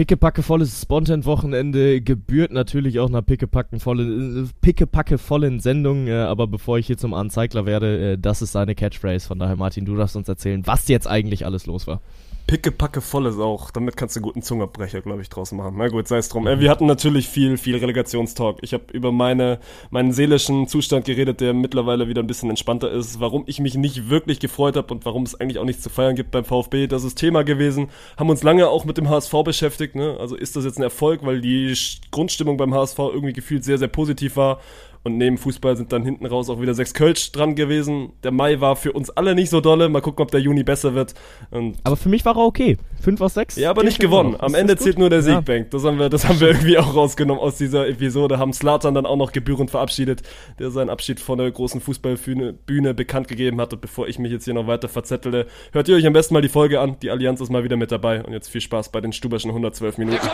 [0.00, 6.06] pickepackevolles Spontan-Wochenende gebührt natürlich auch einer pickepackevollen, pickepackevollen Sendung.
[6.06, 9.28] Äh, aber bevor ich hier zum Anzeigler werde, äh, das ist seine Catchphrase.
[9.28, 12.00] Von daher, Martin, du darfst uns erzählen, was jetzt eigentlich alles los war
[12.46, 13.70] pickepacke voll ist auch.
[13.70, 15.74] Damit kannst du guten Zungerbrecher, glaube ich, draus machen.
[15.76, 16.46] Na gut, sei es drum.
[16.46, 18.58] Äh, wir hatten natürlich viel, viel Relegationstalk.
[18.62, 19.58] Ich habe über meine,
[19.90, 23.20] meinen seelischen Zustand geredet, der mittlerweile wieder ein bisschen entspannter ist.
[23.20, 26.16] Warum ich mich nicht wirklich gefreut habe und warum es eigentlich auch nichts zu feiern
[26.16, 26.86] gibt beim VfB.
[26.86, 27.88] Das ist Thema gewesen.
[28.16, 29.94] Haben uns lange auch mit dem HSV beschäftigt.
[29.94, 30.16] Ne?
[30.18, 31.74] Also ist das jetzt ein Erfolg, weil die
[32.10, 34.60] Grundstimmung beim HSV irgendwie gefühlt sehr, sehr positiv war.
[35.02, 38.12] Und neben Fußball sind dann hinten raus auch wieder sechs Kölsch dran gewesen.
[38.22, 39.88] Der Mai war für uns alle nicht so dolle.
[39.88, 41.14] Mal gucken, ob der Juni besser wird.
[41.50, 42.76] Und aber für mich war er okay.
[43.00, 43.56] Fünf aus sechs.
[43.56, 44.36] Ja, aber nicht gewonnen.
[44.38, 45.64] Am Ende zählt nur der Siegbank.
[45.64, 45.70] Ja.
[45.70, 48.38] Das haben wir, das haben wir irgendwie auch rausgenommen aus dieser Episode.
[48.38, 50.22] Haben Slatan dann auch noch gebührend verabschiedet,
[50.58, 53.72] der seinen Abschied von der großen Fußballbühne Bühne bekannt gegeben hat.
[53.72, 56.42] Und bevor ich mich jetzt hier noch weiter verzettelte, hört ihr euch am besten mal
[56.42, 56.96] die Folge an.
[57.00, 58.22] Die Allianz ist mal wieder mit dabei.
[58.22, 60.28] Und jetzt viel Spaß bei den Stuberschen 112 Minuten.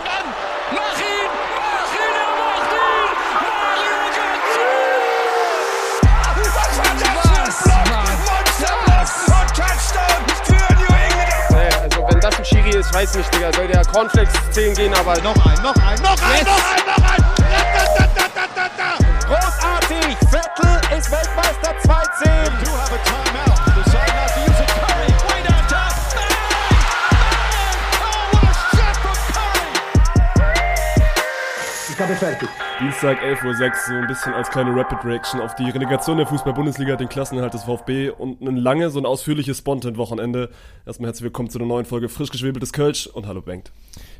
[12.88, 15.14] Ich weiß nicht, Digga, soll der Cornflakes 10 gehen, aber.
[15.20, 16.46] Noch ein, noch ein, noch ein, yes.
[16.46, 17.24] noch ein, noch ein!
[19.26, 20.16] Großartig!
[20.30, 22.56] Vettel ist Weltmeister 2-10!
[31.96, 32.50] Ich habe fertig.
[32.78, 36.94] Dienstag 11.06 Uhr, so ein bisschen als kleine Rapid Reaction auf die Relegation der Fußball-Bundesliga,
[36.94, 40.50] den Klassenerhalt des VfB und ein lange, so ein ausführliches Spontan-Wochenende.
[40.84, 43.72] Erstmal herzlich willkommen zu einer neuen Folge Frisch geschwebeltes Kölsch und hallo Bengt.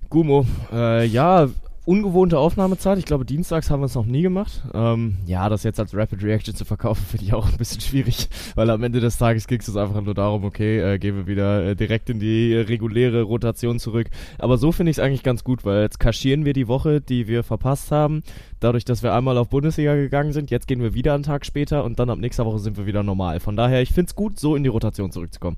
[0.09, 1.49] Gumo, äh, ja,
[1.87, 2.99] ungewohnte Aufnahmezeit.
[2.99, 4.65] Ich glaube, dienstags haben wir es noch nie gemacht.
[4.75, 8.29] Ähm, ja, das jetzt als Rapid Reaction zu verkaufen, finde ich auch ein bisschen schwierig,
[8.57, 11.65] weil am Ende des Tages ging es einfach nur darum, okay, äh, gehen wir wieder
[11.65, 14.09] äh, direkt in die äh, reguläre Rotation zurück.
[14.39, 17.29] Aber so finde ich es eigentlich ganz gut, weil jetzt kaschieren wir die Woche, die
[17.29, 18.23] wir verpasst haben.
[18.59, 21.85] Dadurch, dass wir einmal auf Bundesliga gegangen sind, jetzt gehen wir wieder einen Tag später
[21.85, 23.39] und dann ab nächster Woche sind wir wieder normal.
[23.39, 25.57] Von daher, ich finde es gut, so in die Rotation zurückzukommen.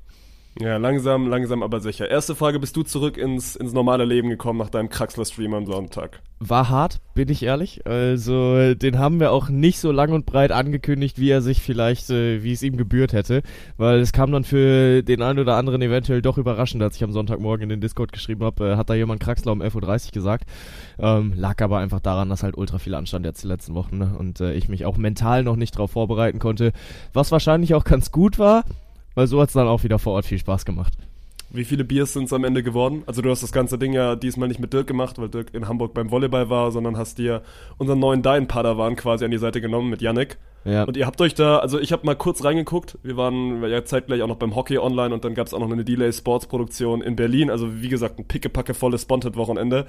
[0.61, 2.11] Ja, langsam, langsam, aber sicher.
[2.11, 6.21] Erste Frage, bist du zurück ins, ins normale Leben gekommen nach deinem Kraxler-Stream am Sonntag?
[6.41, 7.87] War hart, bin ich ehrlich.
[7.87, 12.11] Also, den haben wir auch nicht so lang und breit angekündigt, wie er sich vielleicht,
[12.11, 13.43] äh, wie es ihm gebührt hätte.
[13.77, 17.13] Weil es kam dann für den einen oder anderen eventuell doch überraschend, als ich am
[17.13, 20.45] Sonntagmorgen in den Discord geschrieben habe, äh, hat da jemand Kraxler um 11.30 Uhr gesagt.
[20.99, 24.17] Ähm, lag aber einfach daran, dass halt ultra viel anstand jetzt die letzten Wochen ne?
[24.19, 26.73] und äh, ich mich auch mental noch nicht darauf vorbereiten konnte.
[27.13, 28.65] Was wahrscheinlich auch ganz gut war,
[29.19, 30.93] weil so hat es dann auch wieder vor Ort viel Spaß gemacht.
[31.51, 33.03] Wie viele Biers sind es am Ende geworden?
[33.07, 35.67] Also du hast das ganze Ding ja diesmal nicht mit Dirk gemacht, weil Dirk in
[35.67, 37.43] Hamburg beim Volleyball war, sondern hast dir
[37.79, 40.39] unseren neuen Dein-Padawan quasi an die Seite genommen mit Yannick.
[40.65, 40.85] Ja.
[40.85, 44.23] Und ihr habt euch da, also ich habe mal kurz reingeguckt, wir waren ja zeitgleich
[44.23, 47.03] auch noch beim Hockey online und dann gab es auch noch eine Delay Sports Produktion
[47.03, 49.87] in Berlin, also wie gesagt ein pickepackevolles Spontan-Wochenende.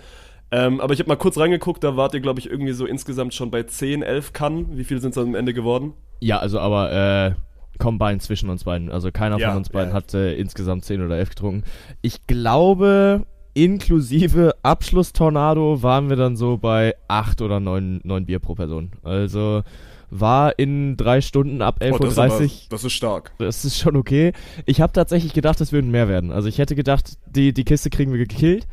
[0.49, 3.35] Ähm, aber ich habe mal kurz reingeguckt, da wart ihr glaube ich irgendwie so insgesamt
[3.35, 4.75] schon bei 10, 11 Kannen.
[4.75, 5.93] Wie viele sind es am Ende geworden?
[6.19, 7.48] Ja, also aber äh
[7.79, 8.91] Combine zwischen uns beiden.
[8.91, 9.95] Also keiner ja, von uns beiden ja.
[9.95, 11.63] hat äh, insgesamt 10 oder 11 getrunken.
[12.01, 18.55] Ich glaube, inklusive Abschlusstornado waren wir dann so bei 8 oder 9, 9 Bier pro
[18.55, 18.91] Person.
[19.03, 19.63] Also
[20.11, 22.09] war in drei Stunden ab 11.30 Uhr.
[22.09, 23.31] Das, das, ist stark.
[23.37, 24.33] Das ist schon okay.
[24.65, 26.31] Ich habe tatsächlich gedacht, es würden mehr werden.
[26.31, 28.67] Also ich hätte gedacht, die, die Kiste kriegen wir gekillt.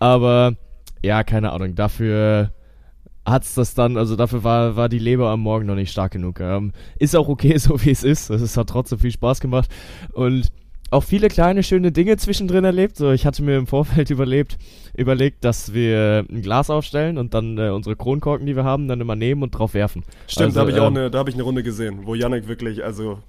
[0.00, 0.54] Aber
[1.02, 1.74] ja, keine Ahnung.
[1.74, 2.52] Dafür
[3.24, 6.40] hat's das dann, also dafür war, war die Leber am Morgen noch nicht stark genug.
[6.40, 8.30] Ähm, ist auch okay, so wie es ist.
[8.30, 9.70] Es hat trotzdem viel Spaß gemacht.
[10.12, 10.48] Und
[10.92, 12.96] auch viele kleine, schöne Dinge zwischendrin erlebt.
[12.96, 14.58] So, ich hatte mir im Vorfeld überlebt,
[14.94, 19.00] überlegt, dass wir ein Glas aufstellen und dann äh, unsere Kronkorken, die wir haben, dann
[19.00, 20.04] immer nehmen und drauf werfen.
[20.28, 22.14] Stimmt, also, da habe ich auch ähm, eine, da habe ich eine Runde gesehen, wo
[22.14, 23.20] Yannick wirklich, also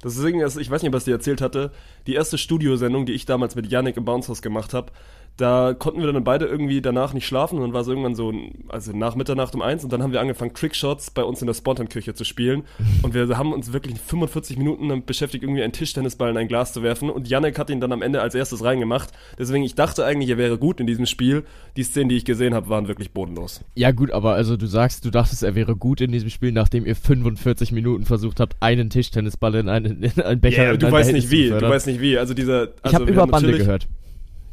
[0.00, 1.72] das ist irgendwie, ich weiß nicht, was die erzählt hatte,
[2.06, 4.92] die erste Studiosendung, die ich damals mit Yannick im Bounce House gemacht habe,
[5.38, 8.34] da konnten wir dann beide irgendwie danach nicht schlafen und dann war es irgendwann so,
[8.68, 11.54] also nach Mitternacht um eins und dann haben wir angefangen, Trickshots bei uns in der
[11.54, 12.64] Spontan-Küche zu spielen
[13.02, 16.72] und wir haben uns wirklich 45 Minuten damit beschäftigt, irgendwie einen Tischtennisball in ein Glas
[16.72, 19.10] zu werfen und Janek hat ihn dann am Ende als erstes reingemacht.
[19.38, 21.44] Deswegen, ich dachte eigentlich, er wäre gut in diesem Spiel.
[21.76, 23.60] Die Szenen, die ich gesehen habe, waren wirklich bodenlos.
[23.76, 26.84] Ja gut, aber also du sagst, du dachtest, er wäre gut in diesem Spiel, nachdem
[26.84, 31.12] ihr 45 Minuten versucht habt, einen Tischtennisball in einen, in einen Becher yeah, du weißt
[31.12, 32.18] nicht wie, du weißt nicht wie.
[32.18, 33.86] Also dieser, also ich habe über Bande gehört.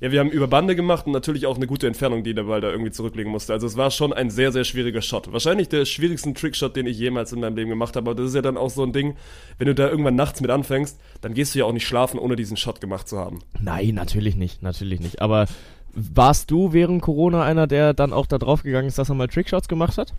[0.06, 2.62] Ja, wir haben über Bande gemacht und natürlich auch eine gute Entfernung, die der Ball
[2.62, 3.54] da irgendwie zurücklegen musste.
[3.54, 5.34] Also es war schon ein sehr, sehr schwieriger Shot.
[5.34, 8.12] Wahrscheinlich der schwierigste Trickshot, den ich jemals in meinem Leben gemacht habe.
[8.12, 9.16] Aber das ist ja dann auch so ein Ding,
[9.58, 12.36] wenn du da irgendwann nachts mit anfängst, dann gehst du ja auch nicht schlafen, ohne
[12.36, 13.40] diesen Shot gemacht zu haben.
[13.60, 15.24] Nein, natürlich nicht, natürlich nicht.
[15.24, 15.48] Aber
[15.96, 19.28] warst du während Corona einer, der dann auch da drauf gegangen ist, dass er mal
[19.28, 20.14] Trickshots gemacht hat?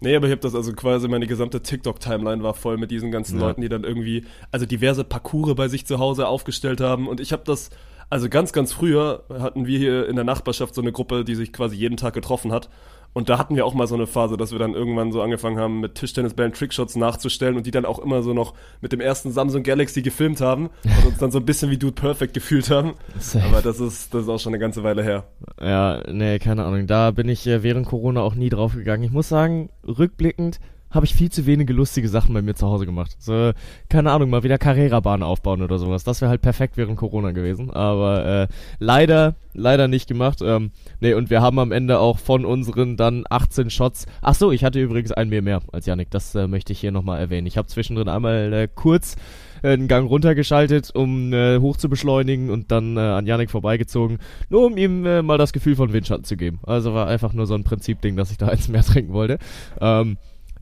[0.00, 3.40] Nee, aber ich habe das also quasi, meine gesamte TikTok-Timeline war voll mit diesen ganzen
[3.40, 3.46] ja.
[3.46, 7.08] Leuten, die dann irgendwie, also diverse Parcours bei sich zu Hause aufgestellt haben.
[7.08, 7.70] Und ich habe das
[8.08, 11.52] Also ganz, ganz früher hatten wir hier in der Nachbarschaft so eine Gruppe, die sich
[11.52, 12.68] quasi jeden Tag getroffen hat.
[13.16, 15.58] Und da hatten wir auch mal so eine Phase, dass wir dann irgendwann so angefangen
[15.58, 19.32] haben, mit Tischtennisbällen Trickshots nachzustellen und die dann auch immer so noch mit dem ersten
[19.32, 22.92] Samsung Galaxy gefilmt haben und uns dann so ein bisschen wie Dude Perfect gefühlt haben.
[23.18, 23.46] Safe.
[23.46, 25.24] Aber das ist, das ist auch schon eine ganze Weile her.
[25.58, 26.86] Ja, nee, keine Ahnung.
[26.86, 29.02] Da bin ich äh, während Corona auch nie drauf gegangen.
[29.02, 30.60] Ich muss sagen, rückblickend
[30.96, 33.14] habe ich viel zu wenige lustige Sachen bei mir zu Hause gemacht.
[33.18, 33.52] So,
[33.88, 36.02] keine Ahnung, mal wieder Carrera-Bahn aufbauen oder sowas.
[36.04, 37.70] Das wäre halt perfekt während Corona gewesen.
[37.70, 38.48] Aber äh,
[38.78, 40.40] leider, leider nicht gemacht.
[40.42, 44.06] Ähm, nee, und wir haben am Ende auch von unseren dann 18 Shots.
[44.22, 46.10] Ach so, ich hatte übrigens ein Bier mehr als Yannick.
[46.10, 47.46] Das äh, möchte ich hier nochmal erwähnen.
[47.46, 49.16] Ich habe zwischendrin einmal äh, kurz
[49.62, 54.18] äh, einen Gang runtergeschaltet, um äh, hoch zu beschleunigen und dann äh, an Yannick vorbeigezogen,
[54.48, 56.60] nur um ihm äh, mal das Gefühl von Windschatten zu geben.
[56.62, 59.38] Also war einfach nur so ein Prinzipding, dass ich da eins mehr trinken wollte.
[59.80, 60.16] Ähm,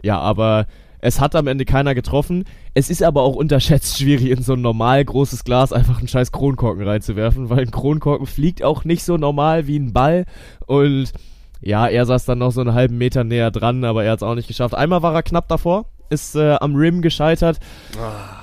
[0.04, 0.66] ja, aber
[1.00, 2.44] es hat am Ende keiner getroffen.
[2.72, 6.30] Es ist aber auch unterschätzt schwierig, in so ein normal großes Glas einfach einen scheiß
[6.30, 10.26] Kronkorken reinzuwerfen, weil ein Kronkorken fliegt auch nicht so normal wie ein Ball.
[10.66, 11.12] Und
[11.60, 14.22] ja, er saß dann noch so einen halben Meter näher dran, aber er hat es
[14.22, 14.74] auch nicht geschafft.
[14.74, 17.58] Einmal war er knapp davor, ist äh, am Rim gescheitert.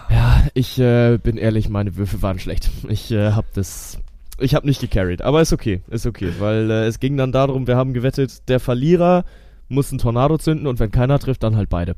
[0.10, 2.70] Ja, ich äh, bin ehrlich, meine Würfe waren schlecht.
[2.90, 4.00] Ich äh, hab das.
[4.40, 7.68] Ich habe nicht gecarried, aber ist okay, ist okay, weil äh, es ging dann darum,
[7.68, 9.24] wir haben gewettet, der Verlierer
[9.72, 11.96] muss einen Tornado zünden und wenn keiner trifft, dann halt beide.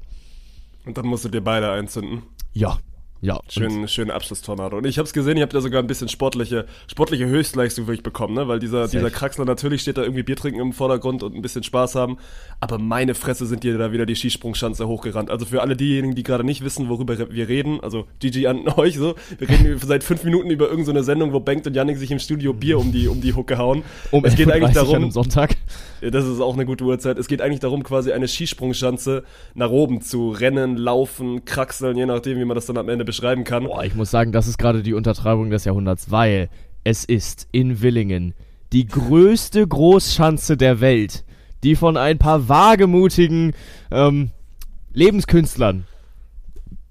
[0.86, 2.24] Und dann musst du dir beide einzünden.
[2.54, 2.78] Ja,
[3.24, 3.40] ja.
[3.48, 4.78] Schön, schönen Abschlusstornado.
[4.78, 8.04] Und ich habe es gesehen, ihr habt ja sogar ein bisschen sportliche, sportliche Höchstleistung wirklich
[8.04, 8.50] bekommen, ne?
[8.50, 8.98] Weil dieser, Safe.
[8.98, 12.18] dieser Kraxler natürlich steht da irgendwie Bier trinken im Vordergrund und ein bisschen Spaß haben.
[12.60, 15.30] Aber meine Fresse sind dir da wieder die Skisprungschanze hochgerannt.
[15.30, 18.98] Also für alle diejenigen, die gerade nicht wissen, worüber wir reden, also GG an euch
[18.98, 22.12] so, wir reden seit fünf Minuten über irgendeine so Sendung, wo Bengt und Yannick sich
[22.12, 23.84] im Studio Bier um die, um die Hucke hauen.
[24.12, 25.56] Um es geht 11.30 eigentlich darum, Sonntag.
[26.02, 27.18] Das ist auch eine gute Uhrzeit.
[27.18, 29.24] Es geht eigentlich darum, quasi eine Skisprungschanze
[29.54, 33.44] nach oben zu rennen, laufen, kraxeln, je nachdem, wie man das dann am Ende beschreiben
[33.44, 33.66] kann.
[33.66, 36.50] Boah, ich muss sagen, das ist gerade die Untertreibung des Jahrhunderts, weil
[36.84, 38.34] es ist in Willingen
[38.72, 41.24] die größte Großschanze der Welt,
[41.62, 43.54] die von ein paar wagemutigen
[43.92, 44.32] ähm,
[44.94, 45.86] Lebenskünstlern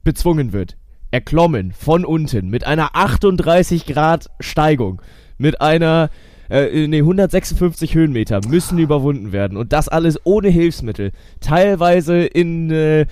[0.05, 0.77] bezwungen wird.
[1.11, 5.03] Erklommen von unten mit einer 38 Grad Steigung,
[5.39, 6.09] mit einer
[6.51, 11.11] äh, nee, 156 Höhenmeter müssen überwunden werden und das alles ohne Hilfsmittel,
[11.41, 13.07] teilweise in äh,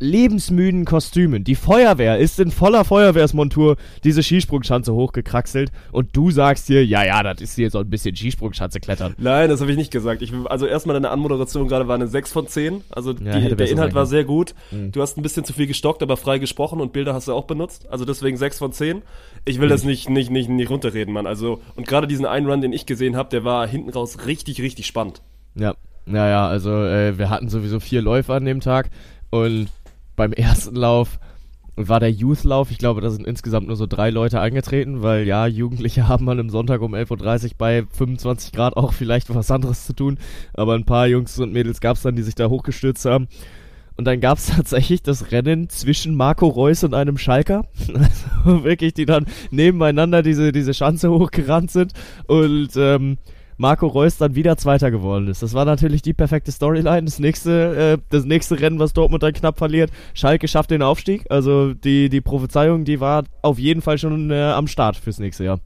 [0.00, 1.44] lebensmüden Kostümen.
[1.44, 7.22] Die Feuerwehr ist in voller Feuerwehrsmontur diese Skisprungschanze hochgekraxelt und du sagst hier, ja, ja,
[7.22, 9.14] das ist hier so ein bisschen Skisprungschanze klettern.
[9.18, 10.22] Nein, das habe ich nicht gesagt.
[10.22, 12.82] Ich, also erstmal deine Anmoderation gerade war eine 6 von 10.
[12.90, 14.54] Also die, hätte der Inhalt war sehr gut.
[14.70, 14.92] Mhm.
[14.92, 17.44] Du hast ein bisschen zu viel gestockt, aber frei gesprochen und Bilder hast du auch
[17.44, 17.86] benutzt.
[17.90, 19.02] Also deswegen 6 von 10.
[19.44, 21.26] Ich will das nicht, nicht, nicht, nicht runterreden, Mann.
[21.26, 24.60] Also, und gerade diesen einen Run, den ich gesehen habe, der war hinten raus richtig,
[24.60, 25.22] richtig spannend.
[25.54, 25.74] Ja,
[26.06, 28.90] naja, also äh, wir hatten sowieso vier Läufe an dem Tag
[29.30, 29.68] und
[30.20, 31.18] beim ersten Lauf
[31.76, 32.70] war der Youth-Lauf.
[32.70, 36.38] Ich glaube, da sind insgesamt nur so drei Leute angetreten, weil ja, Jugendliche haben an
[36.38, 40.18] einem Sonntag um 11.30 Uhr bei 25 Grad auch vielleicht was anderes zu tun.
[40.52, 43.28] Aber ein paar Jungs und Mädels gab es dann, die sich da hochgestürzt haben.
[43.96, 47.64] Und dann gab es tatsächlich das Rennen zwischen Marco Reus und einem Schalker.
[47.94, 51.94] Also wirklich, die dann nebeneinander diese, diese Schanze hochgerannt sind.
[52.26, 53.16] Und ähm,
[53.60, 55.42] Marco Reus dann wieder Zweiter geworden ist.
[55.42, 57.04] Das war natürlich die perfekte Storyline.
[57.04, 61.26] Das nächste, äh, das nächste Rennen, was Dortmund dann knapp verliert, Schalke schafft den Aufstieg.
[61.28, 65.44] Also die, die Prophezeiung, die war auf jeden Fall schon äh, am Start fürs nächste
[65.44, 65.60] Jahr.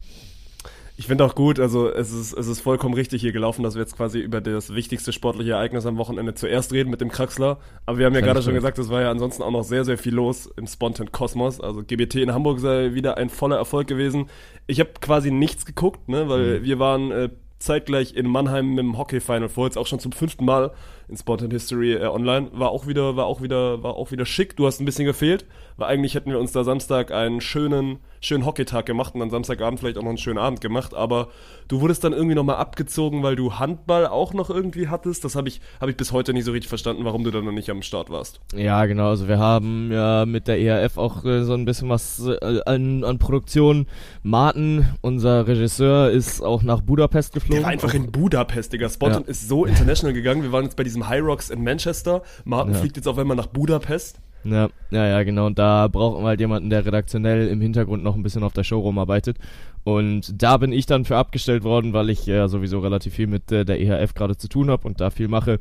[0.97, 3.83] Ich finde auch gut, also es ist, es ist vollkommen richtig hier gelaufen, dass wir
[3.83, 7.59] jetzt quasi über das wichtigste sportliche Ereignis am Wochenende zuerst reden mit dem Kraxler.
[7.87, 9.99] Aber wir haben ja gerade schon gesagt, es war ja ansonsten auch noch sehr, sehr
[9.99, 11.61] viel los im Spontan Kosmos.
[11.61, 14.27] Also GBT in Hamburg sei wieder ein voller Erfolg gewesen.
[14.67, 18.99] Ich habe quasi nichts geguckt, ne, weil wir waren äh, zeitgleich in Mannheim mit dem
[18.99, 20.73] Hockey-Final vor, jetzt auch schon zum fünften Mal
[21.09, 22.49] in Spontan History äh, online.
[22.53, 24.57] War auch wieder, war auch wieder, war auch wieder schick.
[24.57, 25.45] Du hast ein bisschen gefehlt,
[25.77, 29.81] weil eigentlich hätten wir uns da Samstag einen schönen, schönen Hockeytag gemacht und dann Samstagabend
[29.81, 30.95] vielleicht auch noch einen schönen Abend gemacht.
[30.95, 31.29] Aber
[31.69, 35.25] du wurdest dann irgendwie nochmal abgezogen, weil du Handball auch noch irgendwie hattest.
[35.25, 37.53] Das habe ich, habe ich bis heute nicht so richtig verstanden, warum du dann noch
[37.53, 38.41] nicht am Start warst.
[38.55, 39.09] Ja, genau.
[39.11, 43.05] Also wir haben ja mit der ERF auch äh, so ein bisschen was äh, an,
[43.05, 43.87] an Produktion.
[44.23, 47.57] Martin, unser Regisseur, ist auch nach Budapest geflogen.
[47.57, 48.89] Der war einfach in Budapest, Digga.
[48.89, 49.29] Spontan Ja.
[49.29, 50.43] ist so international gegangen.
[50.43, 52.23] Wir waren jetzt bei diesem High Rocks in Manchester.
[52.45, 52.81] Martin Ja.
[52.81, 54.21] fliegt jetzt auf einmal nach Budapest.
[54.45, 55.47] Ja, ja, ja, genau.
[55.47, 58.63] Und da brauchen wir halt jemanden, der redaktionell im Hintergrund noch ein bisschen auf der
[58.65, 59.39] Show rumarbeitet.
[59.85, 63.51] Und da bin ich dann für abgestellt worden, weil ich ja sowieso relativ viel mit
[63.51, 65.61] äh, der EHF gerade zu tun habe und da viel mache.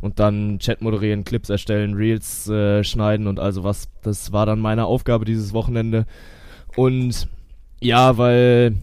[0.00, 3.88] Und dann Chat moderieren, Clips erstellen, Reels äh, schneiden und also was.
[4.02, 6.06] Das war dann meine Aufgabe dieses Wochenende.
[6.76, 7.28] Und
[7.80, 8.74] ja, weil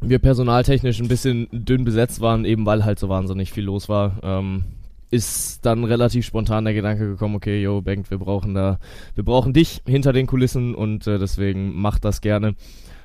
[0.00, 4.16] wir personaltechnisch ein bisschen dünn besetzt waren, eben weil halt so wahnsinnig viel los war,
[4.22, 4.64] ähm,
[5.10, 8.78] ist dann relativ spontan der Gedanke gekommen, okay, yo, Bengt, wir brauchen da,
[9.14, 12.54] wir brauchen dich hinter den Kulissen und äh, deswegen mach das gerne.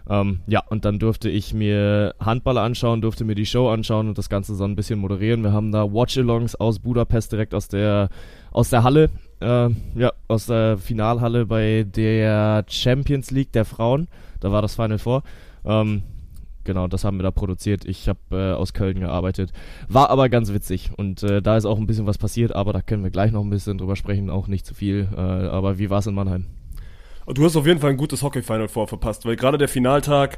[0.08, 4.18] Ähm, ja, und dann durfte ich mir Handball anschauen, durfte mir die Show anschauen und
[4.18, 5.42] das Ganze so ein bisschen moderieren.
[5.42, 8.10] Wir haben da Watch-Alongs aus Budapest direkt aus der,
[8.52, 9.10] aus der Halle,
[9.40, 14.08] äh, ja, aus der Finalhalle bei der Champions League der Frauen.
[14.42, 15.24] Da war das Final Four.
[15.66, 16.04] Ähm,
[16.66, 17.86] genau, das haben wir da produziert.
[17.86, 19.52] Ich habe äh, aus Köln gearbeitet.
[19.88, 22.82] War aber ganz witzig und äh, da ist auch ein bisschen was passiert, aber da
[22.82, 25.08] können wir gleich noch ein bisschen drüber sprechen, auch nicht zu viel.
[25.16, 26.48] Äh, aber wie war es in Mannheim?
[27.28, 30.38] Du hast auf jeden Fall ein gutes Hockey-Final vor verpasst, weil gerade der Finaltag,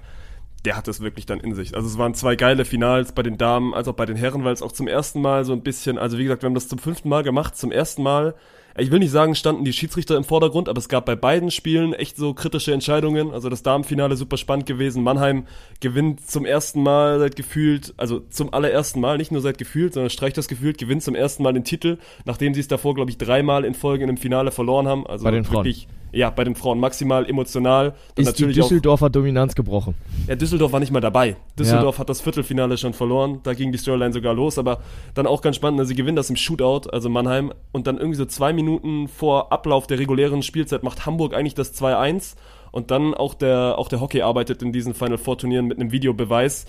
[0.63, 1.75] der hat es wirklich dann in sich.
[1.75, 4.53] Also es waren zwei geile Finals bei den Damen als auch bei den Herren, weil
[4.53, 6.79] es auch zum ersten Mal so ein bisschen, also wie gesagt, wir haben das zum
[6.79, 8.35] fünften Mal gemacht, zum ersten Mal
[8.77, 11.93] ich will nicht sagen, standen die Schiedsrichter im Vordergrund, aber es gab bei beiden Spielen
[11.93, 13.31] echt so kritische Entscheidungen.
[13.31, 15.03] Also das Damenfinale super spannend gewesen.
[15.03, 15.45] Mannheim
[15.79, 20.09] gewinnt zum ersten Mal seit gefühlt, also zum allerersten Mal, nicht nur seit gefühlt, sondern
[20.09, 23.17] streicht das gefühlt, gewinnt zum ersten Mal den Titel, nachdem sie es davor, glaube ich,
[23.17, 25.07] dreimal in Folge in einem Finale verloren haben.
[25.07, 25.65] Also bei den Frauen.
[25.65, 25.87] wirklich
[26.17, 27.93] ja, bei den Frauen maximal emotional.
[28.15, 29.93] Ist natürlich die Düsseldorfer auch, Dominanz gebrochen?
[30.27, 31.35] Ja, Düsseldorf war nicht mal dabei.
[31.59, 31.99] Düsseldorf ja.
[31.99, 33.39] hat das Viertelfinale schon verloren.
[33.43, 34.57] Da ging die Storyline sogar los.
[34.57, 34.79] Aber
[35.13, 37.53] dann auch ganz spannend, sie gewinnen das im Shootout, also Mannheim.
[37.71, 41.79] Und dann irgendwie so zwei Minuten vor Ablauf der regulären Spielzeit macht Hamburg eigentlich das
[41.79, 42.35] 2-1.
[42.71, 45.91] Und dann auch der, auch der Hockey arbeitet in diesen Final Four Turnieren mit einem
[45.91, 46.65] Videobeweis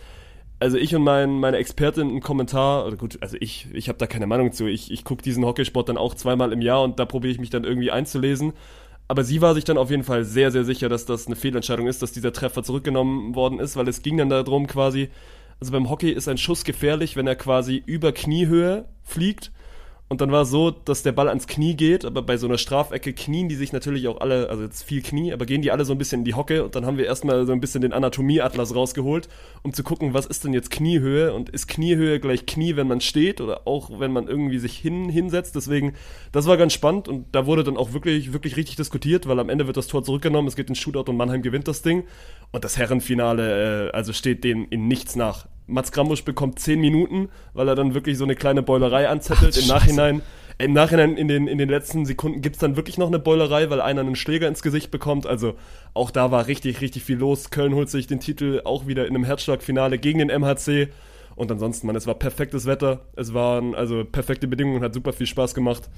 [0.60, 4.08] also ich und mein, meine Expertin im Kommentar, oder gut, also ich, ich habe da
[4.08, 4.66] keine Meinung zu.
[4.66, 7.50] Ich, ich gucke diesen Hockeysport dann auch zweimal im Jahr und da probiere ich mich
[7.50, 8.54] dann irgendwie einzulesen.
[9.08, 11.86] Aber sie war sich dann auf jeden Fall sehr, sehr sicher, dass das eine Fehlentscheidung
[11.86, 15.08] ist, dass dieser Treffer zurückgenommen worden ist, weil es ging dann darum quasi,
[15.60, 19.50] also beim Hockey ist ein Schuss gefährlich, wenn er quasi über Kniehöhe fliegt
[20.08, 23.12] und dann war so, dass der Ball ans Knie geht, aber bei so einer Strafecke
[23.12, 25.92] knien die sich natürlich auch alle, also jetzt viel Knie, aber gehen die alle so
[25.92, 28.74] ein bisschen in die Hocke und dann haben wir erstmal so ein bisschen den Anatomieatlas
[28.74, 29.28] rausgeholt,
[29.62, 33.02] um zu gucken, was ist denn jetzt Kniehöhe und ist Kniehöhe gleich Knie, wenn man
[33.02, 35.54] steht oder auch wenn man irgendwie sich hin, hinsetzt.
[35.54, 35.92] Deswegen,
[36.32, 39.50] das war ganz spannend und da wurde dann auch wirklich, wirklich richtig diskutiert, weil am
[39.50, 42.04] Ende wird das Tor zurückgenommen, es geht in Shootout und Mannheim gewinnt das Ding
[42.50, 45.46] und das Herrenfinale, äh, also steht dem in nichts nach.
[45.68, 49.56] Mats Grambusch bekommt 10 Minuten, weil er dann wirklich so eine kleine Beulerei anzettelt.
[49.56, 50.22] Ach, Im Nachhinein,
[50.58, 53.80] im Nachhinein in den, in den letzten Sekunden gibt's dann wirklich noch eine Beulerei, weil
[53.80, 55.26] einer einen Schläger ins Gesicht bekommt.
[55.26, 55.54] Also
[55.94, 57.50] auch da war richtig, richtig viel los.
[57.50, 60.88] Köln holt sich den Titel auch wieder in einem Herzschlagfinale gegen den MHC.
[61.36, 65.28] Und ansonsten, man, es war perfektes Wetter, es waren also perfekte Bedingungen, hat super viel
[65.28, 65.88] Spaß gemacht.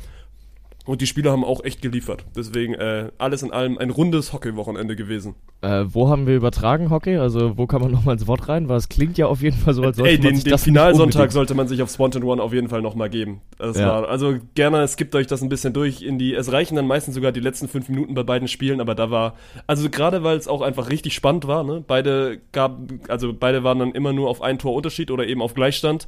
[0.87, 2.25] Und die Spieler haben auch echt geliefert.
[2.34, 5.34] Deswegen äh, alles in allem ein rundes Hockey-Wochenende gewesen.
[5.60, 7.18] Äh, wo haben wir übertragen Hockey?
[7.18, 8.68] Also wo kann man nochmal ins Wort rein?
[8.68, 10.50] Weil es klingt ja auf jeden Fall so, als sollte Ey, den, man sich den
[10.52, 13.42] das Finalsonntag sollte man sich auf Spontan One auf jeden Fall nochmal geben.
[13.60, 13.75] Ja.
[13.75, 16.34] war, also gerne skippt euch das ein bisschen durch in die.
[16.34, 19.34] Es reichen dann meistens sogar die letzten fünf Minuten bei beiden Spielen, aber da war,
[19.66, 21.84] also gerade weil es auch einfach richtig spannend war, ne?
[21.87, 25.52] Beide gab, also beide waren dann immer nur auf ein Tor Unterschied oder eben auf
[25.52, 26.06] Gleichstand.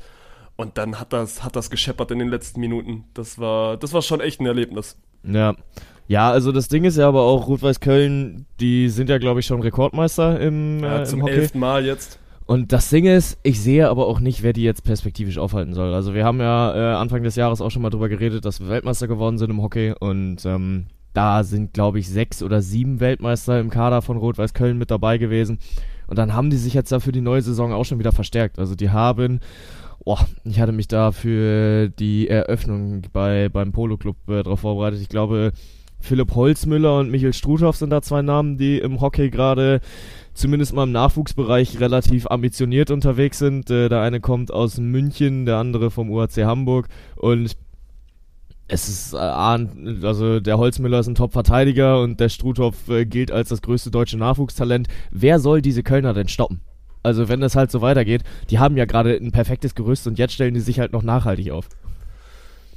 [0.56, 3.04] Und dann hat das, hat das gescheppert in den letzten Minuten.
[3.14, 4.96] Das war, das war schon echt ein Erlebnis.
[5.24, 5.54] Ja.
[6.08, 9.46] Ja, also das Ding ist ja aber auch, Rot-Weiß Köln, die sind ja, glaube ich,
[9.46, 11.34] schon Rekordmeister im, ja, äh, zum im Hockey.
[11.34, 12.18] elften Mal jetzt.
[12.44, 15.94] Und das Ding ist, ich sehe aber auch nicht, wer die jetzt perspektivisch aufhalten soll.
[15.94, 18.68] Also wir haben ja äh, Anfang des Jahres auch schon mal drüber geredet, dass wir
[18.68, 23.60] Weltmeister geworden sind im Hockey und ähm, da sind, glaube ich, sechs oder sieben Weltmeister
[23.60, 25.58] im Kader von Rot-Weiß Köln mit dabei gewesen.
[26.08, 28.58] Und dann haben die sich jetzt da für die neue Saison auch schon wieder verstärkt.
[28.58, 29.40] Also die haben
[30.04, 35.00] Oh, ich hatte mich da für die Eröffnung bei, beim Polo Club äh, darauf vorbereitet.
[35.00, 35.52] Ich glaube,
[36.00, 39.80] Philipp Holzmüller und Michael Struthoff sind da zwei Namen, die im Hockey gerade
[40.34, 43.70] zumindest mal im Nachwuchsbereich relativ ambitioniert unterwegs sind.
[43.70, 47.56] Äh, der eine kommt aus München, der andere vom UAC Hamburg und
[48.66, 53.50] es ist, äh, also der Holzmüller ist ein Top-Verteidiger und der Struthoff äh, gilt als
[53.50, 54.88] das größte deutsche Nachwuchstalent.
[55.12, 56.60] Wer soll diese Kölner denn stoppen?
[57.02, 60.34] Also wenn das halt so weitergeht, die haben ja gerade ein perfektes Gerüst und jetzt
[60.34, 61.68] stellen die sich halt noch nachhaltig auf.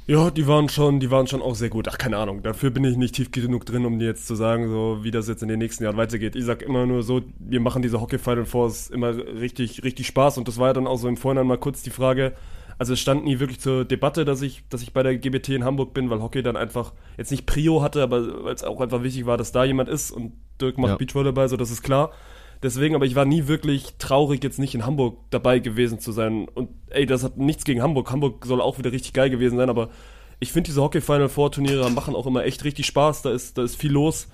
[0.08, 1.88] Ja, die waren schon, die waren schon auch sehr gut.
[1.88, 2.44] Ach, keine Ahnung.
[2.44, 5.26] Dafür bin ich nicht tief genug drin, um dir jetzt zu sagen, so wie das
[5.26, 6.36] jetzt in den nächsten Jahren weitergeht.
[6.36, 10.38] Ich sag immer nur so, wir machen diese Hockey Final Fours immer richtig, richtig Spaß
[10.38, 12.34] und das war ja dann auch so im Vorhinein mal kurz die Frage.
[12.78, 15.64] Also es stand nie wirklich zur Debatte, dass ich, dass ich bei der GBT in
[15.64, 19.02] Hamburg bin, weil Hockey dann einfach jetzt nicht Prio hatte, aber weil es auch einfach
[19.02, 20.96] wichtig war, dass da jemand ist und Dirk macht ja.
[20.96, 22.12] Beachvolleyball, so das ist klar.
[22.62, 26.48] Deswegen, aber ich war nie wirklich traurig, jetzt nicht in Hamburg dabei gewesen zu sein.
[26.48, 28.10] Und ey, das hat nichts gegen Hamburg.
[28.10, 29.90] Hamburg soll auch wieder richtig geil gewesen sein, aber
[30.40, 33.22] ich finde diese Hockey Final Four Turniere machen auch immer echt richtig Spaß.
[33.22, 34.28] Da ist, da ist viel los.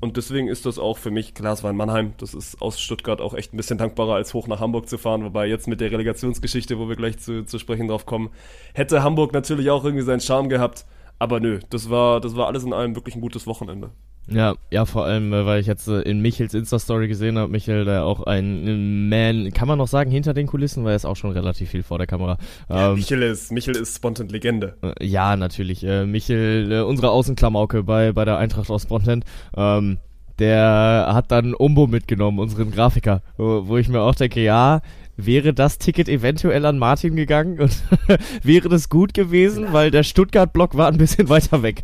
[0.00, 2.80] Und deswegen ist das auch für mich, klar, es war in Mannheim, das ist aus
[2.80, 5.24] Stuttgart auch echt ein bisschen dankbarer, als hoch nach Hamburg zu fahren.
[5.24, 8.30] Wobei jetzt mit der Relegationsgeschichte, wo wir gleich zu, zu sprechen drauf kommen,
[8.74, 10.86] hätte Hamburg natürlich auch irgendwie seinen Charme gehabt.
[11.18, 13.90] Aber nö, das war, das war alles in allem wirklich ein gutes Wochenende.
[14.30, 17.84] Ja, ja, vor allem, äh, weil ich jetzt äh, in Michels Insta-Story gesehen habe, Michel,
[17.84, 21.16] der auch ein Man, kann man noch sagen, hinter den Kulissen, weil er ist auch
[21.16, 22.36] schon relativ viel vor der Kamera.
[22.68, 24.76] Ja, ähm, Michel ist, Michel ist Spontan Legende.
[24.82, 25.82] Äh, ja, natürlich.
[25.84, 29.24] Äh, Michel, äh, unsere Außenklamauke bei, bei der Eintracht aus Spontan.
[29.56, 29.98] Ähm,
[30.38, 34.82] der hat dann Umbo mitgenommen, unseren Grafiker, wo, wo ich mir auch denke, ja,
[35.16, 37.82] wäre das Ticket eventuell an Martin gegangen und
[38.42, 41.82] wäre das gut gewesen, weil der Stuttgart-Block war ein bisschen weiter weg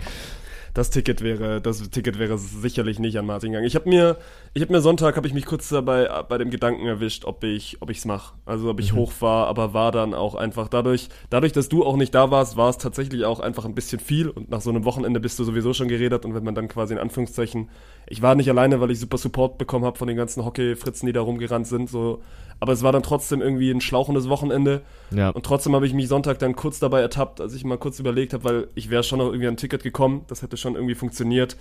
[0.75, 3.67] das Ticket wäre, das Ticket wäre sicherlich nicht an Martin gegangen.
[3.67, 4.19] Ich habe mir,
[4.57, 7.79] ich habe mir Sonntag, habe ich mich kurz dabei bei dem Gedanken erwischt, ob ich,
[7.81, 8.35] ob ich's mache.
[8.47, 8.99] Also ob ich mhm.
[8.99, 12.71] hochfahre, aber war dann auch einfach dadurch, dadurch, dass du auch nicht da warst, war
[12.71, 15.75] es tatsächlich auch einfach ein bisschen viel und nach so einem Wochenende bist du sowieso
[15.75, 17.69] schon geredet und wenn man dann quasi in Anführungszeichen,
[18.07, 21.13] ich war nicht alleine, weil ich super Support bekommen habe von den ganzen Hockey-Fritzen, die
[21.13, 22.23] da rumgerannt sind, so
[22.61, 24.83] aber es war dann trotzdem irgendwie ein schlauchendes Wochenende.
[25.11, 25.31] Ja.
[25.31, 28.33] Und trotzdem habe ich mich Sonntag dann kurz dabei ertappt, als ich mal kurz überlegt
[28.33, 30.95] habe, weil ich wäre schon noch irgendwie an ein Ticket gekommen, das hätte schon irgendwie
[30.95, 31.57] funktioniert.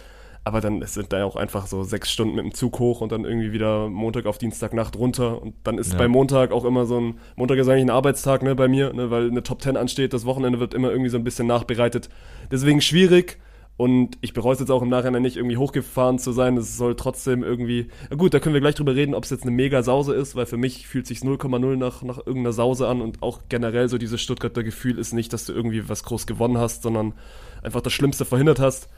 [0.46, 3.14] Aber dann es sind da auch einfach so sechs Stunden mit dem Zug hoch und
[3.14, 5.42] dann irgendwie wieder Montag auf Dienstagnacht runter.
[5.42, 5.98] Und dann ist ja.
[5.98, 9.10] bei Montag auch immer so ein, Montag ist eigentlich ein Arbeitstag ne, bei mir, ne,
[9.10, 10.14] weil eine Top Ten ansteht.
[10.14, 12.10] Das Wochenende wird immer irgendwie so ein bisschen nachbereitet.
[12.52, 13.40] Deswegen schwierig.
[13.76, 16.58] Und ich bereue es jetzt auch im Nachhinein nicht, irgendwie hochgefahren zu sein.
[16.58, 17.88] Es soll trotzdem irgendwie.
[18.10, 20.36] Na gut, da können wir gleich drüber reden, ob es jetzt eine mega Sause ist,
[20.36, 23.98] weil für mich fühlt sich 0,0 nach, nach irgendeiner Sause an und auch generell so
[23.98, 27.14] dieses Stuttgarter Gefühl ist nicht, dass du irgendwie was groß gewonnen hast, sondern
[27.64, 28.90] einfach das Schlimmste verhindert hast.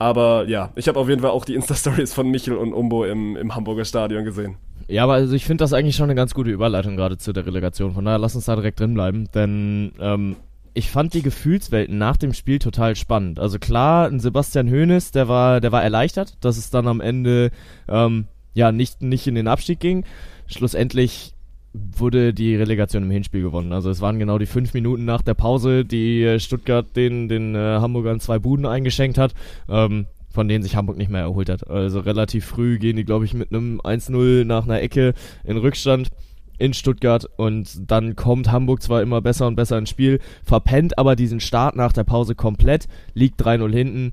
[0.00, 3.36] Aber ja, ich habe auf jeden Fall auch die Insta-Stories von Michel und Umbo im,
[3.36, 4.56] im Hamburger Stadion gesehen.
[4.88, 7.44] Ja, aber also ich finde das eigentlich schon eine ganz gute Überleitung gerade zu der
[7.44, 7.92] Relegation.
[7.92, 10.36] Von daher lass uns da direkt drin bleiben, denn ähm,
[10.72, 13.38] ich fand die Gefühlswelten nach dem Spiel total spannend.
[13.38, 17.50] Also klar, ein Sebastian Hoeneß, der war, der war erleichtert, dass es dann am Ende
[17.86, 20.04] ähm, ja nicht, nicht in den Abstieg ging.
[20.46, 21.34] Schlussendlich
[21.72, 23.72] wurde die Relegation im Hinspiel gewonnen.
[23.72, 27.54] Also es waren genau die fünf Minuten nach der Pause, die äh, Stuttgart den, den
[27.54, 29.34] äh, Hamburgern zwei Buden eingeschenkt hat.
[29.68, 31.68] Ähm, von denen sich Hamburg nicht mehr erholt hat.
[31.68, 35.12] Also relativ früh gehen die, glaube ich, mit einem 1-0 nach einer Ecke
[35.42, 36.10] in Rückstand
[36.56, 41.16] in Stuttgart und dann kommt Hamburg zwar immer besser und besser ins Spiel, verpennt aber
[41.16, 44.12] diesen Start nach der Pause komplett, liegt 3-0 hinten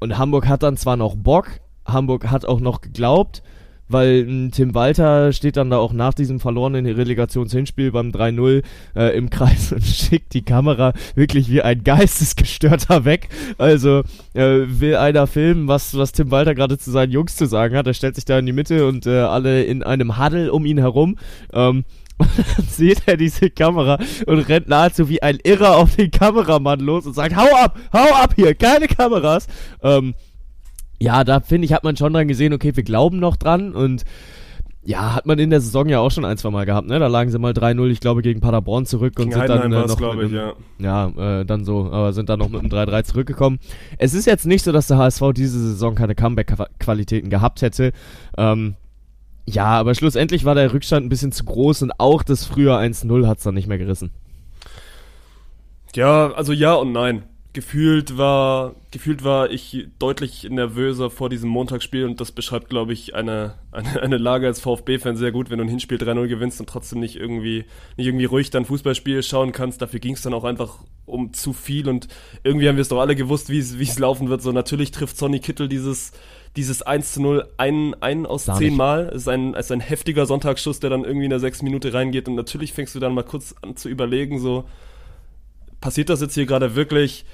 [0.00, 3.42] und Hamburg hat dann zwar noch Bock, Hamburg hat auch noch geglaubt,
[3.88, 8.62] weil äh, Tim Walter steht dann da auch nach diesem verlorenen Relegationshinspiel beim 3-0
[8.94, 13.28] äh, im Kreis und schickt die Kamera wirklich wie ein geistesgestörter weg.
[13.58, 14.02] Also
[14.34, 17.86] äh, will einer filmen, was, was Tim Walter gerade zu seinen Jungs zu sagen hat.
[17.86, 20.78] Er stellt sich da in die Mitte und äh, alle in einem Huddle um ihn
[20.78, 21.16] herum.
[21.52, 21.84] Ähm,
[22.18, 26.80] und dann sieht er diese Kamera und rennt nahezu wie ein Irrer auf den Kameramann
[26.80, 29.46] los und sagt, hau ab, hau ab hier, keine Kameras.
[29.82, 30.14] Ähm,
[30.98, 34.04] ja, da finde ich, hat man schon dran gesehen, okay, wir glauben noch dran und
[34.86, 37.00] ja, hat man in der Saison ja auch schon ein, zwei Mal gehabt, ne?
[37.00, 40.14] Da lagen sie mal 3-0, ich glaube, gegen Paderborn zurück und sind dann äh, noch
[40.14, 43.58] mit, ich, ja, ja äh, dann so, aber sind dann noch mit einem 3-3 zurückgekommen.
[43.98, 47.92] Es ist jetzt nicht so, dass der HSV diese Saison keine Comeback-Qualitäten gehabt hätte.
[48.38, 48.76] Ähm,
[49.44, 53.26] ja, aber schlussendlich war der Rückstand ein bisschen zu groß und auch das frühe 1-0
[53.26, 54.12] hat es dann nicht mehr gerissen.
[55.96, 57.24] Ja, also ja und nein
[57.56, 63.14] gefühlt war, gefühlt war ich deutlich nervöser vor diesem Montagsspiel und das beschreibt, glaube ich,
[63.14, 66.68] eine, eine, eine Lage als VfB-Fan sehr gut, wenn du ein Hinspiel 3-0 gewinnst und
[66.68, 67.64] trotzdem nicht irgendwie,
[67.96, 69.80] nicht irgendwie ruhig dein Fußballspiel schauen kannst.
[69.80, 72.08] Dafür ging es dann auch einfach um zu viel und
[72.44, 74.42] irgendwie haben wir es doch alle gewusst, wie es laufen wird.
[74.42, 76.12] So natürlich trifft Sonny Kittel dieses,
[76.56, 78.76] dieses 1 zu 0 ein, ein aus Dar zehn nicht.
[78.76, 79.08] Mal.
[79.08, 82.28] Es ist ein, ist ein heftiger Sonntagsschuss, der dann irgendwie in der sechs Minute reingeht
[82.28, 84.66] und natürlich fängst du dann mal kurz an zu überlegen, so,
[85.80, 87.24] passiert das jetzt hier gerade wirklich?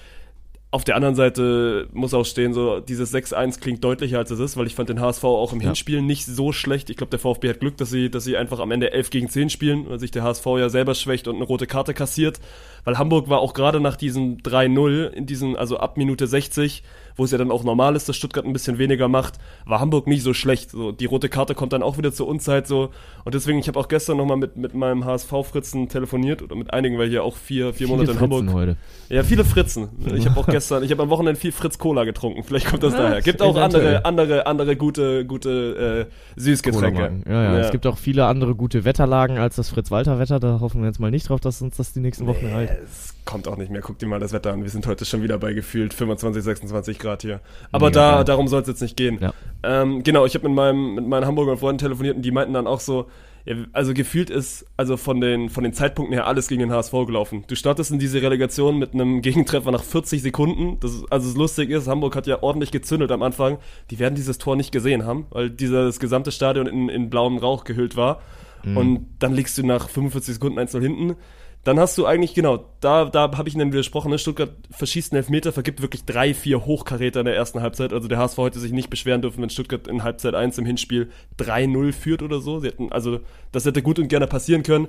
[0.75, 4.57] Auf der anderen Seite muss auch stehen, so dieses 6-1 klingt deutlicher als es ist,
[4.57, 5.67] weil ich fand den HSV auch im ja.
[5.67, 6.89] Hinspiel nicht so schlecht.
[6.89, 9.29] Ich glaube, der VfB hat Glück, dass sie, dass sie einfach am Ende 11 gegen
[9.29, 12.41] 10 spielen, weil sich der HSV ja selber schwächt und eine rote Karte kassiert.
[12.85, 16.83] Weil Hamburg war auch gerade nach diesem 3-0, in diesen, also ab Minute 60,
[17.17, 19.35] wo es ja dann auch normal ist, dass Stuttgart ein bisschen weniger macht,
[19.67, 20.71] war Hamburg nicht so schlecht.
[20.71, 22.91] So, die rote Karte kommt dann auch wieder zur Unzeit so.
[23.25, 26.99] Und deswegen, ich habe auch gestern nochmal mit, mit meinem HSV-Fritzen telefoniert oder mit einigen,
[26.99, 28.53] weil hier auch vier, vier Monate in Hamburg.
[28.53, 28.77] Heute.
[29.09, 29.91] Ja, viele Fritzen.
[30.15, 32.43] Ich habe auch gestern, ich habe am Wochenende viel Fritz Cola getrunken.
[32.43, 33.23] Vielleicht kommt das ja, daher.
[33.23, 37.13] Gibt auch andere, andere, andere gute, gute äh, Süßgetränke.
[37.27, 40.41] Ja, ja, ja, Es gibt auch viele andere gute Wetterlagen als das Fritz-Walter-Wetter.
[40.41, 42.69] Da hoffen wir jetzt mal nicht drauf, dass uns das die nächsten Wochen nee.
[42.85, 43.81] Es kommt auch nicht mehr.
[43.81, 44.63] Guck dir mal das Wetter an.
[44.63, 47.41] Wir sind heute schon wieder bei gefühlt 25, 26 Grad hier.
[47.71, 48.25] Aber Mega da, geil.
[48.25, 49.19] darum soll es jetzt nicht gehen.
[49.21, 49.33] Ja.
[49.63, 52.67] Ähm, genau, ich habe mit, meinem, mit meinen Hamburger Freunden telefoniert und die meinten dann
[52.67, 53.07] auch so,
[53.45, 56.93] ja, also gefühlt ist also von den, von den Zeitpunkten her alles gegen den HSV
[57.07, 57.45] gelaufen.
[57.49, 60.79] Du startest in diese Relegation mit einem Gegentreffer nach 40 Sekunden.
[60.81, 63.59] Das, also das Lustige ist, Hamburg hat ja ordentlich gezündelt am Anfang.
[63.91, 67.65] Die werden dieses Tor nicht gesehen haben, weil dieses gesamte Stadion in, in blauem Rauch
[67.65, 68.21] gehüllt war.
[68.65, 68.77] Mhm.
[68.77, 71.17] Und dann liegst du nach 45 Sekunden 1 hinten
[71.65, 74.19] dann hast du eigentlich, genau, da, da habe ich Ihnen widersprochen, ne?
[74.19, 77.93] Stuttgart verschießt einen Elfmeter, vergibt wirklich drei, vier Hochkaräter in der ersten Halbzeit.
[77.93, 81.11] Also der HSV hätte sich nicht beschweren dürfen, wenn Stuttgart in Halbzeit 1 im Hinspiel
[81.39, 82.59] 3-0 führt oder so.
[82.59, 83.21] Sie hätten, also
[83.53, 84.89] das hätte gut und gerne passieren können.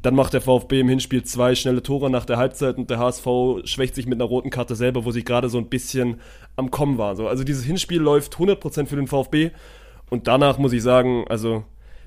[0.00, 3.26] Dann macht der VfB im Hinspiel zwei schnelle Tore nach der Halbzeit und der HSV
[3.64, 6.20] schwächt sich mit einer roten Karte selber, wo sie gerade so ein bisschen
[6.54, 7.16] am Kommen waren.
[7.16, 9.50] So, also dieses Hinspiel läuft 100% für den VfB
[10.08, 11.64] und danach muss ich sagen, also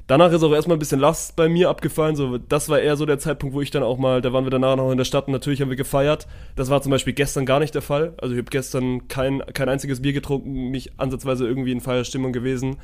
[0.10, 2.18] danach ist auch erstmal ein bisschen Last bei mir abgefallen.
[2.18, 4.52] So, das war eher so der Zeitpunkt, wo ich dann auch mal, da waren wir
[4.52, 6.28] danach noch in der Stadt und natürlich haben wir gefeiert.
[6.58, 8.14] Das war zum Beispiel gestern gar nicht der Fall.
[8.18, 12.78] Also ich habe gestern kein, kein einziges Bier getrunken, nicht ansatzweise irgendwie in Feierstimmung gewesen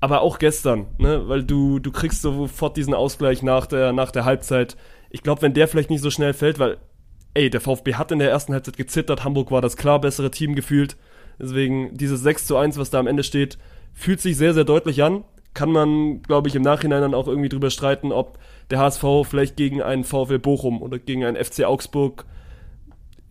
[0.00, 4.24] aber auch gestern, ne, weil du, du kriegst sofort diesen Ausgleich nach der, nach der
[4.24, 4.76] Halbzeit.
[5.10, 6.78] Ich glaube, wenn der vielleicht nicht so schnell fällt, weil,
[7.34, 10.54] ey, der VfB hat in der ersten Halbzeit gezittert, Hamburg war das klar bessere Team
[10.54, 10.96] gefühlt.
[11.38, 13.58] Deswegen, dieses 6 zu 1, was da am Ende steht,
[13.92, 15.24] fühlt sich sehr, sehr deutlich an.
[15.54, 18.38] Kann man, glaube ich, im Nachhinein dann auch irgendwie drüber streiten, ob
[18.70, 22.24] der HSV vielleicht gegen einen VfL Bochum oder gegen einen FC Augsburg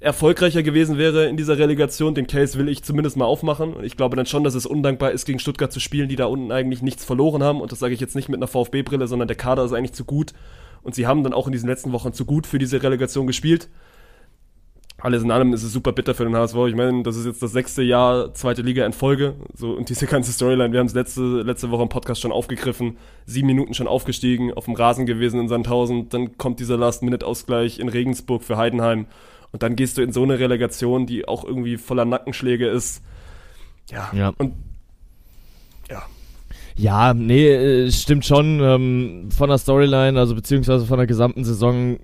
[0.01, 2.15] erfolgreicher gewesen wäre in dieser Relegation.
[2.15, 3.73] Den Case will ich zumindest mal aufmachen.
[3.73, 6.25] Und ich glaube dann schon, dass es undankbar ist, gegen Stuttgart zu spielen, die da
[6.25, 7.61] unten eigentlich nichts verloren haben.
[7.61, 10.05] Und das sage ich jetzt nicht mit einer VfB-Brille, sondern der Kader ist eigentlich zu
[10.05, 10.33] gut.
[10.81, 13.69] Und sie haben dann auch in diesen letzten Wochen zu gut für diese Relegation gespielt.
[15.01, 16.55] Alles in allem ist es super bitter für den HSV.
[16.67, 19.35] Ich meine, das ist jetzt das sechste Jahr zweite Liga in Folge.
[19.53, 22.97] So, und diese ganze Storyline, wir haben es letzte, letzte Woche im Podcast schon aufgegriffen.
[23.25, 26.09] Sieben Minuten schon aufgestiegen, auf dem Rasen gewesen in Sandhausen.
[26.09, 29.05] Dann kommt dieser Last-Minute-Ausgleich in Regensburg für Heidenheim.
[29.51, 33.01] Und dann gehst du in so eine Relegation, die auch irgendwie voller Nackenschläge ist.
[33.89, 34.09] Ja.
[34.13, 34.33] Ja.
[34.37, 34.53] Und
[35.89, 36.03] ja.
[36.75, 38.59] Ja, nee, äh, stimmt schon.
[38.61, 41.99] Ähm, von der Storyline, also beziehungsweise von der gesamten Saison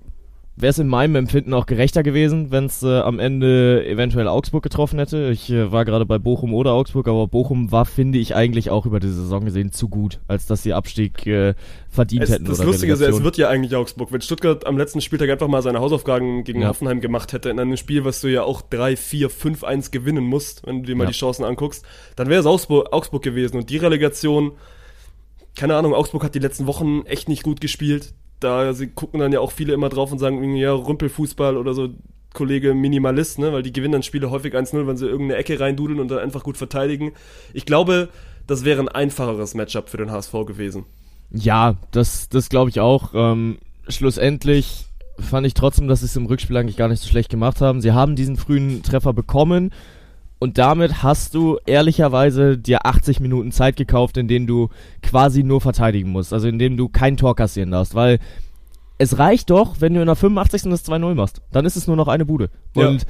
[0.58, 4.62] wäre es in meinem Empfinden auch gerechter gewesen, wenn es äh, am Ende eventuell Augsburg
[4.62, 5.28] getroffen hätte.
[5.30, 8.86] Ich äh, war gerade bei Bochum oder Augsburg, aber Bochum war, finde ich, eigentlich auch
[8.86, 11.54] über die Saison gesehen zu gut, als dass sie Abstieg äh,
[11.90, 12.46] verdient es, hätten.
[12.46, 13.20] Das oder Lustige ist, ja, Relegation.
[13.20, 14.12] es wird ja eigentlich Augsburg.
[14.12, 16.68] Wenn Stuttgart am letzten Spieltag einfach mal seine Hausaufgaben gegen Ja.
[16.68, 20.24] Hoffenheim gemacht hätte, in einem Spiel, was du ja auch 3, 4, 5, 1 gewinnen
[20.24, 21.10] musst, wenn du dir mal Ja.
[21.10, 21.84] die Chancen anguckst,
[22.16, 23.58] dann wäre es Augsburg, Augsburg gewesen.
[23.58, 24.52] Und die Relegation,
[25.54, 28.14] keine Ahnung, Augsburg hat die letzten Wochen echt nicht gut gespielt.
[28.40, 31.88] Da sie gucken dann ja auch viele immer drauf und sagen, ja, Rümpelfußball oder so,
[32.36, 33.52] Kollege Minimalist, ne?
[33.52, 36.42] weil die gewinnen dann Spiele häufig 1-0, wenn sie irgendeine Ecke reindudeln und dann einfach
[36.42, 37.12] gut verteidigen.
[37.54, 38.10] Ich glaube,
[38.46, 40.84] das wäre ein einfacheres Matchup für den HSV gewesen.
[41.30, 43.12] Ja, das, das glaube ich auch.
[43.14, 44.84] Ähm, schlussendlich
[45.18, 47.80] fand ich trotzdem, dass sie es im Rückspiel eigentlich gar nicht so schlecht gemacht haben.
[47.80, 49.72] Sie haben diesen frühen Treffer bekommen
[50.38, 54.68] und damit hast du ehrlicherweise dir 80 Minuten Zeit gekauft, in denen du
[55.02, 56.32] quasi nur verteidigen musst.
[56.32, 58.18] Also in denen du kein Tor kassieren darfst, weil
[58.98, 60.64] es reicht doch, wenn du in der 85.
[60.64, 61.42] das 2-0 machst.
[61.52, 62.50] Dann ist es nur noch eine Bude.
[62.74, 62.88] Ja.
[62.88, 63.06] Und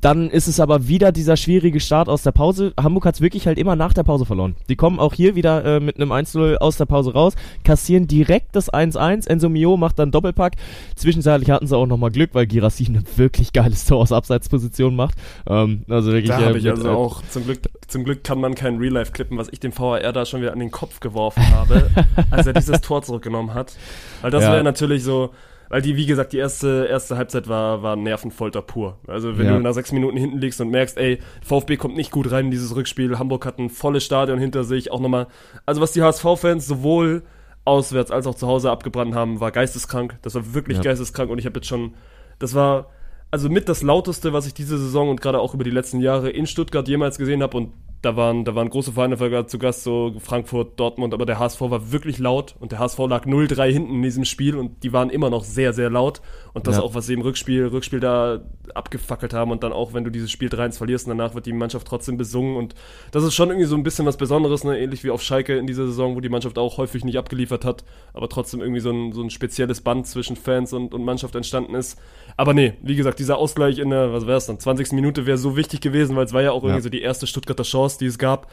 [0.00, 2.74] dann ist es aber wieder dieser schwierige Start aus der Pause.
[2.78, 4.56] Hamburg hat es wirklich halt immer nach der Pause verloren.
[4.68, 8.54] Die kommen auch hier wieder äh, mit einem 1-0 aus der Pause raus, kassieren direkt
[8.54, 9.28] das 1-1.
[9.28, 10.56] Enzo Mio macht dann Doppelpack.
[10.96, 15.14] Zwischenzeitlich hatten sie auch nochmal Glück, weil Girassi eine wirklich geiles Tor aus Abseitsposition macht.
[15.46, 18.40] Ähm, also wirklich, Da äh, habe ich also äh, auch, zum Glück, zum Glück kann
[18.40, 21.00] man kein Real Life klippen, was ich dem VAR da schon wieder an den Kopf
[21.00, 21.88] geworfen habe,
[22.30, 23.72] als er dieses Tor zurückgenommen hat.
[24.20, 24.52] Weil das Ja.
[24.52, 25.30] wäre natürlich so,
[25.72, 28.98] weil die, wie gesagt, die erste, erste Halbzeit war, war Nervenfolter pur.
[29.06, 29.52] Also wenn Ja.
[29.56, 32.50] du nach sechs Minuten hinten liegst und merkst, ey, VfB kommt nicht gut rein in
[32.50, 35.28] dieses Rückspiel, Hamburg hat ein volles Stadion hinter sich, auch nochmal,
[35.64, 37.22] also was die HSV-Fans sowohl
[37.64, 40.18] auswärts als auch zu Hause abgebrannt haben, war geisteskrank.
[40.20, 40.82] Das war wirklich Ja.
[40.84, 41.94] geisteskrank und ich habe jetzt schon,
[42.38, 42.90] das war
[43.30, 46.28] also mit das lauteste, was ich diese Saison und gerade auch über die letzten Jahre
[46.28, 50.14] in Stuttgart jemals gesehen habe und da waren, da waren große Vereine zu Gast, so
[50.18, 54.02] Frankfurt, Dortmund, aber der HSV war wirklich laut und der HSV lag 0-3 hinten in
[54.02, 56.20] diesem Spiel und die waren immer noch sehr, sehr laut
[56.52, 56.82] und das Ja.
[56.82, 58.40] auch, was sie im Rückspiel, Rückspiel da
[58.74, 61.52] abgefackelt haben und dann auch, wenn du dieses Spiel 3-1 verlierst und danach wird die
[61.52, 62.74] Mannschaft trotzdem besungen und
[63.12, 64.78] das ist schon irgendwie so ein bisschen was Besonderes, ne?
[64.78, 67.84] ähnlich wie auf Schalke in dieser Saison, wo die Mannschaft auch häufig nicht abgeliefert hat,
[68.14, 71.74] aber trotzdem irgendwie so ein, so ein spezielles Band zwischen Fans und, und Mannschaft entstanden
[71.74, 71.98] ist.
[72.36, 74.92] Aber nee, wie gesagt, dieser Ausgleich in der, was wäre es dann, 20.
[74.92, 76.82] Minute wäre so wichtig gewesen, weil es war ja auch irgendwie Ja.
[76.82, 78.50] so die erste Stuttgarter Chance, die es gab.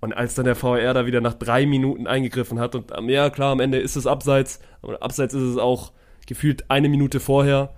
[0.00, 3.30] Und als dann der VR da wieder nach drei Minuten eingegriffen hat und ähm, ja
[3.30, 5.92] klar, am Ende ist es abseits, aber abseits ist es auch
[6.26, 7.70] gefühlt eine Minute vorher,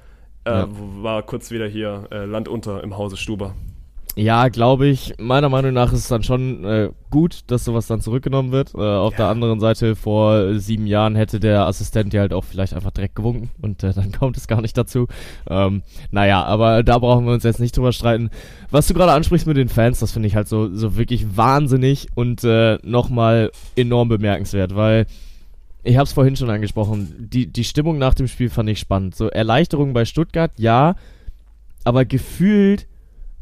[0.45, 0.69] äh, Ja.
[0.71, 3.55] war kurz wieder hier äh, Land unter im Hause Stuber.
[4.17, 5.15] Ja, glaube ich.
[5.19, 8.73] Meiner Meinung nach ist es dann schon äh, gut, dass sowas dann zurückgenommen wird.
[8.75, 9.17] Äh, auf Ja.
[9.19, 13.17] der anderen Seite, vor sieben Jahren hätte der Assistent ja halt auch vielleicht einfach direkt
[13.17, 15.09] gewunken und äh, dann kommt es gar nicht dazu.
[15.51, 18.31] Ähm, naja, aber da brauchen wir uns jetzt nicht drüber streiten.
[18.71, 22.07] Was du gerade ansprichst mit den Fans, das finde ich halt so, so wirklich wahnsinnig
[22.15, 25.07] und äh, nochmal enorm bemerkenswert, weil
[25.83, 29.17] ich habe es vorhin schon angesprochen, die, die Stimmung nach dem Spiel fand ich spannend.
[29.17, 30.95] So Erleichterung bei Stuttgart, ja,
[31.83, 32.87] aber gefühlt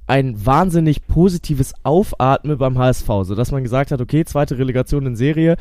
[0.07, 5.17] ein wahnsinnig positives Aufatmen beim HSV, so dass man gesagt hat, okay, zweite Relegation in
[5.17, 5.57] Serie,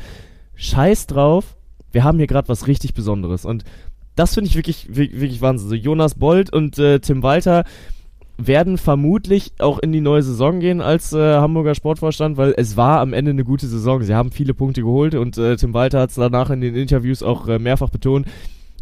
[0.54, 1.56] scheiß drauf,
[1.92, 3.64] wir haben hier gerade was richtig Besonderes und
[4.14, 5.68] das finde ich wirklich, wirklich, wirklich Wahnsinn.
[5.68, 7.64] So Jonas Bold und äh, Tim Walter
[8.38, 13.00] werden vermutlich auch in die neue Saison gehen als äh, Hamburger Sportvorstand, weil es war
[13.00, 14.02] am Ende eine gute Saison.
[14.02, 17.22] Sie haben viele Punkte geholt und äh, Tim Walter hat es danach in den Interviews
[17.22, 18.26] auch äh, mehrfach betont.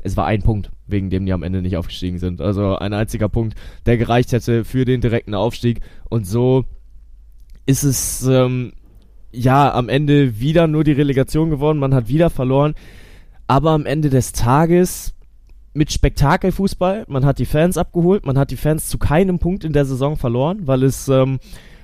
[0.03, 2.41] Es war ein Punkt, wegen dem die am Ende nicht aufgestiegen sind.
[2.41, 3.55] Also ein einziger Punkt,
[3.87, 5.81] der gereicht hätte für den direkten Aufstieg.
[6.09, 6.65] Und so
[7.67, 8.73] ist es ähm,
[9.33, 11.79] ja am Ende wieder nur die Relegation geworden.
[11.79, 12.75] Man hat wieder verloren.
[13.47, 15.15] Aber am Ende des Tages
[15.73, 17.05] mit Spektakelfußball.
[17.09, 18.27] Man hat die Fans abgeholt.
[18.27, 21.39] Man hat die Fans zu keinem Punkt in der Saison verloren, weil es, ähm,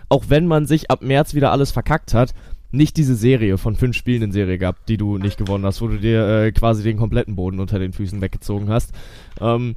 [0.09, 2.35] auch wenn man sich ab März wieder alles verkackt hat,
[2.71, 5.89] nicht diese Serie von fünf Spielen in Serie gab, die du nicht gewonnen hast, wo
[5.89, 8.93] du dir äh, quasi den kompletten Boden unter den Füßen weggezogen hast.
[9.41, 9.77] Ähm,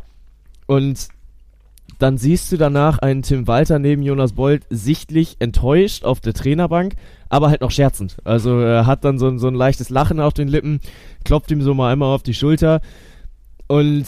[0.68, 1.10] und
[1.98, 6.96] dann siehst du danach einen Tim Walter neben Jonas Bold sichtlich enttäuscht auf der Trainerbank,
[7.30, 8.18] aber halt noch scherzend.
[8.24, 10.80] Also er hat dann so, so ein leichtes Lachen auf den Lippen,
[11.26, 12.82] klopft ihm so mal einmal auf die Schulter
[13.68, 14.06] und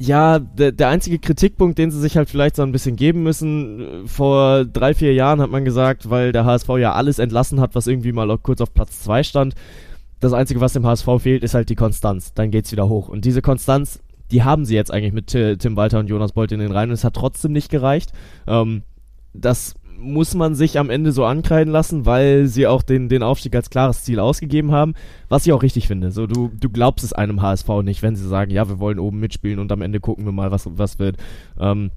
[0.00, 4.06] ja, der, der einzige Kritikpunkt, den sie sich halt vielleicht so ein bisschen geben müssen,
[4.06, 7.88] vor drei, vier Jahren hat man gesagt, weil der HSV ja alles entlassen hat, was
[7.88, 9.56] irgendwie mal kurz auf Platz zwei stand.
[10.20, 12.32] Das Einzige, was dem HSV fehlt, ist halt die Konstanz.
[12.32, 13.08] Dann geht's wieder hoch.
[13.08, 16.60] Und diese Konstanz, die haben sie jetzt eigentlich mit Tim Walter und Jonas Bolt in
[16.60, 16.90] den Reihen.
[16.90, 18.12] Und es hat trotzdem nicht gereicht.
[18.46, 18.82] Ähm,
[19.32, 23.54] das muss man sich am Ende so ankreiden lassen, weil sie auch den, den Aufstieg
[23.54, 24.94] als klares Ziel ausgegeben haben,
[25.28, 26.10] was ich auch richtig finde.
[26.12, 29.20] So, du, du glaubst es einem HSV nicht, wenn sie sagen, ja, wir wollen oben
[29.20, 31.16] mitspielen und am Ende gucken wir mal, was, was wird.
[31.58, 31.90] Ähm,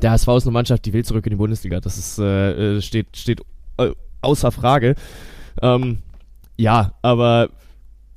[0.00, 1.80] der HSV ist eine Mannschaft, die will zurück in die Bundesliga.
[1.80, 3.42] Das ist, äh, äh steht, steht
[3.78, 4.94] äh, außer Frage.
[5.60, 5.98] Ähm,
[6.56, 7.50] ja, aber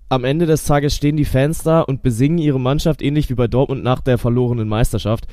[0.10, 3.48] am Ende des Tages stehen die Fans da und besingen ihre Mannschaft ähnlich wie bei
[3.48, 5.28] Dortmund nach der verlorenen Meisterschaft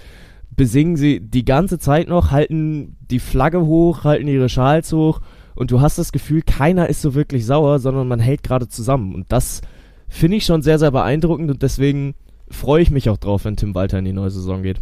[0.56, 5.20] besingen sie die ganze Zeit noch, halten die Flagge hoch, halten ihre Schals hoch
[5.54, 9.14] und du hast das Gefühl, keiner ist so wirklich sauer, sondern man hält gerade zusammen.
[9.14, 9.62] Und das
[10.08, 12.14] finde ich schon sehr, sehr beeindruckend und deswegen
[12.48, 14.80] freue ich mich auch drauf, wenn Tim Walter in die neue Saison geht.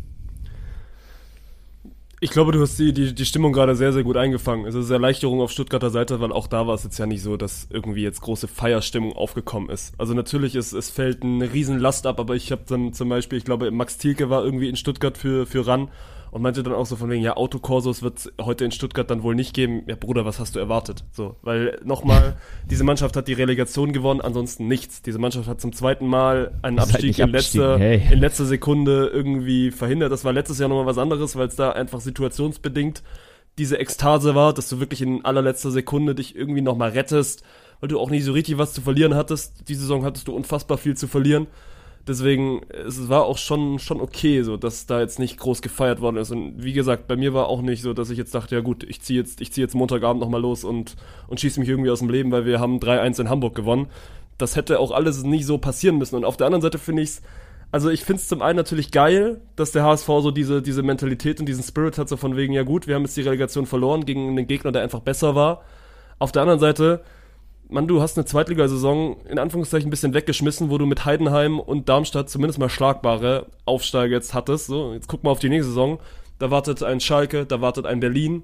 [2.22, 4.66] Ich glaube, du hast die, die, die Stimmung gerade sehr, sehr gut eingefangen.
[4.66, 7.38] Es ist Erleichterung auf Stuttgarter Seite, weil auch da war es jetzt ja nicht so,
[7.38, 9.94] dass irgendwie jetzt große Feierstimmung aufgekommen ist.
[9.96, 13.46] Also natürlich ist es fällt eine Riesenlast ab, aber ich habe dann zum Beispiel, ich
[13.46, 15.88] glaube, Max Thielke war irgendwie in Stuttgart für, für RAN
[16.30, 19.22] und meinte dann auch so von wegen, ja, Autokorsos wird es heute in Stuttgart dann
[19.22, 19.82] wohl nicht geben.
[19.86, 21.04] Ja, Bruder, was hast du erwartet?
[21.10, 22.36] So, weil nochmal,
[22.70, 25.02] diese Mannschaft hat die Relegation gewonnen, ansonsten nichts.
[25.02, 28.02] Diese Mannschaft hat zum zweiten Mal einen Abstieg halt in, letzter, hey.
[28.12, 30.12] in letzter Sekunde irgendwie verhindert.
[30.12, 33.02] Das war letztes Jahr nochmal was anderes, weil es da einfach situationsbedingt
[33.58, 37.42] diese Ekstase war, dass du wirklich in allerletzter Sekunde dich irgendwie nochmal rettest,
[37.80, 39.68] weil du auch nicht so richtig was zu verlieren hattest.
[39.68, 41.46] Die Saison hattest du unfassbar viel zu verlieren.
[42.06, 46.16] Deswegen, es war auch schon, schon okay, so, dass da jetzt nicht groß gefeiert worden
[46.16, 46.30] ist.
[46.30, 48.84] Und wie gesagt, bei mir war auch nicht so, dass ich jetzt dachte, ja gut,
[48.84, 50.96] ich ziehe jetzt, zieh jetzt Montagabend nochmal los und,
[51.28, 53.86] und schieße mich irgendwie aus dem Leben, weil wir haben 3-1 in Hamburg gewonnen.
[54.38, 56.16] Das hätte auch alles nicht so passieren müssen.
[56.16, 57.22] Und auf der anderen Seite finde ich es,
[57.72, 61.38] also ich finde es zum einen natürlich geil, dass der HSV so diese, diese Mentalität
[61.38, 64.04] und diesen Spirit hat, so von wegen, ja gut, wir haben jetzt die Relegation verloren
[64.04, 65.62] gegen einen Gegner, der einfach besser war.
[66.18, 67.02] Auf der anderen Seite,
[67.70, 71.88] Mann, du hast eine Zweitligasaison in Anführungszeichen ein bisschen weggeschmissen, wo du mit Heidenheim und
[71.88, 74.66] Darmstadt zumindest mal schlagbare Aufsteiger jetzt hattest.
[74.66, 76.00] So, jetzt guck mal auf die nächste Saison.
[76.40, 78.42] Da wartet ein Schalke, da wartet ein Berlin,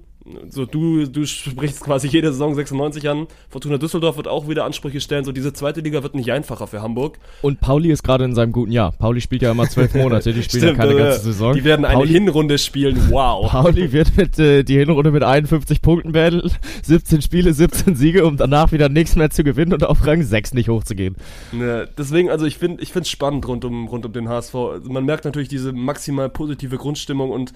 [0.49, 3.27] so du, du sprichst quasi jede Saison 96 an.
[3.49, 5.23] Fortuna Düsseldorf wird auch wieder Ansprüche stellen.
[5.23, 7.17] So diese zweite Liga wird nicht einfacher für Hamburg.
[7.41, 8.91] Und Pauli ist gerade in seinem guten Jahr.
[8.91, 11.53] Pauli spielt ja immer zwölf Monate, die spielen Stimmt, ja keine äh, ganze Saison.
[11.53, 13.09] Die werden eine Hinrunde spielen.
[13.09, 13.49] Wow.
[13.51, 16.51] Pauli wird mit äh, die Hinrunde mit 51 Punkten beenden,
[16.83, 20.53] 17 Spiele, 17 Siege, um danach wieder nichts mehr zu gewinnen und auf Rang 6
[20.53, 21.15] nicht hochzugehen.
[21.51, 24.55] Ne, deswegen, also ich finde, ich finde es spannend rund um rund um den HSV.
[24.55, 27.53] Also man merkt natürlich diese maximal positive Grundstimmung und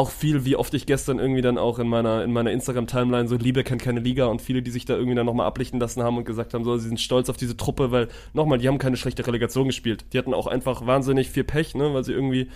[0.00, 3.36] auch viel, wie oft ich gestern irgendwie dann auch in meiner, in meiner Instagram-Timeline so
[3.36, 6.16] Liebe kennt keine Liga und viele, die sich da irgendwie dann nochmal ablichten lassen haben
[6.16, 8.96] und gesagt haben, so, sie sind stolz auf diese Truppe, weil nochmal, die haben keine
[8.96, 10.06] schlechte Relegation gespielt.
[10.14, 12.48] Die hatten auch einfach wahnsinnig viel Pech, ne, weil sie irgendwie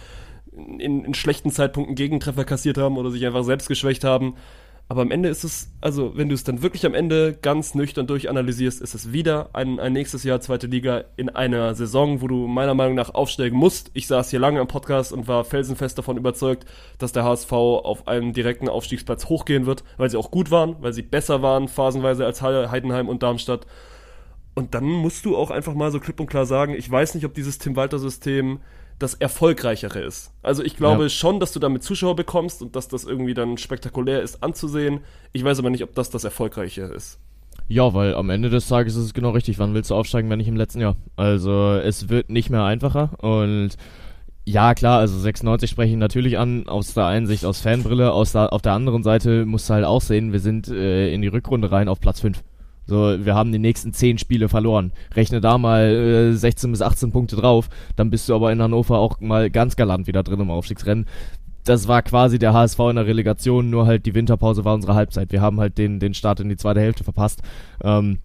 [0.56, 4.36] in, in schlechten Zeitpunkten Gegentreffer kassiert haben oder sich einfach selbst geschwächt haben.
[4.86, 8.06] Aber am Ende ist es, also wenn du es dann wirklich am Ende ganz nüchtern
[8.06, 12.46] durchanalysierst, ist es wieder ein, ein nächstes Jahr zweite Liga in einer Saison, wo du
[12.46, 13.90] meiner Meinung nach aufsteigen musst.
[13.94, 16.66] Ich saß hier lange im Podcast und war felsenfest davon überzeugt,
[16.98, 20.92] dass der HSV auf einen direkten Aufstiegsplatz hochgehen wird, weil sie auch gut waren, weil
[20.92, 23.66] sie besser waren phasenweise als Heidenheim und Darmstadt.
[24.54, 27.24] Und dann musst du auch einfach mal so klipp und klar sagen, ich weiß nicht,
[27.24, 28.60] ob dieses Tim Walter System
[28.98, 30.32] das erfolgreichere ist.
[30.42, 31.08] Also ich glaube ja.
[31.08, 35.00] schon, dass du damit Zuschauer bekommst und dass das irgendwie dann spektakulär ist anzusehen.
[35.32, 37.18] Ich weiß aber nicht, ob das das erfolgreiche ist.
[37.68, 39.58] Ja, weil am Ende des Tages ist es genau richtig.
[39.58, 40.96] Wann willst du aufsteigen, wenn nicht im letzten Jahr?
[41.16, 43.76] Also es wird nicht mehr einfacher und
[44.46, 48.32] ja, klar, also 96 spreche ich natürlich an, aus der einen Sicht aus Fanbrille, aus
[48.32, 51.28] der, auf der anderen Seite musst du halt auch sehen, wir sind äh, in die
[51.28, 52.42] Rückrunde rein auf Platz 5.
[52.86, 54.92] So, wir haben die nächsten 10 Spiele verloren.
[55.14, 58.98] Rechne da mal äh, 16 bis 18 Punkte drauf, dann bist du aber in Hannover
[58.98, 61.06] auch mal ganz galant wieder drin im Aufstiegsrennen.
[61.64, 65.32] Das war quasi der HSV in der Relegation, nur halt die Winterpause war unsere Halbzeit.
[65.32, 67.40] Wir haben halt den, den Start in die zweite Hälfte verpasst.
[67.82, 68.18] Ähm,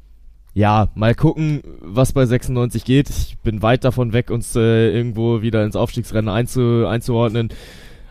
[0.54, 3.10] ja, mal gucken, was bei 96 geht.
[3.10, 7.50] Ich bin weit davon weg, uns äh, irgendwo wieder ins Aufstiegsrennen einzu, einzuordnen.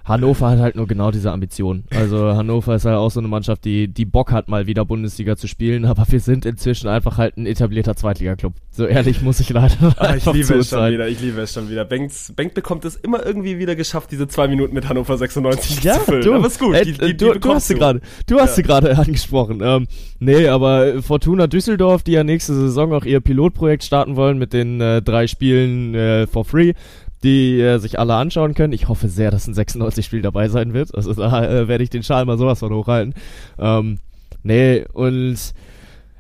[0.09, 1.85] Hannover hat halt nur genau diese Ambition.
[1.95, 5.37] Also Hannover ist halt auch so eine Mannschaft, die, die Bock hat, mal wieder Bundesliga
[5.37, 8.55] zu spielen, aber wir sind inzwischen einfach halt ein etablierter Zweitliga-Club.
[8.71, 11.69] So ehrlich muss ich leider ah, Ich liebe es schon wieder, ich liebe es schon
[11.69, 11.85] wieder.
[11.85, 15.95] Bengt, Bengt bekommt es immer irgendwie wieder geschafft, diese zwei Minuten mit Hannover 96 ja,
[15.95, 16.23] zu füllen.
[16.23, 16.75] Du, aber ist gut.
[16.75, 18.55] Äh, die, die, du, du, hast sie gerade, du hast ja.
[18.57, 19.61] sie gerade angesprochen.
[19.63, 19.87] Ähm,
[20.19, 24.81] nee, aber Fortuna Düsseldorf, die ja nächste Saison auch ihr Pilotprojekt starten wollen mit den
[24.81, 26.73] äh, drei Spielen äh, for free,
[27.23, 28.73] die äh, sich alle anschauen können.
[28.73, 30.95] Ich hoffe sehr, dass ein 96-Spiel dabei sein wird.
[30.95, 33.15] Also da äh, werde ich den Schal mal sowas von hochhalten.
[33.59, 33.99] Ähm,
[34.43, 35.37] nee, und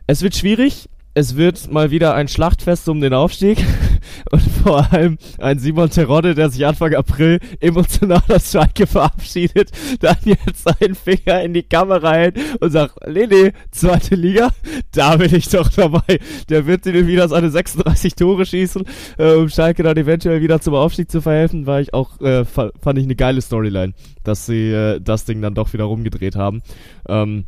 [0.07, 3.59] es wird schwierig es wird mal wieder ein Schlachtfest um den Aufstieg
[4.31, 10.17] und vor allem ein Simon Terodde, der sich Anfang April emotional aus Schalke verabschiedet, dann
[10.25, 14.51] jetzt seinen Finger in die Kamera hält und sagt, Lele, zweite Liga,
[14.93, 16.21] da bin ich doch dabei.
[16.49, 18.85] Der wird dir wieder seine 36 Tore schießen,
[19.19, 22.97] äh, um Schalke dann eventuell wieder zum Aufstieg zu verhelfen, war ich auch, äh, fand
[22.97, 26.63] ich eine geile Storyline, dass sie äh, das Ding dann doch wieder rumgedreht haben.
[27.09, 27.47] Ähm,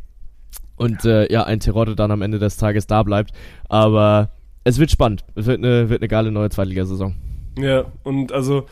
[0.81, 3.31] und äh, ja, ein Terodde dann am Ende des Tages da bleibt.
[3.69, 4.31] Aber
[4.63, 5.23] es wird spannend.
[5.35, 7.15] Es wird eine, wird eine geile neue Zweitligasaison.
[7.59, 8.65] Ja, und also,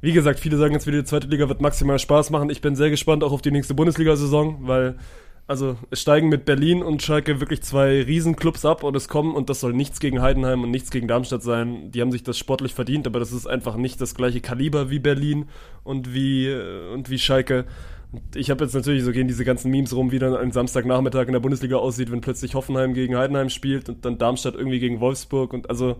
[0.00, 2.50] wie gesagt, viele sagen jetzt wieder, die zweite Liga wird maximal Spaß machen.
[2.50, 4.96] Ich bin sehr gespannt auch auf die nächste Bundesliga-Saison, weil,
[5.46, 9.48] also, es steigen mit Berlin und Schalke wirklich zwei Riesenclubs ab und es kommen, und
[9.48, 11.92] das soll nichts gegen Heidenheim und nichts gegen Darmstadt sein.
[11.92, 14.98] Die haben sich das sportlich verdient, aber das ist einfach nicht das gleiche Kaliber wie
[14.98, 15.44] Berlin
[15.84, 17.66] und wie, äh, und wie Schalke
[18.34, 21.32] ich habe jetzt natürlich, so gehen diese ganzen Memes rum, wie dann ein Samstagnachmittag in
[21.32, 25.52] der Bundesliga aussieht, wenn plötzlich Hoffenheim gegen Heidenheim spielt und dann Darmstadt irgendwie gegen Wolfsburg
[25.52, 25.96] und also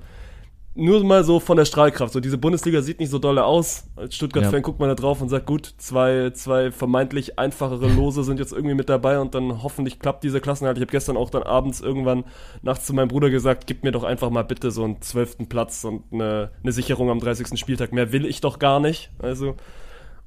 [0.75, 2.13] nur mal so von der Strahlkraft.
[2.13, 3.85] So, diese Bundesliga sieht nicht so dolle aus.
[3.95, 4.61] Als Stuttgart-Fan ja.
[4.61, 8.75] guckt man da drauf und sagt, gut, zwei, zwei vermeintlich einfachere Lose sind jetzt irgendwie
[8.75, 10.79] mit dabei und dann hoffentlich klappt diese Klassenhalt.
[10.79, 12.25] Ich habe gestern auch dann abends irgendwann
[12.63, 15.85] nachts zu meinem Bruder gesagt, gib mir doch einfach mal bitte so einen zwölften Platz
[15.85, 17.59] und eine, eine Sicherung am 30.
[17.59, 17.93] Spieltag.
[17.93, 19.11] Mehr will ich doch gar nicht.
[19.19, 19.57] Also,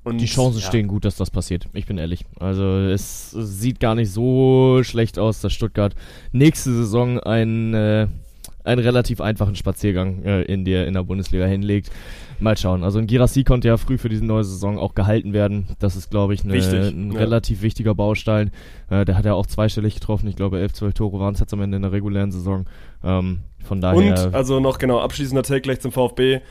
[0.05, 0.67] und die Chancen ja.
[0.67, 1.67] stehen gut, dass das passiert.
[1.73, 2.25] Ich bin ehrlich.
[2.39, 5.95] Also es sieht gar nicht so schlecht aus, dass Stuttgart
[6.31, 8.07] nächste Saison einen, äh,
[8.63, 11.89] einen relativ einfachen Spaziergang äh, in, der, in der Bundesliga hinlegt.
[12.39, 12.83] Mal schauen.
[12.83, 15.69] Also ein Girassi konnte ja früh für diese neue Saison auch gehalten werden.
[15.79, 17.19] Das ist, glaube ich, ne, ein ja.
[17.19, 18.51] relativ wichtiger Baustein.
[18.89, 20.27] Äh, der hat ja auch zweistellig getroffen.
[20.27, 22.65] Ich glaube, 11, 12 Tore waren es jetzt am Ende in der regulären Saison.
[23.03, 24.25] Ähm, von daher.
[24.25, 26.41] Und, also noch genau, abschließender Take gleich zum VfB.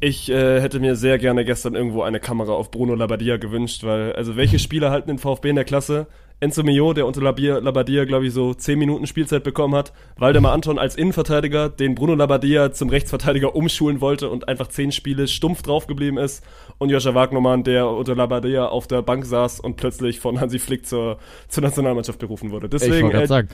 [0.00, 4.12] Ich äh, hätte mir sehr gerne gestern irgendwo eine Kamera auf Bruno Labbadia gewünscht, weil,
[4.12, 6.06] also welche Spieler halten den VfB in der Klasse?
[6.38, 9.94] Enzo Mio, der unter Labbadia, glaube ich, so 10 Minuten Spielzeit bekommen hat.
[10.18, 15.28] Waldemar Anton als Innenverteidiger, den Bruno Labbadia zum Rechtsverteidiger umschulen wollte und einfach 10 Spiele
[15.28, 16.44] stumpf draufgeblieben ist.
[16.76, 20.86] Und Joscha Wagnermann, der unter Labbadia auf der Bank saß und plötzlich von Hansi Flick
[20.86, 21.16] zur,
[21.48, 22.68] zur Nationalmannschaft berufen wurde.
[22.68, 23.48] Deswegen, ich äh, sagen.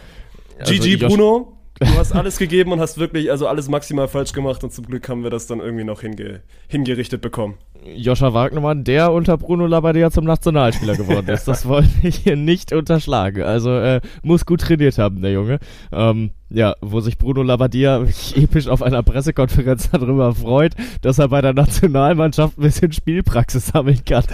[0.59, 4.63] Also GG Bruno, Du hast alles gegeben und hast wirklich, also alles maximal falsch gemacht
[4.63, 7.59] und zum Glück haben wir das dann irgendwie noch hinge hingerichtet bekommen.
[7.85, 11.49] Joscha Wagnermann, der unter Bruno Labbadia zum Nationalspieler geworden ist.
[11.49, 13.43] Das wollte ich hier nicht unterschlagen.
[13.43, 15.59] Also äh, muss gut trainiert haben, der Junge.
[15.93, 21.41] Ähm, ja, wo sich Bruno Labbadia episch auf einer Pressekonferenz darüber freut, dass er bei
[21.41, 24.25] der Nationalmannschaft ein bisschen Spielpraxis sammeln kann.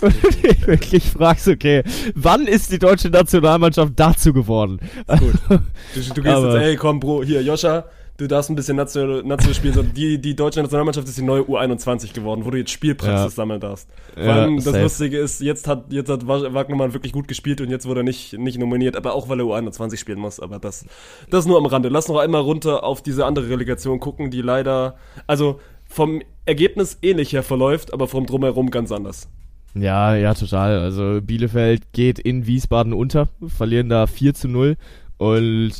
[0.00, 1.82] Und du dich wirklich fragst, okay,
[2.14, 4.78] wann ist die deutsche Nationalmannschaft dazu geworden?
[5.06, 5.34] Gut.
[5.48, 5.58] Du,
[6.00, 7.84] du gehst jetzt, ey, komm, Bro, hier, Joscha,
[8.16, 9.74] du darfst ein bisschen national, national spielen.
[9.74, 13.30] So, die, die deutsche Nationalmannschaft ist die neue U21 geworden, wo du jetzt Spielpraxis ja.
[13.30, 13.88] sammeln darfst.
[14.14, 17.70] Vor allem ja, das Lustige ist, jetzt hat, jetzt hat Wagnermann wirklich gut gespielt und
[17.70, 20.38] jetzt wurde er nicht, nicht nominiert, aber auch weil er U21 spielen muss.
[20.40, 20.86] Aber das,
[21.30, 21.88] das nur am Rande.
[21.88, 24.96] Lass noch einmal runter auf diese andere Relegation gucken, die leider,
[25.26, 29.28] also vom Ergebnis ähnlicher verläuft, aber vom Drumherum ganz anders.
[29.74, 30.78] Ja, ja, total.
[30.78, 34.76] Also Bielefeld geht in Wiesbaden unter, verlieren da 4 zu 0
[35.16, 35.72] und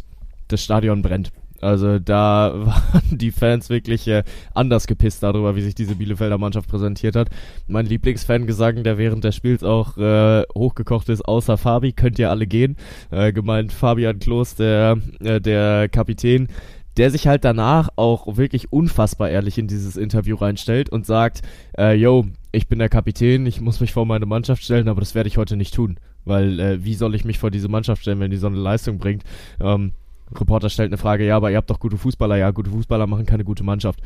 [0.48, 1.30] das Stadion brennt.
[1.64, 4.22] Also da waren die Fans wirklich äh,
[4.52, 7.30] anders gepisst darüber, wie sich diese Bielefelder Mannschaft präsentiert hat.
[7.66, 12.30] Mein Lieblingsfan gesagt, der während des Spiels auch äh, hochgekocht ist, außer Fabi, könnt ihr
[12.30, 12.76] alle gehen.
[13.10, 16.48] Äh, gemeint Fabian Klos, der, äh, der Kapitän,
[16.96, 21.42] der sich halt danach auch wirklich unfassbar ehrlich in dieses Interview reinstellt und sagt,
[21.78, 25.14] äh, yo, ich bin der Kapitän, ich muss mich vor meine Mannschaft stellen, aber das
[25.14, 25.98] werde ich heute nicht tun.
[26.24, 28.98] Weil äh, wie soll ich mich vor diese Mannschaft stellen, wenn die so eine Leistung
[28.98, 29.24] bringt?
[29.60, 29.92] Ähm,
[30.40, 32.36] Reporter stellt eine Frage, ja, aber ihr habt doch gute Fußballer.
[32.36, 34.00] Ja, gute Fußballer machen keine gute Mannschaft.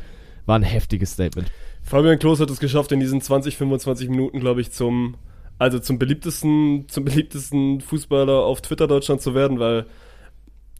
[0.45, 1.51] War ein heftiges Statement.
[1.81, 5.15] Fabian Klos hat es geschafft, in diesen 20, 25 Minuten, glaube ich, zum,
[5.57, 9.85] also zum beliebtesten, zum beliebtesten Fußballer auf Twitter Deutschland zu werden, weil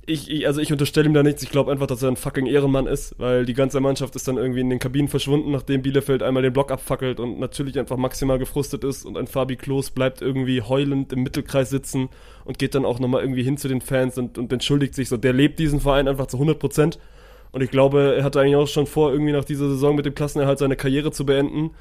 [0.09, 1.43] ich, ich, also ich unterstelle ihm da nichts.
[1.43, 4.37] Ich glaube einfach, dass er ein fucking Ehrenmann ist, weil die ganze Mannschaft ist dann
[4.37, 8.39] irgendwie in den Kabinen verschwunden, nachdem Bielefeld einmal den Block abfackelt und natürlich einfach maximal
[8.39, 12.09] gefrustet ist und ein Fabi Klos bleibt irgendwie heulend im Mittelkreis sitzen
[12.45, 15.17] und geht dann auch nochmal irgendwie hin zu den Fans und, und entschuldigt sich so.
[15.17, 16.99] Der lebt diesen Verein einfach zu 100 Prozent
[17.51, 20.15] Und ich glaube, er hatte eigentlich auch schon vor, irgendwie nach dieser Saison mit dem
[20.15, 21.71] Klassenerhalt seine Karriere zu beenden.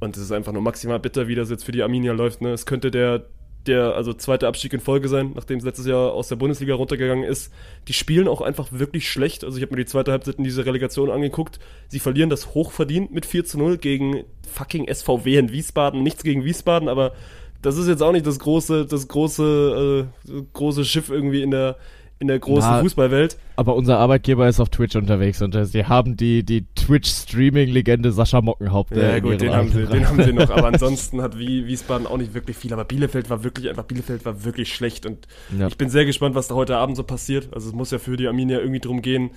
[0.00, 2.40] Und es ist einfach nur maximal bitter, wie das jetzt für die Arminia läuft.
[2.40, 2.52] Ne?
[2.52, 3.24] Es könnte der,
[3.66, 7.24] der also zweite Abstieg in Folge sein, nachdem es letztes Jahr aus der Bundesliga runtergegangen
[7.24, 7.52] ist.
[7.86, 9.44] Die spielen auch einfach wirklich schlecht.
[9.44, 11.58] Also ich habe mir die zweite Halbzeit in dieser Relegation angeguckt.
[11.88, 16.02] Sie verlieren das hochverdient mit 4 zu 0 gegen fucking SVW in Wiesbaden.
[16.02, 17.12] Nichts gegen Wiesbaden, aber
[17.60, 21.76] das ist jetzt auch nicht das große, das große, äh, große Schiff irgendwie in der,
[22.20, 23.38] in der großen Na, Fußballwelt.
[23.56, 28.96] Aber unser Arbeitgeber ist auf Twitch unterwegs und sie haben die, die Twitch-Streaming-Legende Sascha Mockenhaupt.
[28.96, 30.50] Ja, äh, gut, den haben, sie, den haben sie noch.
[30.50, 32.72] Aber ansonsten hat Wiesbaden auch nicht wirklich viel.
[32.72, 35.06] Aber Bielefeld war wirklich einfach, Bielefeld war wirklich schlecht.
[35.06, 35.68] Und ja.
[35.68, 37.48] ich bin sehr gespannt, was da heute Abend so passiert.
[37.52, 39.30] Also es muss ja für die Arminia irgendwie drum gehen.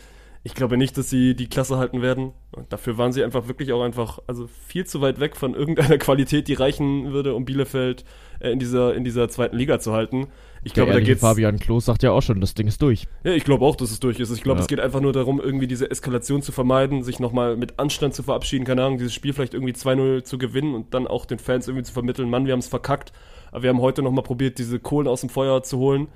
[0.43, 2.31] Ich glaube nicht, dass sie die Klasse halten werden.
[2.51, 5.97] Und dafür waren sie einfach wirklich auch einfach, also viel zu weit weg von irgendeiner
[5.99, 8.05] Qualität, die reichen würde, um Bielefeld
[8.39, 10.27] äh, in dieser, in dieser zweiten Liga zu halten.
[10.63, 11.21] Ich glaube, da geht's.
[11.21, 13.07] Fabian Klos sagt ja auch schon, das Ding ist durch.
[13.23, 14.31] Ja, ich glaube auch, dass es durch ist.
[14.31, 14.61] Ich glaube, ja.
[14.61, 18.23] es geht einfach nur darum, irgendwie diese Eskalation zu vermeiden, sich nochmal mit Anstand zu
[18.23, 21.67] verabschieden, keine Ahnung, dieses Spiel vielleicht irgendwie 2-0 zu gewinnen und dann auch den Fans
[21.67, 23.11] irgendwie zu vermitteln, Mann, wir haben es verkackt,
[23.51, 26.07] aber wir haben heute nochmal probiert, diese Kohlen aus dem Feuer zu holen.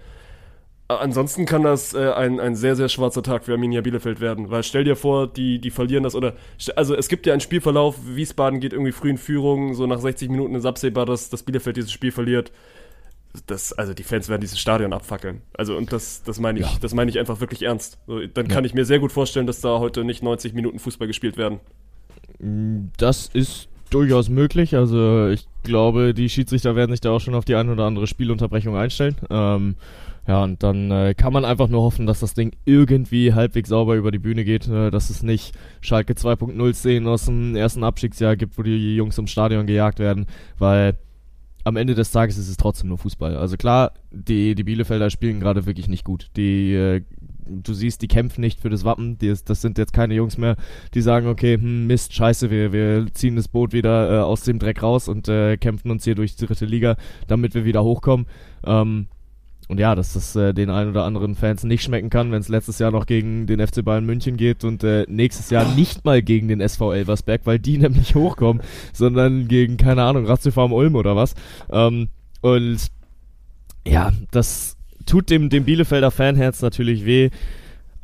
[0.88, 4.62] Ansonsten kann das äh, ein, ein sehr, sehr schwarzer Tag für Arminia Bielefeld werden, weil
[4.62, 6.36] stell dir vor, die, die verlieren das oder,
[6.76, 10.30] also es gibt ja einen Spielverlauf, Wiesbaden geht irgendwie früh in Führung, so nach 60
[10.30, 12.52] Minuten ist absehbar, dass, dass Bielefeld dieses Spiel verliert
[13.48, 15.42] das, also die Fans werden dieses Stadion abfackeln.
[15.54, 16.78] Also und das, das meine ich, ja.
[16.82, 18.00] das meine ich einfach wirklich ernst.
[18.08, 18.68] So, dann kann ja.
[18.68, 21.60] ich mir sehr gut vorstellen, dass da heute nicht 90 Minuten Fußball gespielt werden.
[22.40, 24.76] Mm, das ist durchaus möglich.
[24.76, 28.08] Also ich glaube, die Schiedsrichter werden sich da auch schon auf die eine oder andere
[28.08, 29.16] Spielunterbrechung einstellen.
[29.30, 29.76] Ähm,
[30.28, 33.96] ja, und dann äh, kann man einfach nur hoffen, dass das Ding irgendwie halbwegs sauber
[33.96, 38.36] über die Bühne geht, äh, dass es nicht Schalke 2.0 Szenen aus dem ersten Abstiegsjahr
[38.36, 40.26] gibt, wo die Jungs ums Stadion gejagt werden,
[40.58, 40.98] weil
[41.66, 43.36] am Ende des Tages ist es trotzdem nur Fußball.
[43.38, 46.30] Also klar, die, die Bielefelder spielen gerade wirklich nicht gut.
[46.36, 47.02] Die, äh,
[47.48, 49.18] du siehst, die kämpfen nicht für das Wappen.
[49.18, 50.58] Die ist, das sind jetzt keine Jungs mehr,
[50.94, 54.60] die sagen, okay, hm, Mist, scheiße, wir, wir ziehen das Boot wieder äh, aus dem
[54.60, 56.98] Dreck raus und äh, kämpfen uns hier durch die dritte Liga,
[57.28, 58.28] damit wir wieder hochkommen.
[58.64, 59.08] Ähm,
[59.68, 62.50] und ja, dass das äh, den ein oder anderen Fans nicht schmecken kann, wenn es
[62.50, 66.22] letztes Jahr noch gegen den FC Bayern München geht und äh, nächstes Jahr nicht mal
[66.22, 68.62] gegen den SV Elversberg, weil die nämlich hochkommen,
[68.94, 71.34] sondern gegen, keine Ahnung, Ratiofarm Ulm oder was.
[71.72, 72.10] Ähm,
[72.42, 72.78] und
[73.88, 77.30] ja, das tut dem, dem Bielefelder Fanherz natürlich weh.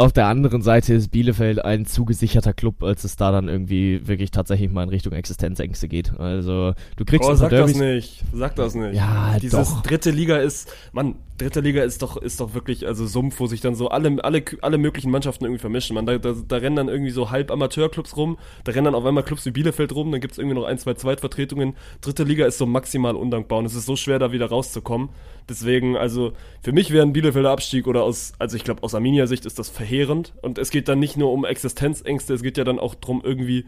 [0.01, 4.31] Auf der anderen Seite ist Bielefeld ein zugesicherter Club, als es da dann irgendwie wirklich
[4.31, 6.19] tatsächlich mal in Richtung Existenzängste geht.
[6.19, 8.95] Also du kriegst oh, sag Derbys das nicht, sag das nicht.
[8.95, 9.83] Ja, Dieses doch.
[9.83, 13.61] dritte Liga ist, Mann, dritte Liga ist doch, ist doch wirklich, also Sumpf, wo sich
[13.61, 15.95] dann so alle, alle, alle möglichen Mannschaften irgendwie vermischen.
[15.95, 19.05] Man, da, da, da rennen dann irgendwie so halb Amateurclubs rum, da rennen dann auf
[19.05, 21.75] einmal Clubs wie Bielefeld rum, dann gibt es irgendwie noch ein, zwei Zweitvertretungen.
[22.01, 25.09] Dritte Liga ist so maximal undankbar und es ist so schwer, da wieder rauszukommen.
[25.49, 29.45] Deswegen, also für mich wäre ein Bielefelder Abstieg oder aus, also ich glaube aus Arminia-Sicht
[29.45, 30.33] ist das verheerend.
[30.41, 33.65] Und es geht dann nicht nur um Existenzängste, es geht ja dann auch darum, irgendwie,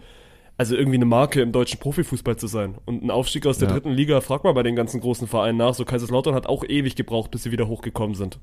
[0.58, 2.76] also irgendwie eine Marke im deutschen Profifußball zu sein.
[2.86, 3.74] Und ein Aufstieg aus der ja.
[3.74, 5.74] dritten Liga, frag mal bei den ganzen großen Vereinen nach.
[5.74, 8.39] So Kaiserslautern hat auch ewig gebraucht, bis sie wieder hochgekommen sind.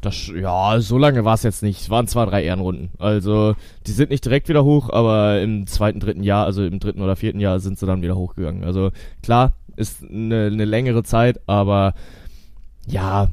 [0.00, 1.80] Das, ja, so lange war es jetzt nicht.
[1.80, 2.90] Es waren zwar drei Ehrenrunden.
[2.98, 3.54] Also,
[3.86, 7.14] die sind nicht direkt wieder hoch, aber im zweiten, dritten Jahr, also im dritten oder
[7.14, 8.64] vierten Jahr, sind sie dann wieder hochgegangen.
[8.64, 8.90] Also,
[9.22, 11.94] klar, ist eine, eine längere Zeit, aber
[12.86, 13.28] ja,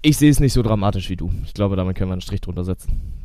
[0.00, 1.30] ich sehe es nicht so dramatisch wie du.
[1.44, 3.17] Ich glaube, damit können wir einen Strich drunter setzen.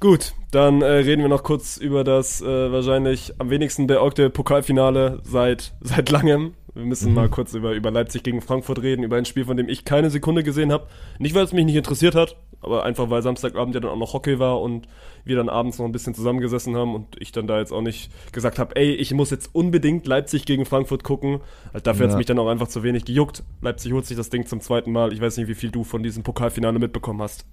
[0.00, 5.20] Gut, dann äh, reden wir noch kurz über das äh, wahrscheinlich am wenigsten beäugte Pokalfinale
[5.24, 6.54] seit, seit langem.
[6.72, 7.16] Wir müssen mhm.
[7.16, 10.08] mal kurz über, über Leipzig gegen Frankfurt reden, über ein Spiel, von dem ich keine
[10.08, 10.86] Sekunde gesehen habe.
[11.18, 14.14] Nicht, weil es mich nicht interessiert hat, aber einfach, weil Samstagabend ja dann auch noch
[14.14, 14.88] Hockey war und
[15.24, 18.10] wir dann abends noch ein bisschen zusammengesessen haben und ich dann da jetzt auch nicht
[18.32, 21.40] gesagt habe, ey, ich muss jetzt unbedingt Leipzig gegen Frankfurt gucken.
[21.74, 22.08] Also dafür ja.
[22.08, 23.42] hat es mich dann auch einfach zu wenig gejuckt.
[23.60, 25.12] Leipzig holt sich das Ding zum zweiten Mal.
[25.12, 27.44] Ich weiß nicht, wie viel du von diesem Pokalfinale mitbekommen hast.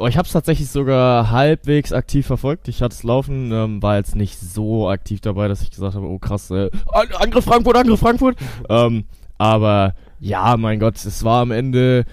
[0.00, 2.68] Oh, ich habe es tatsächlich sogar halbwegs aktiv verfolgt.
[2.68, 6.06] Ich hatte es laufen, ähm, war jetzt nicht so aktiv dabei, dass ich gesagt habe,
[6.06, 6.70] oh krass, äh,
[7.18, 8.38] Angriff Frankfurt, Angriff Frankfurt.
[8.70, 9.04] ähm,
[9.36, 12.06] aber ja, mein Gott, es war am Ende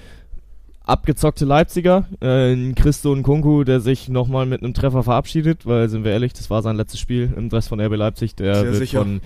[0.83, 6.03] abgezockte Leipziger, äh, Christo und Kunku, der sich nochmal mit einem Treffer verabschiedet, weil, sind
[6.03, 8.35] wir ehrlich, das war sein letztes Spiel im Dress von RB Leipzig.
[8.35, 8.99] Der Sehr wird sicher.
[8.99, 9.21] von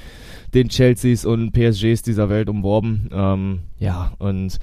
[0.54, 3.10] den Chelseas und PSGs dieser Welt umworben.
[3.12, 4.60] Ähm, ja, und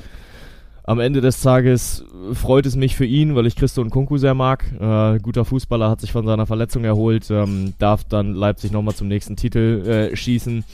[0.89, 4.32] am Ende des Tages freut es mich für ihn, weil ich Christo und Kunku sehr
[4.32, 4.64] mag.
[4.80, 9.07] Äh, guter Fußballer hat sich von seiner Verletzung erholt, ähm, darf dann Leipzig nochmal zum
[9.07, 10.64] nächsten Titel äh, schießen.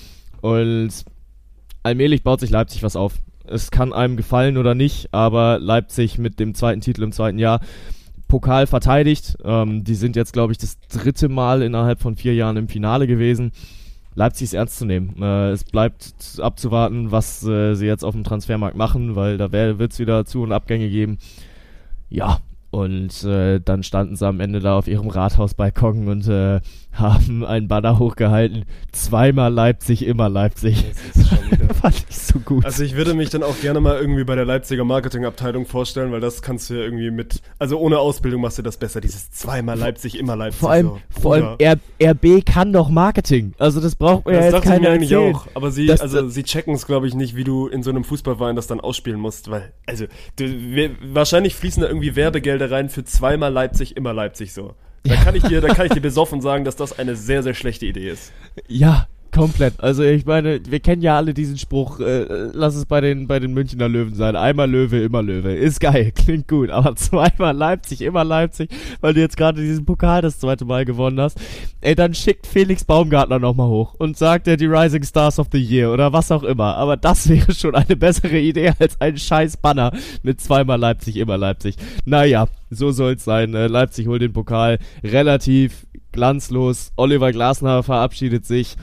[0.40, 0.90] Und
[1.82, 3.14] allmählich baut sich Leipzig was auf.
[3.44, 7.58] Es kann einem gefallen oder nicht, aber Leipzig mit dem zweiten Titel im zweiten Jahr
[8.28, 9.36] Pokal verteidigt.
[9.44, 13.08] Ähm, die sind jetzt, glaube ich, das dritte Mal innerhalb von vier Jahren im Finale
[13.08, 13.50] gewesen.
[14.14, 15.20] Leipzig ist ernst zu nehmen.
[15.20, 19.92] Äh, es bleibt abzuwarten, was äh, sie jetzt auf dem Transfermarkt machen, weil da wird
[19.92, 21.18] es wieder Zu- und Abgänge geben.
[22.08, 22.38] Ja,
[22.70, 26.60] Und äh, dann standen sie am Ende da auf ihrem Rathausbalkon und äh,
[26.94, 28.64] haben einen Banner hochgehalten.
[28.92, 30.84] Zweimal Leipzig, immer Leipzig.
[31.14, 31.28] Das
[31.80, 32.64] fand ich so gut.
[32.64, 36.20] Also ich würde mich dann auch gerne mal irgendwie bei der Leipziger Marketingabteilung vorstellen, weil
[36.20, 39.78] das kannst du ja irgendwie mit, also ohne Ausbildung machst du das besser, dieses zweimal
[39.78, 40.60] Leipzig, immer Leipzig.
[40.60, 41.20] Vor allem, so.
[41.20, 43.54] vor allem RB kann doch Marketing.
[43.58, 45.34] Also das braucht man das ja jetzt keiner eigentlich erzählen.
[45.34, 45.46] auch.
[45.54, 48.04] Aber sie, das, also sie checken es glaube ich nicht, wie du in so einem
[48.04, 52.88] Fußballverein das dann ausspielen musst, weil, also du, wir, wahrscheinlich fließen da irgendwie Werbegelder rein
[52.88, 54.74] für zweimal Leipzig, immer Leipzig so.
[55.04, 57.54] Da kann ich dir, da kann ich dir besoffen sagen, dass das eine sehr, sehr
[57.54, 58.32] schlechte Idee ist.
[58.68, 59.74] Ja, Komplett.
[59.78, 63.40] Also ich meine, wir kennen ja alle diesen Spruch, äh, lass es bei den, bei
[63.40, 64.36] den Münchner Löwen sein.
[64.36, 65.52] Einmal Löwe, immer Löwe.
[65.52, 66.70] Ist geil, klingt gut.
[66.70, 68.70] Aber zweimal Leipzig, immer Leipzig,
[69.00, 71.40] weil du jetzt gerade diesen Pokal das zweite Mal gewonnen hast.
[71.80, 75.60] Ey, dann schickt Felix Baumgartner nochmal hoch und sagt er die Rising Stars of the
[75.60, 76.76] Year oder was auch immer.
[76.76, 79.90] Aber das wäre schon eine bessere Idee als ein scheiß Banner
[80.22, 81.74] mit zweimal Leipzig, immer Leipzig.
[82.04, 83.54] Naja, so soll's sein.
[83.54, 86.92] Äh, Leipzig holt den Pokal relativ glanzlos.
[86.94, 88.76] Oliver Glasner verabschiedet sich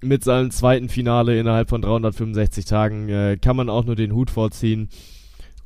[0.00, 4.30] mit seinem zweiten Finale innerhalb von 365 Tagen äh, kann man auch nur den Hut
[4.30, 4.88] vorziehen.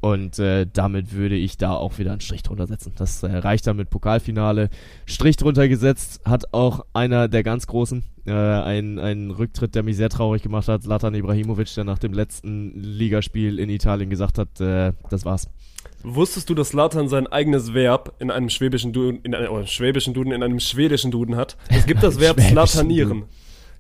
[0.01, 2.93] Und äh, damit würde ich da auch wieder einen Strich drunter setzen.
[2.97, 4.69] Das äh, reicht dann mit Pokalfinale.
[5.07, 8.03] Strich drunter gesetzt hat auch einer der ganz Großen.
[8.27, 10.85] Äh, ein, ein Rücktritt, der mich sehr traurig gemacht hat.
[10.87, 15.49] Latan Ibrahimovic, der nach dem letzten Ligaspiel in Italien gesagt hat, äh, das war's.
[16.03, 20.15] Wusstest du, dass Latan sein eigenes Verb in einem schwäbischen Duden, in einem, oh, schwäbischen
[20.15, 21.57] Duden, in einem schwedischen Duden hat?
[21.69, 23.25] Es gibt das Verb Slatanieren.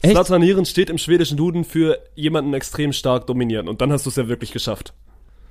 [0.04, 3.68] Slatanieren steht im schwedischen Duden für jemanden extrem stark dominieren.
[3.68, 4.94] Und dann hast du es ja wirklich geschafft.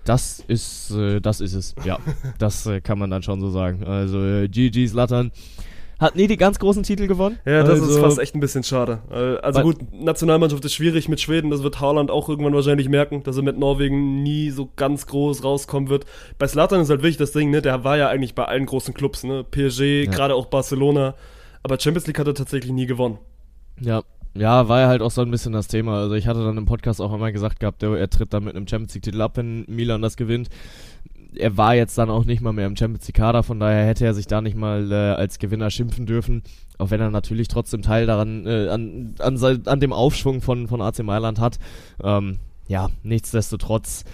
[0.04, 1.76] Das ist, äh, das ist es.
[1.86, 2.00] Ja,
[2.40, 3.84] das äh, kann man dann schon so sagen.
[3.84, 5.32] Also äh, GG Slatan
[6.02, 7.38] hat nie die ganz großen Titel gewonnen.
[7.46, 9.02] Ja, das also, ist fast echt ein bisschen schade.
[9.12, 11.52] Äh, also gut, Nationalmannschaft ist schwierig mit Schweden.
[11.52, 15.44] Das wird Haaland auch irgendwann wahrscheinlich merken, dass er mit Norwegen nie so ganz groß
[15.44, 16.06] rauskommen wird.
[16.40, 17.62] Bei Slatan ist halt wirklich das Ding, ne?
[17.62, 19.44] Der war ja eigentlich bei allen großen Clubs, ne?
[19.44, 20.12] PSG, ja.
[20.12, 21.14] gerade auch Barcelona.
[21.62, 23.20] Aber Champions League hat er tatsächlich nie gewonnen.
[23.80, 24.02] Ja,
[24.34, 26.00] ja, war ja halt auch so ein bisschen das Thema.
[26.00, 28.68] Also ich hatte dann im Podcast auch einmal gesagt gehabt, er, tritt dann mit einem
[28.68, 30.50] Champions League Titel ab, wenn Milan das gewinnt.
[31.34, 34.06] Er war jetzt dann auch nicht mal mehr im Champions League Kader, von daher hätte
[34.06, 36.44] er sich da nicht mal äh, als Gewinner schimpfen dürfen.
[36.78, 40.82] Auch wenn er natürlich trotzdem Teil daran, äh, an, an, an dem Aufschwung von, von
[40.82, 41.60] AC Mailand hat.
[42.04, 44.06] Ähm, ja, nichtsdestotrotz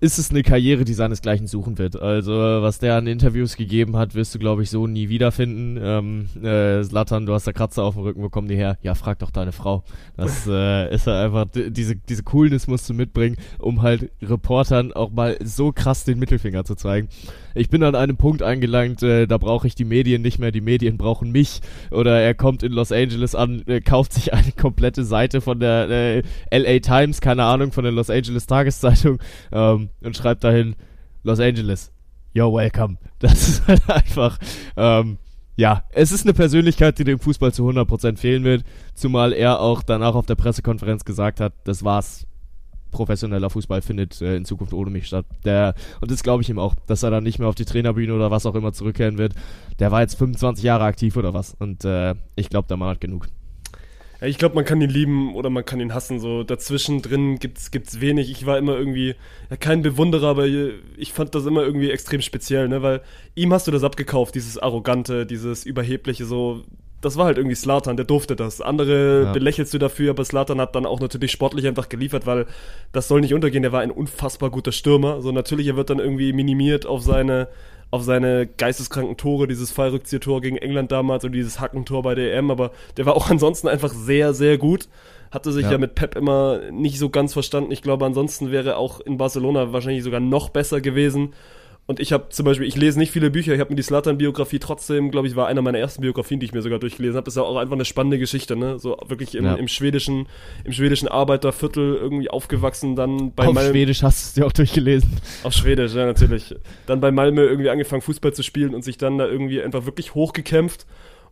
[0.00, 2.00] ist es eine Karriere, die seinesgleichen suchen wird.
[2.00, 5.78] Also, was der an Interviews gegeben hat, wirst du, glaube ich, so nie wiederfinden.
[5.82, 8.78] Ähm, äh, Zlatan, du hast da Kratzer auf dem Rücken, wo kommen die her?
[8.82, 9.84] Ja, frag doch deine Frau.
[10.16, 15.10] Das äh, ist halt einfach, diese, diese Coolness musst du mitbringen, um halt Reportern auch
[15.10, 17.08] mal so krass den Mittelfinger zu zeigen.
[17.54, 20.60] Ich bin an einem Punkt angelangt, äh, da brauche ich die Medien nicht mehr, die
[20.60, 21.60] Medien brauchen mich.
[21.90, 25.88] Oder er kommt in Los Angeles an, äh, kauft sich eine komplette Seite von der
[25.90, 29.18] äh, LA Times, keine Ahnung, von der Los Angeles Tageszeitung.
[29.52, 30.76] Ähm, und schreibt dahin
[31.22, 31.92] Los Angeles.
[32.34, 32.98] You're welcome.
[33.20, 34.38] Das ist halt einfach,
[34.78, 35.18] ähm,
[35.56, 39.82] ja, es ist eine Persönlichkeit, die dem Fußball zu 100% fehlen wird, zumal er auch
[39.82, 42.26] danach auf der Pressekonferenz gesagt hat, das war's.
[42.90, 45.26] Professioneller Fußball findet äh, in Zukunft ohne mich statt.
[45.44, 48.14] Der, und das glaube ich ihm auch, dass er dann nicht mehr auf die Trainerbühne
[48.14, 49.34] oder was auch immer zurückkehren wird.
[49.78, 51.54] Der war jetzt 25 Jahre aktiv oder was.
[51.58, 53.28] Und äh, ich glaube, der Mann hat genug.
[54.20, 56.20] Ja, ich glaube, man kann ihn lieben oder man kann ihn hassen.
[56.20, 58.30] So dazwischen drin gibt's gibt's wenig.
[58.30, 59.14] Ich war immer irgendwie
[59.48, 62.82] ja, kein Bewunderer, aber ich fand das immer irgendwie extrem speziell, ne?
[62.82, 63.02] Weil
[63.34, 66.62] ihm hast du das abgekauft, dieses arrogante, dieses überhebliche, so.
[67.00, 68.60] Das war halt irgendwie Slatan, der durfte das.
[68.60, 69.32] Andere ja.
[69.32, 72.46] belächelst du dafür, aber Slatan hat dann auch natürlich sportlich einfach geliefert, weil
[72.92, 73.62] das soll nicht untergehen.
[73.62, 75.22] Der war ein unfassbar guter Stürmer.
[75.22, 77.48] So natürlich, er wird dann irgendwie minimiert auf seine
[77.90, 82.50] auf seine geisteskranken Tore, dieses Fallrückzieher-Tor gegen England damals und dieses Hackentor bei der EM,
[82.50, 84.88] aber der war auch ansonsten einfach sehr, sehr gut.
[85.30, 85.72] Hatte sich ja.
[85.72, 87.70] ja mit Pep immer nicht so ganz verstanden.
[87.70, 91.34] Ich glaube, ansonsten wäre auch in Barcelona wahrscheinlich sogar noch besser gewesen.
[91.86, 94.60] Und ich habe zum Beispiel, ich lese nicht viele Bücher, ich habe mir die Slatan-Biografie
[94.60, 97.28] trotzdem, glaube ich, war einer meiner ersten Biografien, die ich mir sogar durchgelesen habe.
[97.28, 98.78] Ist ja auch einfach eine spannende Geschichte, ne?
[98.78, 99.54] So wirklich im, ja.
[99.54, 100.28] im schwedischen,
[100.62, 103.70] im schwedischen Arbeiterviertel irgendwie aufgewachsen, dann bei Auf Malmö.
[103.70, 105.10] Schwedisch hast du es dir auch durchgelesen.
[105.42, 106.54] Auf Schwedisch, ja, natürlich.
[106.86, 110.14] Dann bei Malmö irgendwie angefangen, Fußball zu spielen und sich dann da irgendwie einfach wirklich
[110.14, 110.86] hochgekämpft.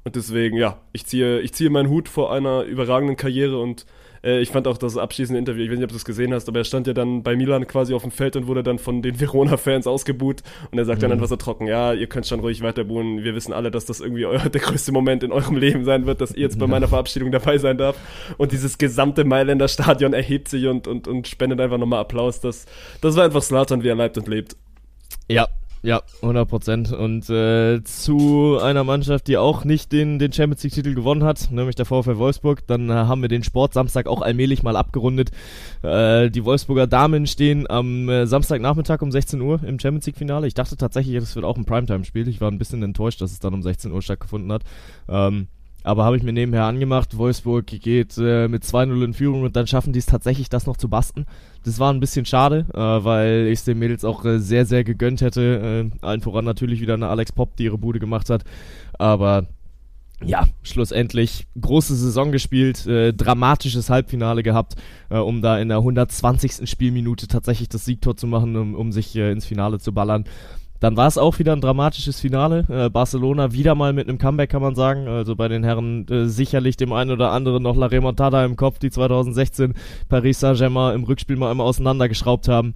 [0.05, 3.87] Und deswegen, ja, ich ziehe, ich ziehe meinen Hut vor einer überragenden Karriere und
[4.23, 6.49] äh, ich fand auch das abschließende Interview, ich weiß nicht, ob du es gesehen hast,
[6.49, 9.03] aber er stand ja dann bei Milan quasi auf dem Feld und wurde dann von
[9.03, 10.43] den Verona-Fans ausgebuht.
[10.71, 11.03] Und er sagt mhm.
[11.03, 13.25] dann einfach so trocken, ja, ihr könnt schon ruhig weiter buhen.
[13.25, 16.21] Wir wissen alle, dass das irgendwie euer, der größte Moment in eurem Leben sein wird,
[16.21, 16.71] dass ihr jetzt bei ja.
[16.71, 17.97] meiner Verabschiedung dabei sein darf.
[18.37, 22.41] Und dieses gesamte Mailänder Stadion erhebt sich und, und, und spendet einfach nochmal Applaus.
[22.41, 22.67] Das,
[23.01, 24.57] das war einfach Slatan, wie er leibt und lebt.
[25.29, 25.47] Ja,
[25.83, 26.93] Ja, 100 Prozent.
[26.93, 31.77] Und äh, zu einer Mannschaft, die auch nicht den, den Champions League-Titel gewonnen hat, nämlich
[31.77, 32.67] der VfL Wolfsburg.
[32.67, 35.31] Dann äh, haben wir den Sport Samstag auch allmählich mal abgerundet.
[35.83, 40.47] Äh, die Wolfsburger Damen stehen am äh, Samstagnachmittag um 16 Uhr im Champions League-Finale.
[40.49, 42.27] Ich dachte tatsächlich, das wird auch ein Primetime-Spiel.
[42.27, 44.63] Ich war ein bisschen enttäuscht, dass es dann um 16 Uhr stattgefunden hat.
[45.09, 45.47] Ähm,
[45.89, 47.17] aber habe ich mir nebenher angemacht.
[47.17, 50.77] Wolfsburg geht äh, mit 2-0 in Führung und dann schaffen die es tatsächlich, das noch
[50.77, 51.25] zu basten.
[51.65, 54.85] Das war ein bisschen schade, äh, weil ich es den Mädels auch äh, sehr, sehr
[54.85, 55.91] gegönnt hätte.
[55.91, 58.45] Äh, allen voran natürlich wieder eine Alex Pop, die ihre Bude gemacht hat.
[58.99, 59.47] Aber
[60.23, 64.75] ja, schlussendlich große Saison gespielt, äh, dramatisches Halbfinale gehabt,
[65.09, 66.69] äh, um da in der 120.
[66.69, 70.27] Spielminute tatsächlich das Siegtor zu machen, um, um sich äh, ins Finale zu ballern.
[70.81, 72.65] Dann war es auch wieder ein dramatisches Finale.
[72.69, 75.09] Äh, Barcelona wieder mal mit einem Comeback, kann man sagen.
[75.09, 78.79] Also bei den Herren äh, sicherlich dem einen oder anderen noch La Remontada im Kopf,
[78.79, 79.75] die 2016
[80.09, 82.75] Paris Saint-Germain im Rückspiel mal einmal auseinandergeschraubt haben.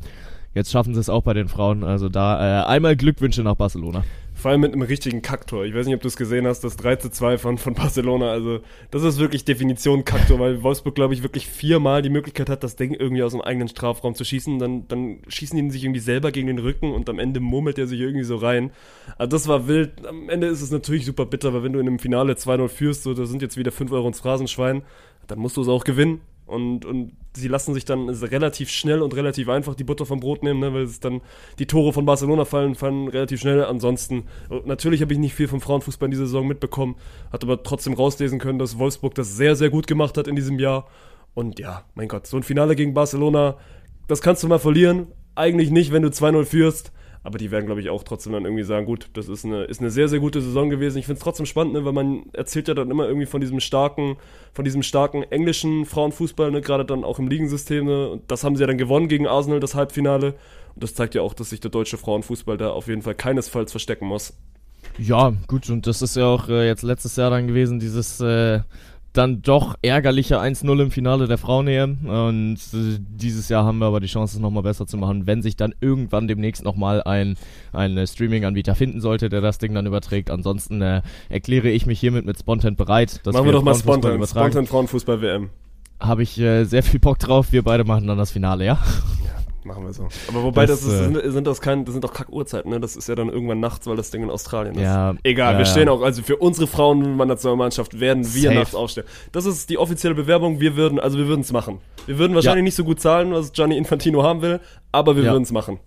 [0.55, 1.85] Jetzt schaffen sie es auch bei den Frauen.
[1.85, 4.05] Also da äh, einmal Glückwünsche nach Barcelona.
[4.43, 5.65] Vor allem mit einem richtigen Kacktor.
[5.65, 8.33] Ich weiß nicht, ob du es gesehen hast, das 3 zu 2 von, von Barcelona.
[8.33, 8.59] Also,
[8.91, 12.75] das ist wirklich Definition Kacktor, weil Wolfsburg, glaube ich, wirklich viermal die Möglichkeit hat, das
[12.75, 14.59] Ding irgendwie aus dem eigenen Strafraum zu schießen.
[14.59, 17.87] Dann, dann schießen die sich irgendwie selber gegen den Rücken und am Ende murmelt er
[17.87, 18.73] sich irgendwie so rein.
[19.17, 20.05] Also, das war wild.
[20.05, 23.05] Am Ende ist es natürlich super bitter, weil wenn du in einem Finale 2-0 führst,
[23.05, 24.83] so, da sind jetzt wieder 5 Euro ins Phrasenschwein,
[25.29, 26.21] dann musst du es auch gewinnen.
[26.47, 30.43] Und, und sie lassen sich dann relativ schnell und relativ einfach die Butter vom Brot
[30.43, 31.21] nehmen, ne, weil es dann
[31.59, 33.65] die Tore von Barcelona fallen, fallen relativ schnell.
[33.65, 34.25] Ansonsten,
[34.65, 36.97] natürlich habe ich nicht viel vom Frauenfußball in dieser Saison mitbekommen,
[37.33, 40.59] hat aber trotzdem rauslesen können, dass Wolfsburg das sehr, sehr gut gemacht hat in diesem
[40.59, 40.87] Jahr.
[41.35, 43.57] Und ja, mein Gott, so ein Finale gegen Barcelona,
[44.09, 45.07] das kannst du mal verlieren.
[45.35, 46.93] Eigentlich nicht, wenn du 2-0 führst.
[47.25, 49.81] Aber die werden, glaube ich, auch trotzdem dann irgendwie sagen, gut, das ist eine, ist
[49.81, 50.99] eine sehr, sehr gute Saison gewesen.
[50.99, 53.61] Ich finde es trotzdem spannend, ne, weil man erzählt ja dann immer irgendwie von diesem
[53.61, 54.17] starken,
[54.53, 57.87] von diesem starken englischen Frauenfußball, ne, gerade dann auch im Ligensystem.
[57.87, 60.35] Ne, und das haben sie ja dann gewonnen gegen Arsenal, das Halbfinale.
[60.75, 63.71] Und das zeigt ja auch, dass sich der deutsche Frauenfußball da auf jeden Fall keinesfalls
[63.71, 64.35] verstecken muss.
[64.99, 68.61] Ja, gut, und das ist ja auch äh, jetzt letztes Jahr dann gewesen, dieses äh,
[69.13, 72.07] dann doch ärgerliche 1-0 im Finale der Frauen-EM.
[72.07, 75.43] Und äh, dieses Jahr haben wir aber die Chance, es nochmal besser zu machen, wenn
[75.43, 77.37] sich dann irgendwann demnächst nochmal ein,
[77.73, 80.31] ein äh, Streaming-Anbieter finden sollte, der das Ding dann überträgt.
[80.31, 83.21] Ansonsten äh, erkläre ich mich hiermit mit Spontan bereit.
[83.25, 85.51] Dass machen wir, wir doch mal Spontan, Spontan Frauenfußball-WM.
[86.01, 87.53] Habe ich äh, sehr viel Bock drauf.
[87.53, 88.79] Wir beide machen dann das Finale, ja?
[89.65, 90.09] Machen wir so.
[90.29, 92.81] Aber wobei, das, das ist, äh, sind, sind, das kein, das sind doch Kack-Uhrzeiten, ne?
[92.81, 94.83] Das ist ja dann irgendwann nachts, weil das Ding in Australien ist.
[94.83, 95.15] Ja.
[95.23, 98.55] Egal, ja, wir stehen auch, also für unsere Frauennationalmannschaft werden wir Safe.
[98.55, 99.05] nachts aufstehen.
[99.31, 101.79] Das ist die offizielle Bewerbung, wir würden, also wir würden es machen.
[102.07, 102.65] Wir würden wahrscheinlich ja.
[102.65, 104.61] nicht so gut zahlen, was Gianni Infantino haben will,
[104.91, 105.33] aber wir ja.
[105.33, 105.79] würden es machen.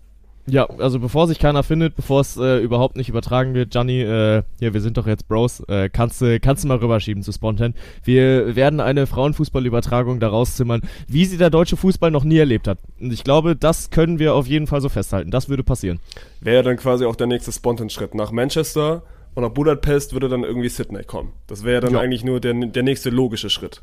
[0.47, 4.43] Ja, also bevor sich keiner findet, bevor es äh, überhaupt nicht übertragen wird, Gianni, äh,
[4.59, 7.73] ja, wir sind doch jetzt Bros, äh, kannst du kannst du mal rüberschieben zu Spontan.
[8.03, 12.77] Wir werden eine Frauenfußballübertragung daraus zimmern, wie sie der deutsche Fußball noch nie erlebt hat.
[12.99, 15.31] Und ich glaube, das können wir auf jeden Fall so festhalten.
[15.31, 15.99] Das würde passieren.
[16.41, 18.13] Wäre dann quasi auch der nächste Spontan-Schritt.
[18.13, 19.01] Nach Manchester
[19.33, 21.33] und nach Budapest würde dann irgendwie Sydney kommen.
[21.47, 21.99] Das wäre dann ja.
[21.99, 23.81] eigentlich nur der, der nächste logische Schritt.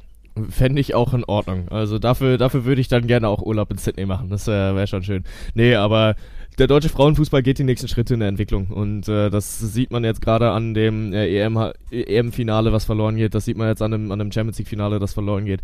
[0.49, 1.69] Fände ich auch in Ordnung.
[1.69, 4.31] Also dafür, dafür würde ich dann gerne auch Urlaub in Sydney machen.
[4.31, 5.25] Das äh, wäre schon schön.
[5.55, 6.15] Nee, aber
[6.59, 10.05] der deutsche Frauenfußball geht die nächsten Schritte in der Entwicklung und äh, das sieht man
[10.05, 11.59] jetzt gerade an dem äh, EM,
[11.91, 13.35] EM-Finale, was verloren geht.
[13.35, 15.61] Das sieht man jetzt an dem, an dem Champions League-Finale, das verloren geht.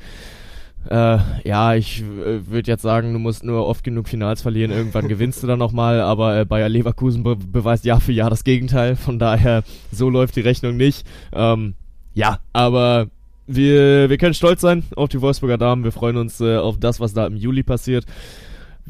[0.88, 5.08] Äh, ja, ich äh, würde jetzt sagen, du musst nur oft genug Finals verlieren, irgendwann
[5.08, 8.96] gewinnst du dann nochmal, aber äh, Bayer Leverkusen be beweist Jahr für Jahr das Gegenteil,
[8.96, 11.06] von daher, so läuft die Rechnung nicht.
[11.32, 11.74] Ähm,
[12.14, 13.08] ja, aber
[13.46, 17.00] wir, wir können stolz sein auf die Wolfsburger Damen, wir freuen uns äh, auf das,
[17.00, 18.06] was da im Juli passiert.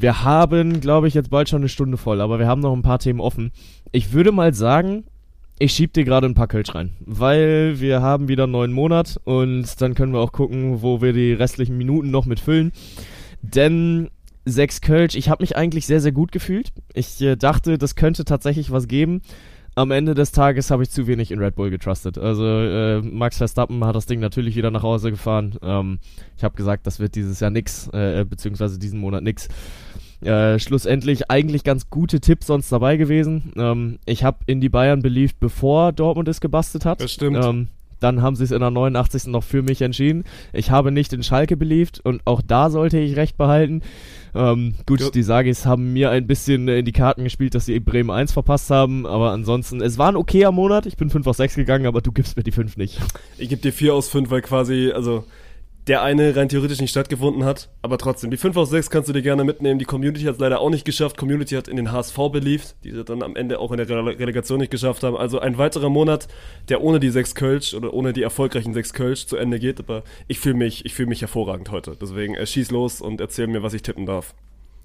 [0.01, 2.83] Wir haben, glaube ich, jetzt bald schon eine Stunde voll, aber wir haben noch ein
[2.83, 3.51] paar Themen offen.
[3.91, 5.03] Ich würde mal sagen,
[5.59, 9.21] ich schieb dir gerade ein paar Kölsch rein, weil wir haben wieder einen neuen Monat
[9.25, 12.71] und dann können wir auch gucken, wo wir die restlichen Minuten noch mit füllen.
[13.43, 14.09] Denn
[14.45, 16.69] sechs Kölsch, ich habe mich eigentlich sehr, sehr gut gefühlt.
[16.95, 19.21] Ich äh, dachte, das könnte tatsächlich was geben.
[19.79, 22.19] Am Ende des Tages habe ich zu wenig in Red Bull getrustet.
[22.19, 25.55] Also äh, Max Verstappen hat das Ding natürlich wieder nach Hause gefahren.
[25.63, 26.01] Ähm,
[26.37, 29.47] ich habe gesagt, das wird dieses Jahr nix, äh, beziehungsweise diesen Monat nix.
[30.21, 33.53] Äh, schlussendlich eigentlich ganz gute Tipps sonst dabei gewesen.
[33.55, 37.01] Ähm, ich habe in die Bayern beliebt, bevor Dortmund es gebastelt hat.
[37.01, 37.37] Das stimmt.
[37.45, 37.69] Ähm,
[38.01, 39.27] dann haben sie es in der 89.
[39.27, 40.25] noch für mich entschieden.
[40.53, 43.83] Ich habe nicht in Schalke beliebt und auch da sollte ich recht behalten.
[44.35, 48.11] Ähm, gut, die Sagis haben mir ein bisschen in die Karten gespielt, dass sie Bremen
[48.11, 50.87] 1 verpasst haben, aber ansonsten, es war ein okayer Monat.
[50.87, 53.01] Ich bin 5 aus 6 gegangen, aber du gibst mir die 5 nicht.
[53.39, 55.25] Ich gebe dir 4 aus 5, weil quasi, also
[55.89, 57.71] der eine rein theoretisch nicht stattgefunden hat.
[57.81, 59.79] Aber trotzdem, die 5 aus 6 kannst du dir gerne mitnehmen.
[59.79, 61.17] Die Community hat es leider auch nicht geschafft.
[61.17, 64.19] Community hat in den HSV beliebt, die sie dann am Ende auch in der Rele
[64.19, 65.17] Relegation nicht geschafft haben.
[65.17, 66.29] Also ein weiterer Monat,
[66.69, 69.81] der ohne die 6 Kölsch oder ohne die erfolgreichen 6 Kölsch zu Ende geht.
[69.81, 71.97] Aber ich fühle mich, ich mich hervorragend heute.
[72.01, 74.35] Deswegen äh, schieß los und erzähl mir, was ich tippen darf.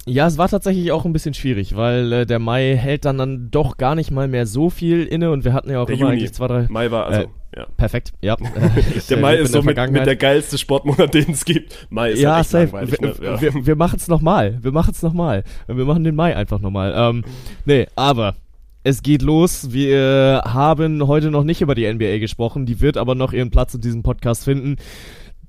[0.06, 3.50] Ja, es war tatsächlich auch ein bisschen schwierig, weil äh, der Mai hält dann, dann
[3.52, 6.06] doch gar nicht mal mehr so viel inne und wir hatten ja auch Der immer
[6.08, 6.18] Juni.
[6.18, 6.66] eigentlich zwei, drei.
[6.70, 7.68] Mai war also, Äh, ja.
[7.78, 8.36] Perfekt, ja.
[8.98, 10.08] Ich, Der Mai ist so mit, mit Vergangenheit.
[10.08, 11.88] der geilste Sportmonat, den es gibt.
[11.90, 12.74] Mai ist ja, halt safe.
[12.74, 13.14] Wir, Ne?
[13.24, 13.42] Ja.
[13.42, 14.58] wir, wir machen es nochmal.
[14.62, 15.44] Wir machen es nochmal.
[15.68, 16.94] Wir machen den Mai einfach nochmal.
[16.98, 17.24] Ähm,
[17.66, 18.36] nee, aber
[18.84, 19.72] es geht los.
[19.72, 22.66] Wir haben heute noch nicht über die NBA gesprochen.
[22.66, 24.76] Die wird aber noch ihren Platz in diesem Podcast finden.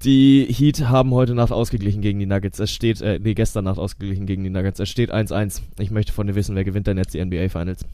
[0.05, 2.59] Die Heat haben heute Nacht ausgeglichen gegen die Nuggets.
[2.59, 4.79] Es steht, äh, nee, gestern Nacht ausgeglichen gegen die Nuggets.
[4.79, 5.63] Es steht 1-1.
[5.79, 7.87] Ich möchte von dir wissen, wer gewinnt denn jetzt die NBA Finals?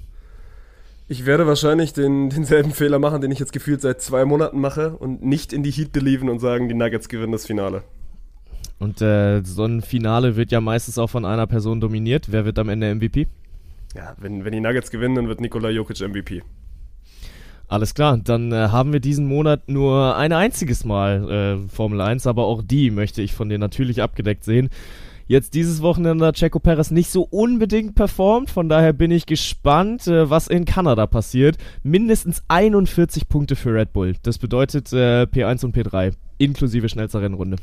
[1.07, 4.97] Ich werde wahrscheinlich den, denselben Fehler machen, den ich jetzt gefühlt seit zwei Monaten mache
[4.97, 7.83] und nicht in die Heat believen und sagen, die Nuggets gewinnen das Finale.
[8.81, 12.33] Und äh, so ein Finale wird ja meistens auch von einer Person dominiert.
[12.33, 13.29] Wer wird am Ende MVP?
[13.95, 16.43] Ja, wenn, wenn die Nuggets gewinnen, dann wird Nikola Jokic MVP.
[17.71, 22.27] Alles klar, dann äh, haben wir diesen Monat nur ein einziges Mal äh, Formel 1,
[22.27, 24.71] aber auch die möchte ich von dir natürlich abgedeckt sehen.
[25.29, 30.09] Jetzt dieses Wochenende hat Checo Perez nicht so unbedingt performt, von daher bin ich gespannt,
[30.09, 31.59] äh, was in Kanada passiert.
[31.85, 34.17] Mindestens 41 Punkte für Red Bull.
[34.25, 37.57] Das bedeutet äh, P1 und P3, inklusive schnellster Rennrunde.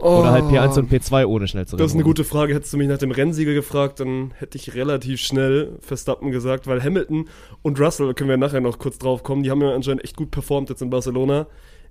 [0.00, 1.78] Oder halt P1 und P2 ohne schnellste Oh.
[1.78, 2.54] Das ist eine gute Frage.
[2.54, 6.82] Hättest du mich nach dem Rennsieger gefragt, dann hätte ich relativ schnell Verstappen gesagt, weil
[6.82, 7.28] Hamilton
[7.62, 10.30] und Russell, können wir nachher noch kurz drauf kommen, die haben ja anscheinend echt gut
[10.30, 11.46] performt jetzt in Barcelona.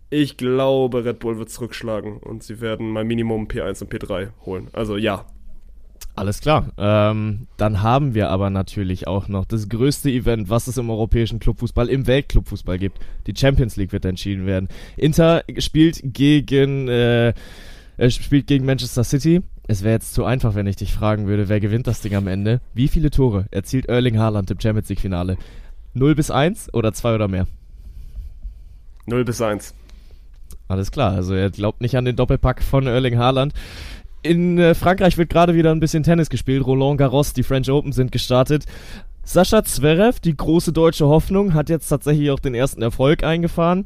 [0.10, 4.70] Ich glaube, Red Bull wird zurückschlagen und sie werden mal Minimum P1 und P3 holen.
[4.72, 5.26] Also ja.
[6.16, 6.72] Alles klar.
[6.78, 11.40] Ähm, dann haben wir aber natürlich auch noch das größte Event, was es im europäischen
[11.40, 13.00] Clubfußball, im Weltclubfußball gibt.
[13.28, 14.70] Die Champions League wird entschieden werden.
[14.96, 17.34] Inter spielt gegen, äh,
[17.98, 19.42] äh, spielt gegen Manchester City.
[19.68, 22.28] Es wäre jetzt zu einfach, wenn ich dich fragen würde, wer gewinnt das Ding am
[22.28, 22.62] Ende?
[22.74, 25.38] Wie viele Tore erzielt Erling Haaland im Champions League Finale?
[25.94, 27.48] 0 bis 1 oder 2 oder mehr?
[29.08, 29.74] 0 bis 1.
[30.68, 33.54] Alles klar, also er glaubt nicht an den Doppelpack von Erling Haaland.
[34.22, 36.66] In äh, Frankreich wird gerade wieder ein bisschen Tennis gespielt.
[36.66, 38.66] Roland Garros, die French Open sind gestartet.
[39.24, 43.86] Sascha Zverev, die große deutsche Hoffnung, hat jetzt tatsächlich auch den ersten Erfolg eingefahren.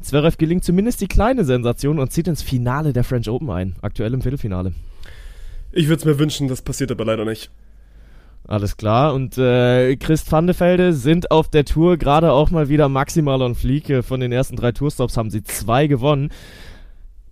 [0.00, 3.76] Zverev gelingt zumindest die kleine Sensation und zieht ins Finale der French Open ein.
[3.82, 4.72] Aktuell im Viertelfinale.
[5.72, 7.50] Ich würde es mir wünschen, das passiert aber leider nicht.
[8.46, 9.14] Alles klar.
[9.14, 13.42] Und äh, Christ van de Velde sind auf der Tour gerade auch mal wieder maximal
[13.42, 13.56] on.
[13.62, 16.30] Äh, Von den ersten drei Tourstops haben sie zwei gewonnen.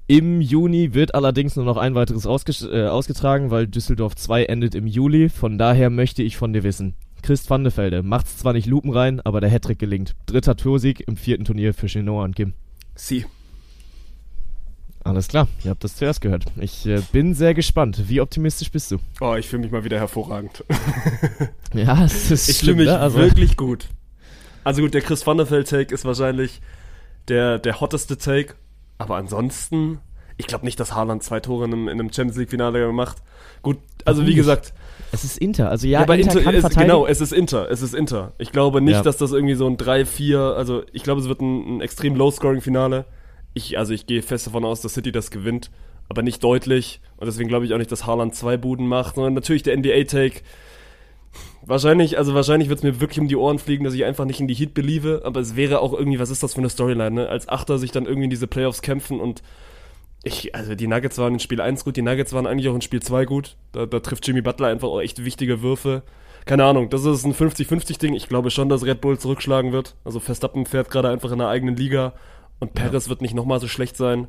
[0.06, 4.86] Im Juni wird allerdings nur noch ein weiteres äh, ausgetragen, weil Düsseldorf 2 endet im
[4.86, 5.28] Juli.
[5.28, 6.94] Von daher möchte ich von dir wissen.
[7.22, 10.14] Christ van de Velde macht's zwar nicht lupenrein, aber der Hattrick gelingt.
[10.26, 12.54] Dritter Toursieg im vierten Turnier für Chinois und Kim.
[12.94, 13.26] Sie.
[15.04, 16.44] Alles klar, ihr habt das zuerst gehört.
[16.56, 18.08] Ich äh, bin sehr gespannt.
[18.08, 18.98] Wie optimistisch bist du?
[19.20, 20.64] Oh, ich fühle mich mal wieder hervorragend.
[21.74, 22.98] Ja, es ist Ich fühle mich ne?
[22.98, 23.88] Also, wirklich gut.
[24.64, 26.62] Also gut, der Chris Van der Velde Take ist wahrscheinlich
[27.28, 28.54] der, der hotteste Take.
[28.96, 29.98] Aber ansonsten,
[30.38, 33.18] ich glaube nicht, dass Haaland zwei Tore in einem, in einem Champions League Finale gemacht.
[33.62, 34.72] Gut, also wie gesagt,
[35.12, 35.70] es ist Inter.
[35.70, 36.88] Also ja, ja, Inter, Inter, kann ist, verteidigen.
[36.92, 38.32] genau, es ist Inter, es ist Inter.
[38.38, 39.02] Ich glaube nicht, Ja.
[39.02, 43.04] dass das irgendwie so ein 3-4, also ich glaube, es wird ein, ein extrem Low-Scoring-Finale.
[43.54, 45.70] Ich, also ich gehe fest davon aus, dass City das gewinnt,
[46.08, 47.00] aber nicht deutlich.
[47.16, 50.42] Und deswegen glaube ich auch nicht, dass Haaland zwei Buden macht, sondern natürlich der NBA-Take.
[51.66, 54.40] Wahrscheinlich, also wahrscheinlich wird es mir wirklich um die Ohren fliegen, dass ich einfach nicht
[54.40, 57.10] in die Heat believe, aber es wäre auch irgendwie, was ist das für eine Storyline,
[57.10, 57.28] ne?
[57.28, 59.42] Als Achter sich dann irgendwie in diese Playoffs kämpfen und
[60.28, 62.82] ich, also die Nuggets waren in Spiel 1 gut, die Nuggets waren eigentlich auch in
[62.82, 63.56] Spiel 2 gut.
[63.72, 66.02] Da, da trifft Jimmy Butler einfach auch echt wichtige Würfe.
[66.44, 68.14] Keine Ahnung, das ist ein 50-50-Ding.
[68.14, 69.96] Ich glaube schon, dass Red Bull zurückschlagen wird.
[70.04, 72.14] Also Verstappen fährt gerade einfach in der eigenen Liga
[72.58, 74.28] und Perez wird nicht nochmal so schlecht sein.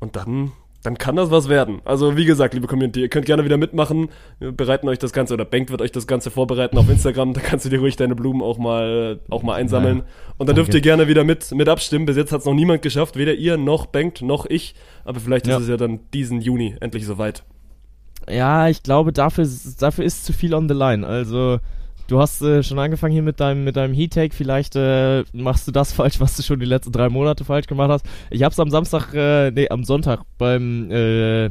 [0.00, 0.52] Und dann,
[0.82, 1.80] dann kann das was werden.
[1.84, 4.08] Also wie gesagt, liebe Community, ihr könnt gerne wieder mitmachen.
[4.38, 7.32] Wir bereiten euch das Ganze, oder Bank wird euch das Ganze vorbereiten auf Instagram.
[7.34, 10.04] Da kannst du dir ruhig deine Blumen auch mal, auch mal einsammeln.
[10.36, 12.06] Und dann dürft ihr gerne wieder mit, mit abstimmen.
[12.06, 14.74] Bis jetzt hat es noch niemand geschafft, weder ihr noch Bankt noch ich.
[15.04, 15.56] Aber vielleicht Ja.
[15.56, 17.42] ist es ja dann diesen Juni endlich soweit.
[18.30, 19.48] Ja, ich glaube, dafür,
[19.80, 21.06] dafür ist zu viel on the line.
[21.06, 21.58] Also,
[22.08, 24.34] du hast äh, schon angefangen hier mit deinem, mit deinem Heat-Take.
[24.34, 27.90] Vielleicht äh, machst du das falsch, was du schon die letzten drei Monate falsch gemacht
[27.90, 28.06] hast.
[28.30, 31.50] Ich hab's am Samstag, äh, nee, am Sonntag beim, äh,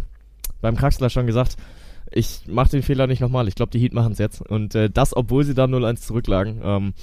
[0.62, 1.56] beim Kraxler schon gesagt.
[2.12, 3.48] Ich mach den Fehler nicht nochmal.
[3.48, 4.42] Ich glaube, die Heat machen's jetzt.
[4.42, 6.62] Und äh, das, obwohl sie da 0-1 zurücklagen.
[6.64, 6.94] Ähm,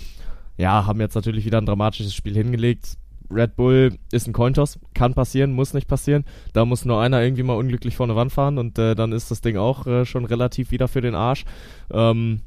[0.57, 2.97] ja, haben jetzt natürlich wieder ein dramatisches Spiel hingelegt.
[3.31, 6.25] Red Bull ist ein Cointoss, kann passieren, muss nicht passieren.
[6.53, 9.31] Da muss nur einer irgendwie mal unglücklich vor eine Wand fahren und äh, dann ist
[9.31, 11.45] das Ding auch äh, schon relativ wieder für den Arsch.
[11.91, 12.43] Ähm,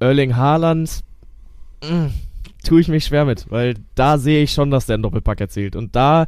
[0.00, 1.02] Erling Haaland,
[1.82, 2.10] mh,
[2.64, 5.76] tue ich mich schwer mit, weil da sehe ich schon, dass der einen Doppelpack erzielt.
[5.76, 6.26] Und da,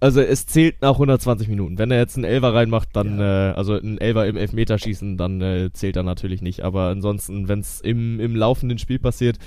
[0.00, 1.78] also es zählt nach 120 Minuten.
[1.78, 5.70] Wenn er jetzt einen Elfer reinmacht, dann, äh, also einen Elfer im Elfmeterschießen, dann äh,
[5.72, 6.62] zählt er natürlich nicht.
[6.62, 9.38] Aber ansonsten, wenn es im, im laufenden Spiel passiert,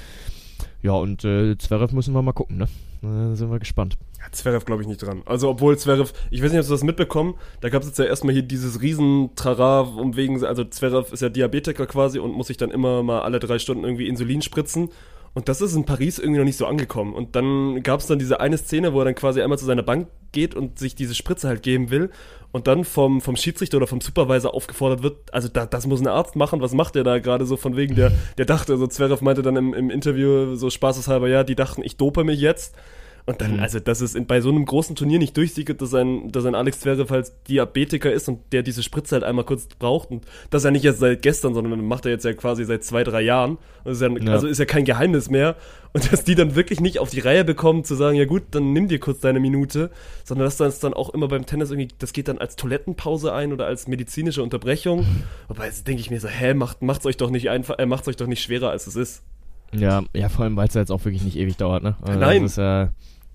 [0.82, 2.68] ja, und äh, Zverev müssen wir mal gucken, ne?
[3.06, 3.98] Da sind wir gespannt.
[4.20, 5.22] Ja, Zverev glaube ich nicht dran.
[5.26, 8.06] Also obwohl Zverev, ich weiß nicht, ob du das mitbekommen, da gab es jetzt ja
[8.06, 12.48] erstmal hier dieses riesen Trara um wegen, also Zverev ist ja Diabetiker quasi und muss
[12.48, 14.90] sich dann immer mal alle drei Stunden irgendwie Insulin spritzen.
[15.36, 17.14] Und das ist in Paris irgendwie noch nicht so angekommen.
[17.14, 19.84] Und dann gab es dann diese eine Szene, wo er dann quasi einmal zu seiner
[19.84, 22.10] Bank geht und sich diese Spritze halt geben will
[22.54, 26.08] und dann vom, vom Schiedsrichter oder vom Supervisor aufgefordert wird, also da, das muss ein
[26.08, 29.22] Arzt machen, was macht der da gerade so von wegen, der, der dachte, also Zverev
[29.22, 32.74] meinte dann im, im Interview so spaßeshalber, ja, die dachten, ich dope mich jetzt.
[33.28, 33.60] Und dann, mhm.
[33.60, 36.54] also, dass es in, bei so einem großen Turnier nicht durchsickert, dass ein, dass ein
[36.54, 40.12] Alex Zverev halt Diabetiker ist und der diese Spritze halt einmal kurz braucht.
[40.12, 43.04] Und das ja nicht jetzt seit gestern, sondern macht er jetzt ja quasi seit zwei,
[43.04, 43.58] drei Jahren.
[43.84, 44.32] Ist ja, ja.
[44.32, 45.56] Also ist ja kein Geheimnis mehr.
[45.94, 48.74] Und dass die dann wirklich nicht auf die Reihe bekommen, zu sagen, ja gut, dann
[48.74, 49.90] nimm dir kurz deine Minute,
[50.24, 53.54] sondern dass das dann auch immer beim Tennis irgendwie, das geht dann als Toilettenpause ein
[53.54, 55.06] oder als medizinische Unterbrechung.
[55.48, 58.08] Wobei jetzt denke ich mir so, hä, macht, macht's euch doch nicht einfach, äh, macht's
[58.08, 59.24] euch doch nicht schwerer, als es ist.
[59.72, 61.96] Ja, ja, vor allem, weil es ja jetzt auch wirklich nicht ewig dauert, ne?
[62.02, 62.44] Also Nein.
[62.44, 62.90] Das ist ja,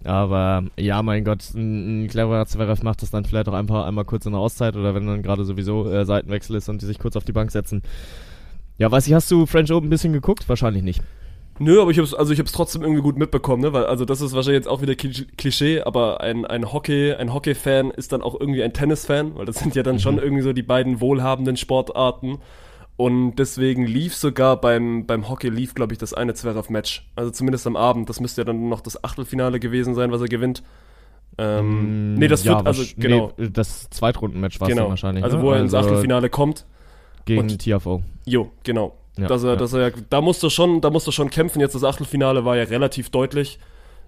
[0.05, 4.05] aber ja, mein Gott, ein, ein cleverer Zverev macht das dann vielleicht auch einfach einmal
[4.05, 6.99] kurz in der Auszeit oder wenn dann gerade sowieso äh, Seitenwechsel ist und die sich
[6.99, 7.83] kurz auf die Bank setzen.
[8.79, 10.49] Ja, weiß ich, hast du French Open ein bisschen geguckt?
[10.49, 11.03] Wahrscheinlich nicht.
[11.59, 13.75] Nö, aber ich hab's, also ich hab's trotzdem irgendwie gut mitbekommen, ne?
[13.75, 17.91] Weil, also das ist wahrscheinlich jetzt auch wieder Klischee, aber ein, ein Hockey, ein Hockey-Fan
[17.91, 20.01] ist dann auch irgendwie ein Tennis-Fan, weil das sind ja dann mhm.
[20.01, 22.39] schon irgendwie so die beiden wohlhabenden Sportarten.
[23.01, 27.09] Und deswegen lief sogar beim, beim Hockey lief, glaube ich, das eine Zverev-Match.
[27.17, 28.11] Also zumindest am Abend.
[28.11, 30.63] Das müsste ja dann noch das Achtelfinale gewesen sein, was er gewinnt.
[31.39, 33.33] Ähm, mm, nee, das ja, wird, also genau.
[33.39, 34.91] Nee, das Zweitrunden-Match war es genau.
[34.91, 35.25] wahrscheinlich.
[35.25, 35.43] Also, ne?
[35.43, 36.67] wo er ins also Achtelfinale kommt.
[37.25, 38.03] Gegen und, TFO.
[38.27, 38.99] Jo, genau.
[39.17, 39.57] Ja, dass er, ja.
[39.57, 41.61] dass er, da musste schon, da musste schon kämpfen.
[41.61, 43.59] Jetzt das Achtelfinale war ja relativ deutlich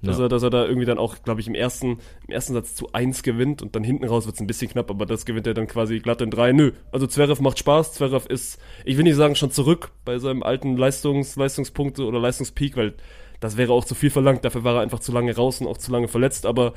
[0.03, 0.24] dass, ja.
[0.24, 2.92] er, dass er da irgendwie dann auch, glaube ich, im ersten, im ersten Satz zu
[2.92, 5.55] 1 gewinnt und dann hinten raus wird es ein bisschen knapp, aber das gewinnt er
[5.55, 6.53] dann quasi glatt in 3.
[6.53, 10.42] Nö, also Zverev macht Spaß, Zverev ist, ich will nicht sagen, schon zurück bei seinem
[10.42, 12.94] alten Leistungs, Leistungspunkte oder Leistungspeak, weil
[13.40, 15.78] das wäre auch zu viel verlangt, dafür war er einfach zu lange raus und auch
[15.78, 16.74] zu lange verletzt, aber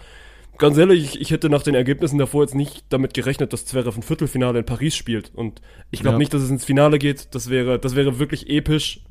[0.57, 3.97] ganz ehrlich, ich, ich hätte nach den Ergebnissen davor jetzt nicht damit gerechnet, dass Zverev
[3.97, 6.19] ein Viertelfinale in Paris spielt und ich glaube ja.
[6.19, 9.01] nicht, dass es ins Finale geht, das wäre, das wäre wirklich episch,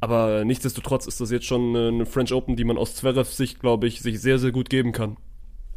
[0.00, 3.86] aber nichtsdestotrotz ist das jetzt schon eine French Open, die man aus Zverev Sicht, glaube
[3.86, 5.16] ich, sich sehr, sehr gut geben kann.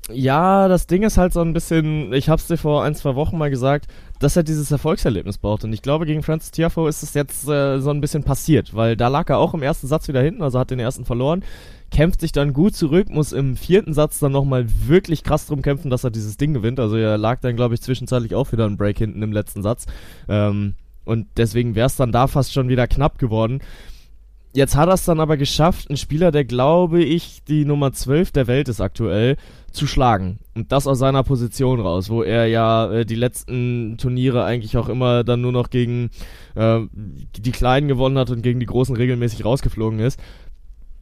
[0.09, 3.37] Ja, das Ding ist halt so ein bisschen, ich hab's dir vor ein, zwei Wochen
[3.37, 3.87] mal gesagt,
[4.19, 5.65] dass er dieses Erfolgserlebnis braucht.
[5.65, 8.95] Und ich glaube, gegen Francis Tiafoe ist es jetzt äh, so ein bisschen passiert, weil
[8.95, 11.43] da lag er auch im ersten Satz wieder hinten, also hat den ersten verloren,
[11.91, 15.89] kämpft sich dann gut zurück, muss im vierten Satz dann nochmal wirklich krass drum kämpfen,
[15.89, 16.79] dass er dieses Ding gewinnt.
[16.79, 19.87] Also er lag dann, glaube ich, zwischenzeitlich auch wieder ein Break hinten im letzten Satz.
[20.29, 23.59] Ähm, und deswegen wäre es dann da fast schon wieder knapp geworden.
[24.57, 28.31] Jetzt hat er es dann aber geschafft, einen Spieler, der glaube ich die Nummer 12
[28.31, 29.37] der Welt ist aktuell,
[29.71, 30.39] zu schlagen.
[30.55, 34.89] Und das aus seiner Position raus, wo er ja äh, die letzten Turniere eigentlich auch
[34.89, 36.09] immer dann nur noch gegen
[36.55, 40.19] äh, die Kleinen gewonnen hat und gegen die Großen regelmäßig rausgeflogen ist.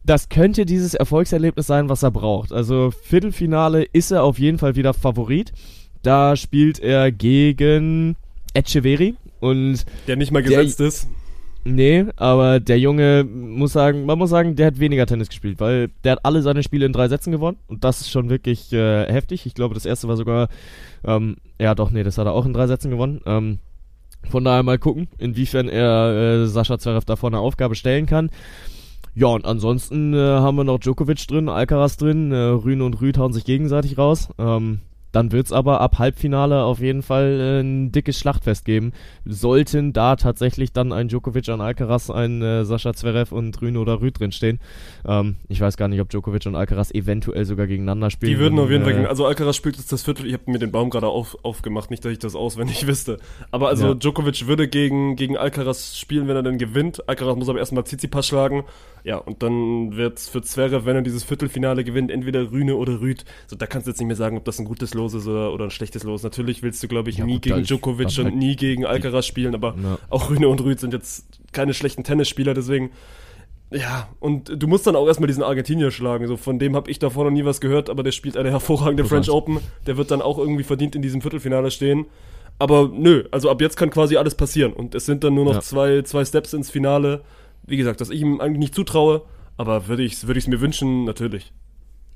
[0.03, 2.51] Das könnte dieses Erfolgserlebnis sein, was er braucht.
[2.51, 5.53] Also Viertelfinale ist er auf jeden Fall wieder Favorit.
[6.01, 8.17] Da spielt er gegen
[8.53, 11.07] Echeverry und der nicht mal gesetzt der, ist.
[11.67, 15.89] Nee, aber der Junge muss sagen, man muss sagen, der hat weniger Tennis gespielt, weil
[16.03, 19.11] der hat alle seine Spiele in drei Sätzen gewonnen und das ist schon wirklich äh,
[19.11, 19.47] heftig.
[19.47, 20.47] Ich glaube, das erste war sogar,
[21.03, 23.19] ähm, ja doch, nee, das hat er auch in drei Sätzen gewonnen.
[23.25, 23.57] Ähm,
[24.29, 28.29] von daher mal gucken, inwiefern er äh, Sascha Zverev da vorne Aufgabe stellen kann.
[29.15, 33.17] Ja, und ansonsten äh, haben wir noch Djokovic drin, Alcaraz drin, äh, Rühn und Rüd
[33.17, 34.29] hauen sich gegenseitig raus.
[34.37, 34.81] Ähm,
[35.15, 38.91] dann wird es aber ab Halbfinale auf jeden Fall äh, ein dickes Schlachtfest geben.
[39.23, 44.01] Sollten da tatsächlich dann ein Djokovic, ein Alcaraz, ein äh, Sascha Zverev und Rühne oder
[44.01, 44.59] Rüd drinstehen.
[45.07, 48.33] Ähm, ich weiß gar nicht, ob Djokovic und Alcaraz eventuell sogar gegeneinander spielen.
[48.33, 50.59] Die würden auf jeden äh, Fall, also Alcaraz spielt jetzt das Viertel, ich habe mir
[50.59, 53.17] den Baum gerade auf, aufgemacht, nicht, dass ich das auswendig wüsste.
[53.51, 53.93] Aber also ja.
[53.93, 57.07] Djokovic würde gegen, gegen Alcaraz spielen, wenn er dann gewinnt.
[57.07, 58.65] Alcaraz muss aber erstmal Tsitsipas schlagen.
[59.05, 63.23] Ja, und dann wird für Zverev, wenn er dieses Viertelfinale gewinnt, entweder Rühne oder Rüd.
[63.45, 65.53] So, da kannst du jetzt nicht mehr sagen, ob das ein gutes Los ist oder,
[65.53, 66.23] oder ein schlechtes Los.
[66.23, 69.55] Natürlich willst du, glaube ich, ja, nie gegen Djokovic und halt nie gegen Alcaraz spielen,
[69.55, 69.97] aber ja.
[70.09, 72.91] auch Rühne und Rüd sind jetzt keine schlechten Tennisspieler, deswegen.
[73.71, 76.27] Ja, und du musst dann auch erstmal diesen Argentinier schlagen.
[76.27, 79.05] So, von dem habe ich davor noch nie was gehört, aber der spielt eine hervorragende
[79.05, 79.59] French Open.
[79.87, 82.05] Der wird dann auch irgendwie verdient in diesem Viertelfinale stehen.
[82.57, 84.71] Aber nö, also ab jetzt kann quasi alles passieren.
[84.71, 85.61] Und es sind dann nur noch ja.
[85.61, 87.23] zwei, zwei Steps ins Finale
[87.67, 89.23] wie gesagt, dass ich ihm eigentlich nicht zutraue,
[89.57, 91.51] aber würde ich es würd mir wünschen, natürlich.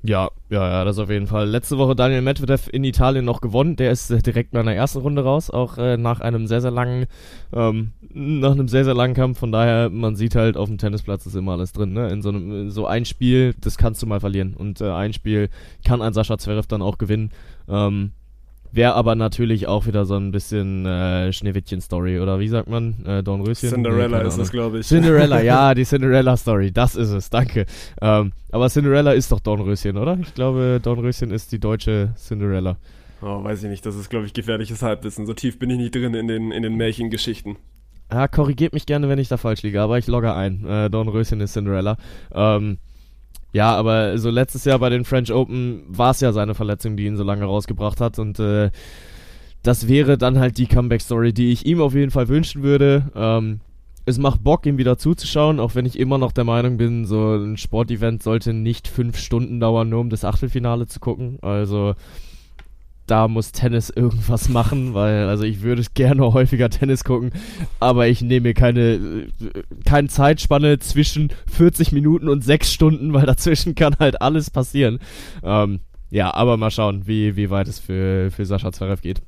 [0.02, 1.46] Ja, ja, ja, das auf jeden Fall.
[1.46, 3.76] Letzte Woche Daniel Medvedev in Italien noch gewonnen.
[3.76, 6.70] Der ist äh, direkt in der ersten Runde raus, auch äh, nach einem sehr, sehr
[6.70, 7.04] langen,
[7.52, 9.38] ähm, nach einem sehr, sehr langen Kampf.
[9.38, 11.92] Von daher, man sieht halt, auf dem Tennisplatz ist immer alles drin.
[11.92, 12.08] Ne?
[12.08, 14.54] In so einem, so ein Spiel, das kannst du mal verlieren.
[14.54, 15.50] Und äh, ein Spiel
[15.84, 17.30] kann ein Sascha Zverev dann auch gewinnen.
[17.68, 18.12] Ähm,
[18.72, 23.04] Wäre aber natürlich auch wieder so ein bisschen äh, Schneewittchen-Story, oder wie sagt man?
[23.04, 23.68] Äh, Dornröschen?
[23.68, 24.86] Cinderella Nee, ist das, glaube ich.
[24.86, 27.66] Cinderella, ja, die Cinderella-Story, das ist es, danke.
[28.00, 30.18] Ähm, aber Cinderella ist doch Dornröschen, oder?
[30.20, 32.76] Ich glaube, Dornröschen ist die deutsche Cinderella.
[33.22, 35.26] Oh, weiß ich nicht, das ist, glaube ich, gefährliches Halbwissen.
[35.26, 37.56] So tief bin ich nicht drin in den, in den Märchengeschichten.
[38.12, 40.64] Ja, korrigiert mich gerne, wenn ich da falsch liege, aber ich logge ein.
[40.64, 41.96] Äh, Dornröschen ist Cinderella.
[42.32, 42.78] Ähm,
[43.52, 47.06] ja, aber so letztes Jahr bei den French Open war es ja seine Verletzung, die
[47.06, 48.70] ihn so lange rausgebracht hat und äh,
[49.62, 53.10] das wäre dann halt die Comeback-Story, die ich ihm auf jeden Fall wünschen würde.
[53.14, 53.60] Ähm,
[54.06, 57.34] es macht Bock, ihm wieder zuzuschauen, auch wenn ich immer noch der Meinung bin, so
[57.34, 61.38] ein Sportevent sollte nicht fünf Stunden dauern, nur um das Achtelfinale zu gucken.
[61.42, 61.94] Also
[63.10, 67.32] da muss Tennis irgendwas machen, weil also ich würde gerne häufiger Tennis gucken,
[67.80, 69.28] aber ich nehme keine, äh,
[69.84, 75.00] keine Zeitspanne zwischen 40 Minuten und 6 Stunden, weil dazwischen kann halt alles passieren.
[75.42, 75.80] Ähm,
[76.10, 79.22] ja, aber mal schauen, wie, wie weit es für, für Sascha Zverev geht.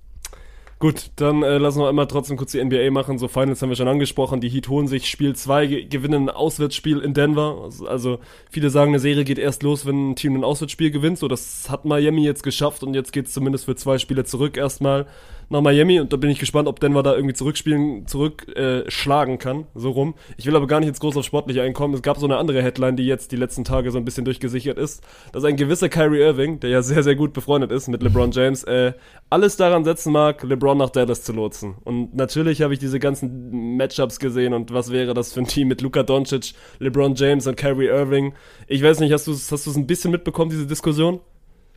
[0.83, 3.17] Gut, dann äh, lassen wir einmal trotzdem kurz die NBA machen.
[3.17, 4.41] So, Finals haben wir schon angesprochen.
[4.41, 7.61] Die Heat holen sich Spiel 2, ge gewinnen ein Auswärtsspiel in Denver.
[7.63, 8.19] Also, also,
[8.51, 11.19] viele sagen, eine Serie geht erst los, wenn ein Team ein Auswärtsspiel gewinnt.
[11.19, 14.57] So, das hat Miami jetzt geschafft und jetzt geht es zumindest für zwei Spiele zurück
[14.57, 15.07] erstmal
[15.53, 19.67] nach Miami und da bin ich gespannt, ob Denver da irgendwie zurückspielen, zurückschlagen äh, kann,
[19.75, 20.15] so rum.
[20.37, 21.95] Ich will aber gar nicht jetzt groß auf sportliche einkommen.
[21.95, 24.79] Es gab so eine andere Headline, die jetzt die letzten Tage so ein bisschen durchgesichert
[24.79, 28.33] ist, dass ein gewisser Kyrie Irving, der ja sehr, sehr gut befreundet ist mit LeBron
[28.33, 28.95] James, äh,
[29.31, 31.75] alles daran setzen mag, LeBron nach Dallas zu lotsen.
[31.85, 35.69] Und natürlich habe ich diese ganzen Matchups gesehen und was wäre das für ein Team
[35.69, 38.35] mit Luka Doncic, LeBron James und Kyrie Irving.
[38.67, 41.21] Ich weiß nicht, hast du es hast du's ein bisschen mitbekommen, diese Diskussion?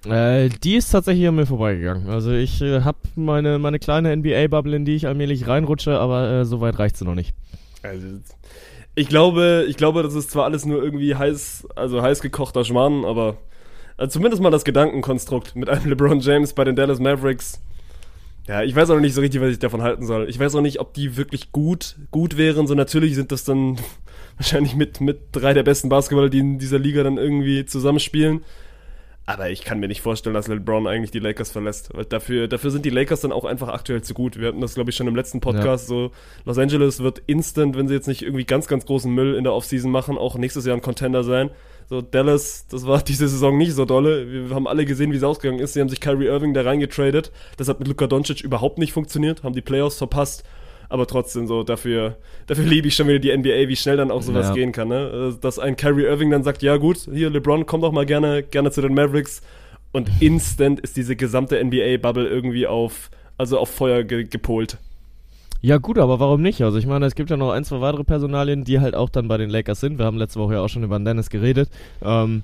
[0.05, 2.09] Äh, die ist tatsächlich an mir vorbeigegangen.
[2.09, 6.45] Also ich äh, habe meine, meine kleine NBA-Bubble, in die ich allmählich reinrutsche, aber äh,
[6.45, 7.33] so weit reicht sie noch nicht.
[7.81, 8.07] Also,
[8.95, 13.03] ich glaube, ich glaube, das ist zwar alles nur irgendwie heiß, also heiß gekochter Schmarrn,
[13.05, 13.37] aber
[13.97, 17.61] also zumindest mal das Gedankenkonstrukt mit einem LeBron James bei den Dallas Mavericks.
[18.47, 20.29] Ja, ich weiß auch noch nicht so richtig, was ich davon halten soll.
[20.29, 22.67] Ich weiß auch nicht, ob die wirklich gut, gut wären.
[22.67, 23.77] So natürlich sind das dann
[24.37, 28.41] wahrscheinlich mit, mit drei der besten Basketballer, die in dieser Liga dann irgendwie zusammenspielen.
[29.27, 31.89] Aber ich kann mir nicht vorstellen, dass LeBron eigentlich die Lakers verlässt.
[31.95, 34.39] Weil dafür, dafür sind die Lakers dann auch einfach aktuell zu gut.
[34.39, 35.89] Wir hatten das, glaube ich, schon im letzten Podcast.
[35.89, 35.95] Ja.
[35.95, 36.11] So,
[36.45, 39.53] Los Angeles wird instant, wenn sie jetzt nicht irgendwie ganz, ganz großen Müll in der
[39.53, 41.49] Offseason machen, auch nächstes Jahr ein Contender sein.
[41.87, 44.49] So, Dallas, das war diese Saison nicht so dolle.
[44.49, 45.73] Wir haben alle gesehen, wie es ausgegangen ist.
[45.73, 47.31] Sie haben sich Kyrie Irving da reingetradet.
[47.57, 50.43] Das hat mit Luka Doncic überhaupt nicht funktioniert, haben die Playoffs verpasst
[50.89, 52.17] aber trotzdem so, dafür,
[52.47, 54.53] dafür liebe ich schon wieder die NBA, wie schnell dann auch sowas ja.
[54.53, 55.33] gehen kann, ne?
[55.35, 58.43] Äh, dass ein Kyrie Irving dann sagt, ja gut, hier LeBron, komm doch mal gerne,
[58.43, 59.41] gerne zu den Mavericks
[59.91, 64.77] und instant ist diese gesamte NBA-Bubble irgendwie auf, also auf Feuer ge gepolt.
[65.61, 66.61] Ja gut, aber warum nicht?
[66.61, 69.27] Also ich meine, es gibt ja noch ein, zwei weitere Personalien, die halt auch dann
[69.27, 69.97] bei den Lakers sind.
[69.97, 71.69] Wir haben letzte Woche ja auch schon über Dennis geredet.
[72.03, 72.43] Ähm,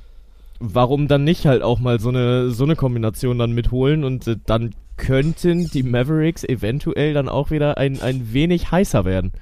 [0.59, 4.37] warum dann nicht halt auch mal so eine, so eine Kombination dann mitholen und äh,
[4.45, 9.33] dann könnten die Mavericks eventuell dann auch wieder ein, ein wenig heißer werden.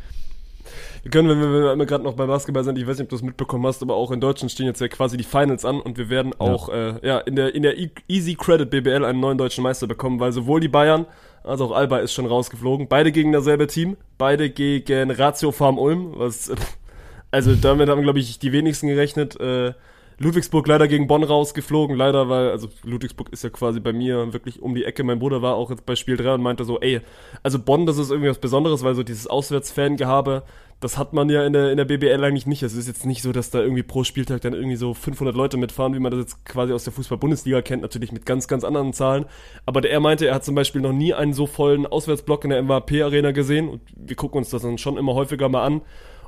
[1.04, 3.10] Wir können, wenn wir, wenn wir gerade noch bei Basketball sind, ich weiß nicht, ob
[3.10, 5.80] du das mitbekommen hast, aber auch in Deutschland stehen jetzt ja quasi die Finals an
[5.80, 9.06] und wir werden auch ja, äh, ja in der in der e Easy Credit BBL
[9.06, 11.06] einen neuen deutschen Meister bekommen, weil sowohl die Bayern
[11.44, 12.88] als auch Alba ist schon rausgeflogen.
[12.88, 16.52] Beide gegen dasselbe Team, beide gegen Ratio Farm Ulm, was
[17.32, 19.40] also damit haben glaube ich die wenigsten gerechnet.
[19.40, 19.74] Äh,
[20.20, 24.62] Ludwigsburg leider gegen Bonn rausgeflogen, leider, weil, also Ludwigsburg ist ja quasi bei mir wirklich
[24.62, 25.04] um die Ecke.
[25.06, 27.00] Mein Bruder war auch jetzt bei Spiel 3 und meinte so, ey,
[27.42, 30.44] also Bonn, das ist irgendwie was Besonderes, weil so dieses Auswärtsfangehabe,
[30.82, 32.64] das hat man ja in der, in der BBL eigentlich nicht.
[32.64, 35.56] Es ist jetzt nicht so, dass da irgendwie pro Spieltag dann irgendwie so 500 Leute
[35.56, 38.92] mitfahren, wie man das jetzt quasi aus der Fußball-Bundesliga kennt, natürlich mit ganz, ganz anderen
[38.92, 39.26] Zahlen.
[39.66, 42.50] Aber der, er meinte, er hat zum Beispiel noch nie einen so vollen Auswärtsblock in
[42.50, 45.82] der MWP-Arena gesehen und wir gucken uns das dann schon immer häufiger mal an.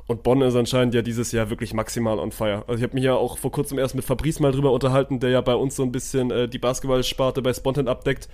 [0.06, 2.64] Und Bonn ist anscheinend ja dieses Jahr wirklich maximal on fire.
[2.66, 5.30] Also ich habe mich ja auch vor kurzem erst mit Fabrice mal drüber unterhalten, der
[5.30, 8.28] ja bei uns so ein bisschen äh, die Basketballsparte bei Spontan abdeckt.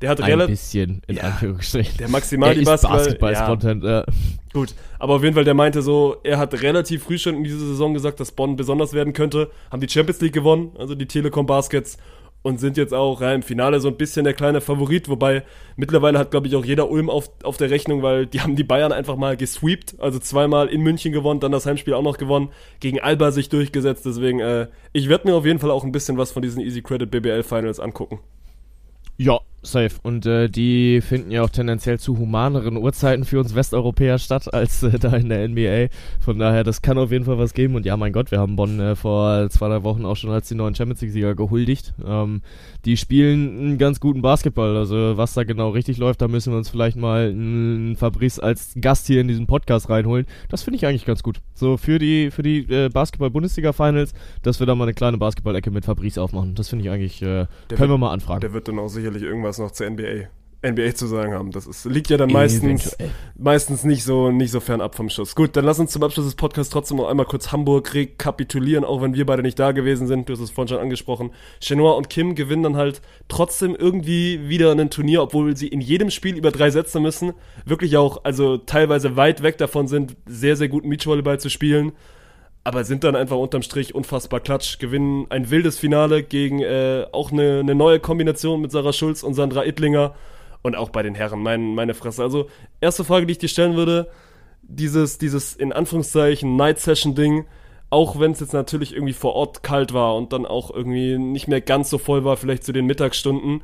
[0.00, 1.96] Der hat ein bisschen, in ja, Anführungsstrichen.
[1.98, 3.98] Der maximal er die Basketball, Basketball ja.
[4.00, 4.04] Ja.
[4.52, 7.58] Gut, aber auf jeden Fall, der meinte so, er hat relativ früh schon in dieser
[7.58, 9.50] Saison gesagt, dass Bonn besonders werden könnte.
[9.70, 11.96] Haben die Champions League gewonnen, also die Telekom Baskets
[12.44, 15.44] und sind jetzt auch ja, im Finale so ein bisschen der kleine Favorit, wobei
[15.76, 18.64] mittlerweile hat, glaube ich, auch jeder Ulm auf, auf der Rechnung, weil die haben die
[18.64, 22.50] Bayern einfach mal gesweept, also zweimal in München gewonnen, dann das Heimspiel auch noch gewonnen,
[22.80, 26.18] gegen Alba sich durchgesetzt, deswegen, äh, ich werde mir auf jeden Fall auch ein bisschen
[26.18, 28.20] was von diesen Easy Credit BBL Finals angucken.
[29.16, 29.96] Ja, safe.
[30.02, 34.82] Und äh, die finden ja auch tendenziell zu humaneren Uhrzeiten für uns Westeuropäer statt als
[34.82, 35.94] äh, da in der NBA.
[36.20, 37.74] Von daher, das kann auf jeden Fall was geben.
[37.74, 40.48] Und ja, mein Gott, wir haben Bonn äh, vor zwei, drei Wochen auch schon als
[40.48, 41.94] die neuen Champions League-Sieger gehuldigt.
[42.04, 42.42] Ähm,
[42.84, 44.76] die spielen einen ganz guten Basketball.
[44.76, 48.74] Also was da genau richtig läuft, da müssen wir uns vielleicht mal einen Fabrice als
[48.80, 50.26] Gast hier in diesem Podcast reinholen.
[50.48, 51.40] Das finde ich eigentlich ganz gut.
[51.54, 54.12] So für die, für die äh, Basketball-Bundesliga-Finals,
[54.42, 56.54] dass wir da mal eine kleine Basketball-Ecke mit Fabrice aufmachen.
[56.54, 58.40] Das finde ich eigentlich, äh, können wir mal anfragen.
[58.40, 60.28] Der wird dann auch sicherlich irgendwas noch zur NBA
[60.64, 61.50] NBA zu sagen haben.
[61.50, 62.96] Das ist, liegt ja dann meistens,
[63.36, 65.34] meistens nicht so, nicht so fernab vom Schuss.
[65.34, 69.02] Gut, dann lass uns zum Abschluss des Podcasts trotzdem noch einmal kurz Hamburg rekapitulieren, auch
[69.02, 70.28] wenn wir beide nicht da gewesen sind.
[70.28, 71.30] Du hast es vorhin schon angesprochen.
[71.60, 76.10] Chenoir und Kim gewinnen dann halt trotzdem irgendwie wieder ein Turnier, obwohl sie in jedem
[76.10, 77.34] Spiel über drei Sätze müssen.
[77.64, 81.92] Wirklich auch, also teilweise weit weg davon sind, sehr, sehr guten Beachvolleyball zu spielen
[82.64, 87.30] aber sind dann einfach unterm Strich unfassbar klatsch, gewinnen ein wildes Finale gegen äh, auch
[87.30, 90.14] eine, eine neue Kombination mit Sarah Schulz und Sandra Ittlinger
[90.62, 92.22] und auch bei den Herren, mein, meine Fresse.
[92.22, 92.48] Also,
[92.80, 94.08] erste Frage, die ich dir stellen würde,
[94.62, 97.44] dieses, dieses in Anführungszeichen Night-Session-Ding,
[97.90, 101.48] auch wenn es jetzt natürlich irgendwie vor Ort kalt war und dann auch irgendwie nicht
[101.48, 103.62] mehr ganz so voll war, vielleicht zu den Mittagsstunden.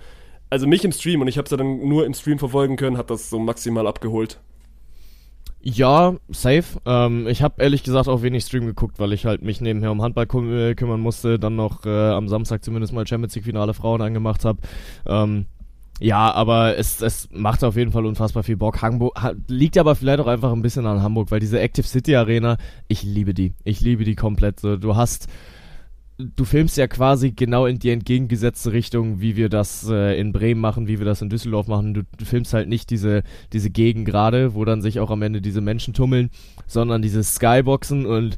[0.51, 2.98] Also mich im Stream, und ich habe es ja dann nur im Stream verfolgen können,
[2.98, 4.40] hat das so maximal abgeholt.
[5.62, 6.80] Ja, safe.
[6.86, 10.00] Ähm, ich habe ehrlich gesagt auch wenig Stream geguckt, weil ich halt mich nebenher um
[10.00, 13.74] Handball küm äh, kümmern musste, dann noch äh, am Samstag zumindest mal Champions League Finale
[13.74, 14.61] Frauen angemacht habe.
[15.06, 15.46] Ähm,
[16.00, 18.80] ja, aber es, es macht auf jeden Fall unfassbar viel Bock.
[18.80, 22.56] Hamburg liegt aber vielleicht auch einfach ein bisschen an Hamburg, weil diese Active City Arena,
[22.88, 23.52] ich liebe die.
[23.64, 24.61] Ich liebe die komplett.
[24.61, 25.28] So, du hast
[26.20, 30.60] du filmst ja quasi genau in die entgegengesetzte Richtung, wie wir das äh, in Bremen
[30.60, 31.94] machen, wie wir das in Düsseldorf machen.
[31.94, 35.40] Du, du filmst halt nicht diese, diese Gegend gerade, wo dann sich auch am Ende
[35.40, 36.30] diese Menschen tummeln,
[36.66, 38.36] sondern diese Skyboxen und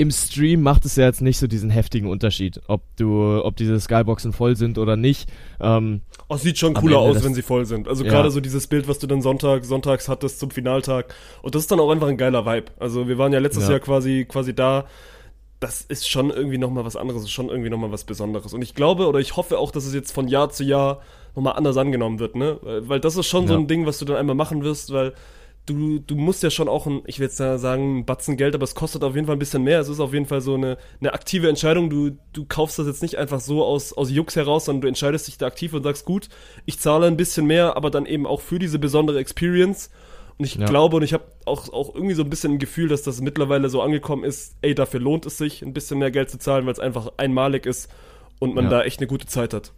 [0.00, 3.78] im Stream macht es ja jetzt nicht so diesen heftigen Unterschied, ob du, ob diese
[3.78, 5.28] Skyboxen voll sind oder nicht.
[5.60, 7.86] Ähm, oh, sieht schon cooler aus, wenn sie voll sind.
[7.86, 8.10] Also ja.
[8.10, 11.14] gerade so dieses Bild, was du dann Sonntag, sonntags hattest zum Finaltag.
[11.42, 12.72] Und das ist dann auch einfach ein geiler Vibe.
[12.78, 13.72] Also wir waren ja letztes ja.
[13.72, 14.86] Jahr quasi, quasi da
[15.60, 18.54] das ist schon irgendwie nochmal was anderes, ist schon irgendwie nochmal was Besonderes.
[18.54, 21.02] Und ich glaube oder ich hoffe auch, dass es jetzt von Jahr zu Jahr
[21.36, 22.58] nochmal anders angenommen wird, ne?
[22.62, 23.48] Weil das ist schon ja.
[23.48, 25.12] so ein Ding, was du dann einmal machen wirst, weil
[25.66, 28.64] du, du musst ja schon auch ein, ich will jetzt sagen, ein Batzen Geld, aber
[28.64, 29.80] es kostet auf jeden Fall ein bisschen mehr.
[29.80, 31.90] Es ist auf jeden Fall so eine, eine aktive Entscheidung.
[31.90, 35.28] Du, du kaufst das jetzt nicht einfach so aus, aus Jux heraus, sondern du entscheidest
[35.28, 36.28] dich da aktiv und sagst, gut,
[36.64, 39.90] ich zahle ein bisschen mehr, aber dann eben auch für diese besondere Experience.
[40.40, 40.64] Und ich ja.
[40.64, 43.68] glaube und ich habe auch, auch irgendwie so ein bisschen ein Gefühl, dass das mittlerweile
[43.68, 46.72] so angekommen ist, ey, dafür lohnt es sich, ein bisschen mehr Geld zu zahlen, weil
[46.72, 47.90] es einfach einmalig ist
[48.38, 48.70] und man ja.
[48.70, 49.72] da echt eine gute Zeit hat.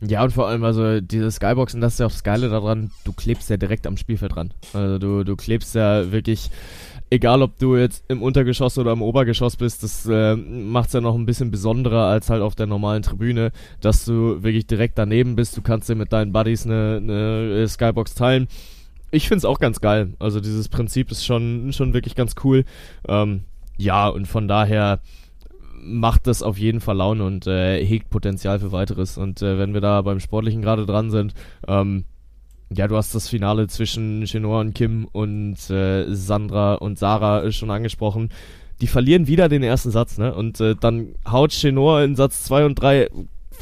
[0.00, 3.12] Ja, und vor allem, also diese Skyboxen, das ist ja auch das Geile daran, du
[3.12, 4.54] klebst ja direkt am Spielfeld dran.
[4.72, 6.50] Also du, du klebst ja wirklich,
[7.10, 11.02] egal ob du jetzt im Untergeschoss oder im Obergeschoss bist, das äh, macht es ja
[11.02, 15.36] noch ein bisschen besonderer als halt auf der normalen Tribüne, dass du wirklich direkt daneben
[15.36, 15.54] bist.
[15.54, 18.48] Du kannst dir mit deinen Buddies eine, eine Skybox teilen
[19.12, 20.14] ich finde es auch ganz geil.
[20.18, 22.64] Also dieses Prinzip ist schon, schon wirklich ganz cool.
[23.06, 23.44] Ähm,
[23.76, 25.00] ja, und von daher
[25.82, 29.18] macht das auf jeden Fall Laune und äh, hegt Potenzial für weiteres.
[29.18, 31.34] Und äh, wenn wir da beim Sportlichen gerade dran sind,
[31.68, 32.04] ähm,
[32.74, 37.70] ja, du hast das Finale zwischen Chenoa und Kim und äh, Sandra und Sarah schon
[37.70, 38.30] angesprochen.
[38.80, 40.34] Die verlieren wieder den ersten Satz, ne?
[40.34, 43.10] Und äh, dann haut Chenoa in Satz 2 und 3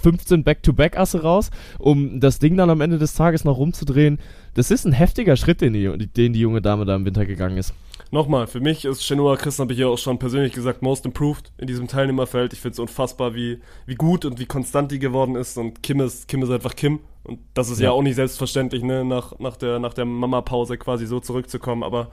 [0.01, 4.19] 15 Back-to-Back-Asse raus, um das Ding dann am Ende des Tages noch rumzudrehen.
[4.55, 7.59] Das ist ein heftiger Schritt, den die, den die junge Dame da im Winter gegangen
[7.59, 7.75] ist.
[8.13, 11.53] Nochmal, für mich ist Chenoa Christen, habe ich ja auch schon persönlich gesagt, most improved
[11.59, 12.53] in diesem Teilnehmerfeld.
[12.53, 15.57] Ich finde es unfassbar, wie, wie gut und wie konstant die geworden ist.
[15.57, 17.01] Und Kim ist, Kim ist einfach Kim.
[17.25, 20.79] Und das ist ja, ja auch nicht selbstverständlich, ne, nach, nach der, nach der Mama-Pause
[20.79, 21.83] quasi so zurückzukommen.
[21.83, 22.11] Aber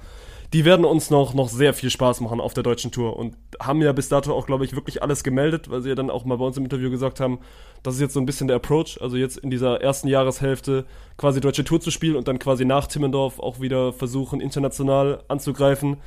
[0.53, 3.81] die werden uns noch, noch sehr viel Spaß machen auf der deutschen Tour und haben
[3.81, 6.37] ja bis dato auch, glaube ich, wirklich alles gemeldet, weil sie ja dann auch mal
[6.37, 7.39] bei uns im Interview gesagt haben,
[7.83, 10.85] das ist jetzt so ein bisschen der Approach, also jetzt in dieser ersten Jahreshälfte
[11.17, 15.97] quasi deutsche Tour zu spielen und dann quasi nach Timmendorf auch wieder versuchen, international anzugreifen.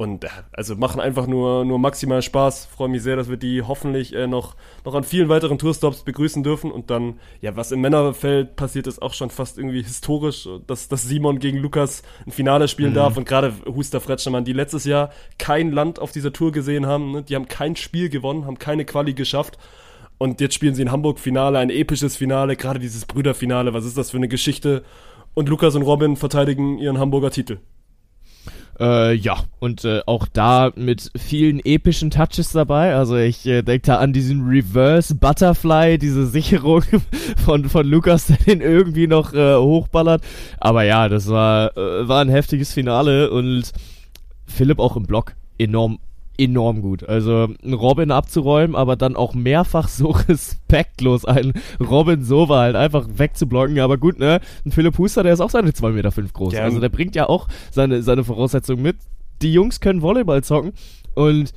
[0.00, 2.64] Und äh, also machen einfach nur, nur maximal Spaß.
[2.64, 6.42] Freue mich sehr, dass wir die hoffentlich äh, noch, noch an vielen weiteren Tourstops begrüßen
[6.42, 6.72] dürfen.
[6.72, 11.02] Und dann, ja, was im Männerfeld passiert, ist auch schon fast irgendwie historisch, dass, dass
[11.02, 12.94] Simon gegen Lukas ein Finale spielen mhm.
[12.94, 13.18] darf.
[13.18, 17.22] Und gerade Huster Fretschmann, die letztes Jahr kein Land auf dieser Tour gesehen haben, ne?
[17.22, 19.58] die haben kein Spiel gewonnen, haben keine Quali geschafft.
[20.16, 23.74] Und jetzt spielen sie in Hamburg Finale, ein episches Finale, gerade dieses Brüderfinale.
[23.74, 24.82] Was ist das für eine Geschichte?
[25.34, 27.58] Und Lukas und Robin verteidigen ihren Hamburger Titel.
[28.80, 32.94] Äh, ja, und äh, auch da mit vielen epischen Touches dabei.
[32.94, 36.82] Also ich äh, denke da an diesen Reverse Butterfly, diese Sicherung
[37.44, 40.22] von, von Lukas, der den irgendwie noch äh, hochballert.
[40.58, 43.70] Aber ja, das war, äh, war ein heftiges Finale und
[44.46, 45.98] Philipp auch im Block enorm
[46.40, 47.06] enorm gut.
[47.08, 53.78] Also Robin abzuräumen, aber dann auch mehrfach so respektlos einen Robin Sova halt einfach wegzublocken.
[53.78, 54.40] Aber gut, ne?
[54.64, 56.54] Ein Philipp Huster, der ist auch seine 2,5 Meter fünf groß.
[56.54, 56.62] Ja.
[56.62, 58.96] Also der bringt ja auch seine, seine Voraussetzungen mit.
[59.42, 60.72] Die Jungs können Volleyball zocken
[61.14, 61.52] und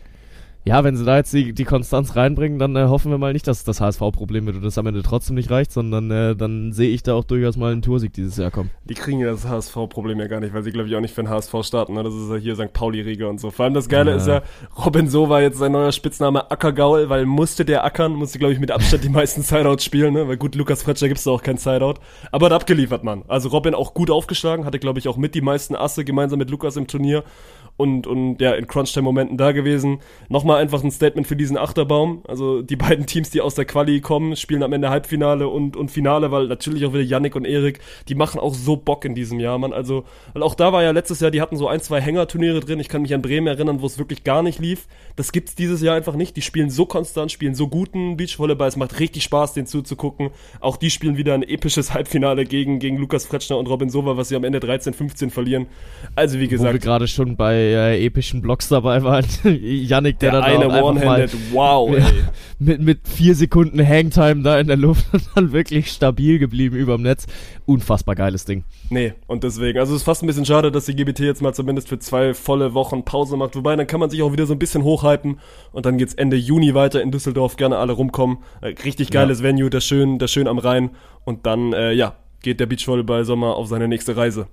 [0.65, 3.48] ja, wenn sie da jetzt die, die Konstanz reinbringen, dann äh, hoffen wir mal nicht,
[3.48, 6.90] dass das HSV-Problem wird und das am Ende trotzdem nicht reicht, sondern äh, dann sehe
[6.90, 8.69] ich da auch durchaus mal einen Toursieg dieses Jahr kommen.
[8.85, 11.23] Die kriegen ja das HSV-Problem ja gar nicht, weil sie, glaube ich, auch nicht für
[11.23, 11.95] den HSV starten.
[11.95, 12.03] Ne?
[12.03, 12.72] Das ist ja hier St.
[12.72, 13.52] Pauli-Riege und so.
[13.52, 14.18] Vor allem das Geile ja.
[14.18, 14.41] ist ja,
[14.85, 18.60] Robin So war jetzt sein neuer Spitzname Ackergaul, weil musste der ackern, musste, glaube ich,
[18.60, 20.30] mit Abstand die meisten Sideouts spielen, ne?
[20.30, 21.95] weil gut, Lukas Fretscher gibt's da auch kein Sideout.
[22.31, 23.23] Aber hat abgeliefert, Mann.
[23.27, 26.49] Also Robin auch gut aufgeschlagen, hatte, glaube ich, auch mit die meisten Asse gemeinsam mit
[26.49, 27.26] Lukas im Turnier
[27.75, 29.99] und, und ja, in Crunch-Time-Momenten da gewesen.
[30.29, 32.21] Nochmal einfach ein Statement für diesen Achterbaum.
[32.27, 35.89] Also die beiden Teams, die aus der Quali kommen, spielen am Ende Halbfinale und, und
[35.89, 39.39] Finale, weil natürlich auch wieder Yannick und Erik, die machen auch so Bock in diesem
[39.39, 39.73] Jahr, man.
[39.73, 42.79] Also, weil auch da war ja letztes Jahr, die hatten so ein, zwei Hängerturniere drin.
[42.79, 44.87] Ich kann mich an Bremen erinnern, wo es wirklich gar nicht lief.
[45.15, 46.35] Das gibt's dieses Jahr einfach nicht.
[46.37, 48.67] Die spielen so konstant, spielen so guten Beachvolleyball.
[48.67, 50.29] Es macht richtig Spaß, den zuzugucken.
[50.59, 54.29] Auch die spielen wieder ein episches Halbfinale gegen, gegen Lukas Fretschner und Robin Sova, was
[54.29, 55.65] sie am Ende 13-15 verlieren.
[56.15, 56.69] Also, wie gesagt.
[56.69, 59.26] Wo wir gerade schon bei äh, epischen Blocks dabei waren.
[59.44, 62.03] Yannick, der, der dann eine One-Handed, wow, ey.
[62.60, 67.02] Mit, mit vier Sekunden Hangtime da in der Luft und dann wirklich stabil geblieben überm
[67.02, 67.27] Netz.
[67.65, 68.64] Unfassbar geiles Ding.
[68.90, 71.53] Nee, und deswegen, also es ist fast ein bisschen schade, dass die GBT jetzt mal
[71.53, 73.56] zumindest für zwei volle Wochen Pause macht.
[73.56, 75.40] Wobei, dann kann man sich auch wieder so ein bisschen hochhypen
[75.72, 77.56] und dann geht's Ende Juni weiter in Düsseldorf.
[77.56, 78.38] Gerne alle rumkommen.
[78.61, 79.45] Äh, richtig geiles ja.
[79.45, 80.91] Venue, der schön, der schön am Rhein.
[81.26, 84.48] Und dann, äh, ja, geht der Beachvolleyball Sommer auf seine nächste Reise.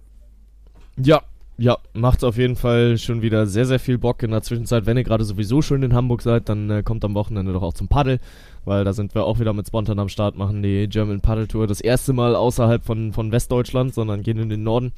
[0.96, 1.22] Ja,
[1.60, 4.86] ja, macht auf jeden Fall schon wieder sehr, sehr viel Bock in der Zwischenzeit.
[4.86, 7.74] Wenn ihr gerade sowieso schon in Hamburg seid, dann äh, kommt am Wochenende doch auch
[7.74, 8.18] zum Paddel,
[8.64, 11.66] weil da sind wir auch wieder mit Spontan am Start, machen die German Paddle Tour
[11.66, 14.92] das erste Mal außerhalb von, von Westdeutschland, sondern gehen in den Norden,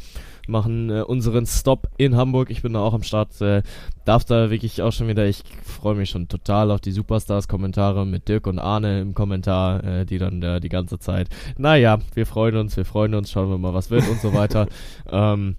[0.46, 2.48] machen äh, unseren Stop in Hamburg.
[2.48, 3.62] Ich bin da auch am Start, äh,
[4.04, 8.28] darf da wirklich auch schon wieder, ich freue mich schon total auf die Superstars-Kommentare mit
[8.28, 11.28] Dirk und Arne im Kommentar, äh, die dann äh, die ganze Zeit,
[11.58, 14.68] naja, wir freuen uns, wir freuen uns, schauen wir mal, was wird und so weiter.
[15.10, 15.56] ähm,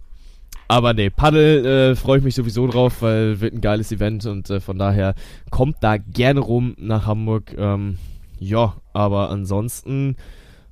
[0.68, 4.49] aber nee, Paddel äh, freue ich mich sowieso drauf, weil wird ein geiles Event und
[4.49, 5.15] äh, von daher
[5.49, 7.56] kommt da gerne rum nach Hamburg.
[7.57, 7.98] Ähm,
[8.40, 10.15] ja, aber ansonsten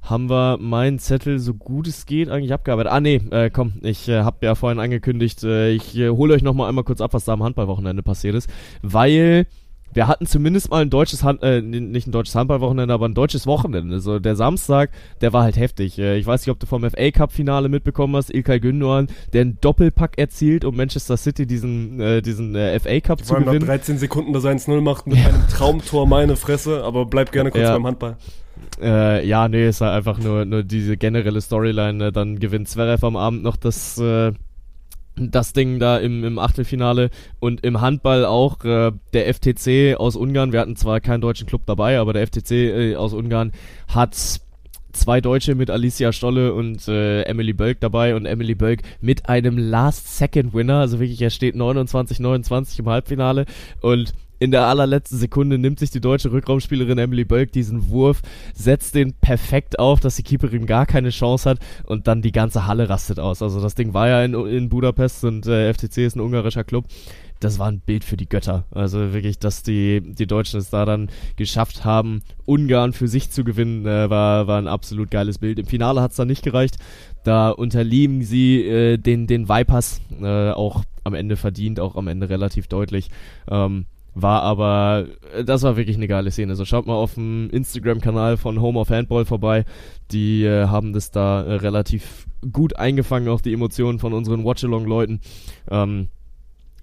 [0.01, 2.91] haben wir meinen Zettel so gut es geht eigentlich abgearbeitet.
[2.91, 6.41] Ah nee, äh, komm, ich äh, habe ja vorhin angekündigt, äh, ich äh, hole euch
[6.41, 8.49] nochmal einmal kurz ab, was da am Handballwochenende passiert ist,
[8.81, 9.45] weil
[9.93, 13.45] wir hatten zumindest mal ein deutsches Hand, äh, nicht ein deutsches Handballwochenende, aber ein deutsches
[13.47, 13.99] Wochenende.
[13.99, 14.91] So der Samstag,
[15.21, 15.99] der war halt heftig.
[15.99, 19.41] Äh, ich weiß nicht, ob du vom FA Cup Finale mitbekommen hast, Ilkay Gündoğan, der
[19.41, 23.59] einen Doppelpack erzielt, um Manchester City diesen äh, diesen äh, FA Cup Die zu gewinnen.
[23.59, 27.63] nach 13 Sekunden das 1-0 macht mit einem Traumtor meine Fresse, aber bleib gerne kurz
[27.63, 27.73] ja.
[27.73, 28.17] beim Handball.
[28.81, 32.07] Äh, ja, nee, ist halt einfach nur nur diese generelle Storyline.
[32.07, 34.31] Äh, dann gewinnt Zverev am Abend noch das äh,
[35.29, 40.51] das Ding da im, im Achtelfinale und im Handball auch äh, der FTC aus Ungarn.
[40.51, 43.51] Wir hatten zwar keinen deutschen Club dabei, aber der FTC äh, aus Ungarn
[43.87, 44.15] hat
[44.93, 49.57] zwei Deutsche mit Alicia Stolle und äh, Emily Bölk dabei und Emily Bölk mit einem
[49.57, 53.45] Last-Second-Winner, also wirklich, er steht 29-29 im Halbfinale
[53.81, 58.23] und in der allerletzten Sekunde nimmt sich die deutsche Rückraumspielerin Emily Bölk diesen Wurf,
[58.55, 62.65] setzt den perfekt auf, dass die Keeperin gar keine Chance hat und dann die ganze
[62.65, 63.43] Halle rastet aus.
[63.43, 66.85] Also das Ding war ja in, in Budapest und äh, FTC ist ein ungarischer Club
[67.39, 68.65] das war ein Bild für die Götter.
[68.69, 73.43] Also wirklich, dass die, die Deutschen es da dann geschafft haben, Ungarn für sich zu
[73.43, 75.57] gewinnen, äh, war, war ein absolut geiles Bild.
[75.57, 76.77] Im Finale hat es dann nicht gereicht.
[77.23, 82.29] Da unterliegen sie äh, den, den Vipers, äh, auch am Ende verdient, auch am Ende
[82.29, 83.09] relativ deutlich.
[83.49, 86.51] Ähm, war aber, äh, das war wirklich eine geile Szene.
[86.51, 89.65] Also schaut mal auf dem Instagram-Kanal von Home of Handball vorbei.
[90.11, 95.21] Die äh, haben das da äh, relativ gut eingefangen, auch die Emotionen von unseren Watchalong-Leuten.
[95.69, 96.09] Ähm,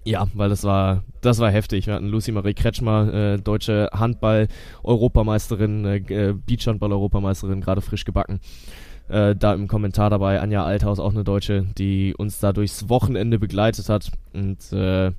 [0.05, 1.87] ja, weil das war, das war heftig.
[1.87, 8.39] Wir hatten Lucy Marie Kretschmer, äh, deutsche Handball-Europameisterin, äh, äh Beachhandball-Europameisterin, gerade frisch gebacken.
[9.09, 13.39] Äh, da im Kommentar dabei Anja Althaus, auch eine Deutsche, die uns da durchs Wochenende
[13.39, 14.11] begleitet hat.
[14.33, 15.11] Und äh,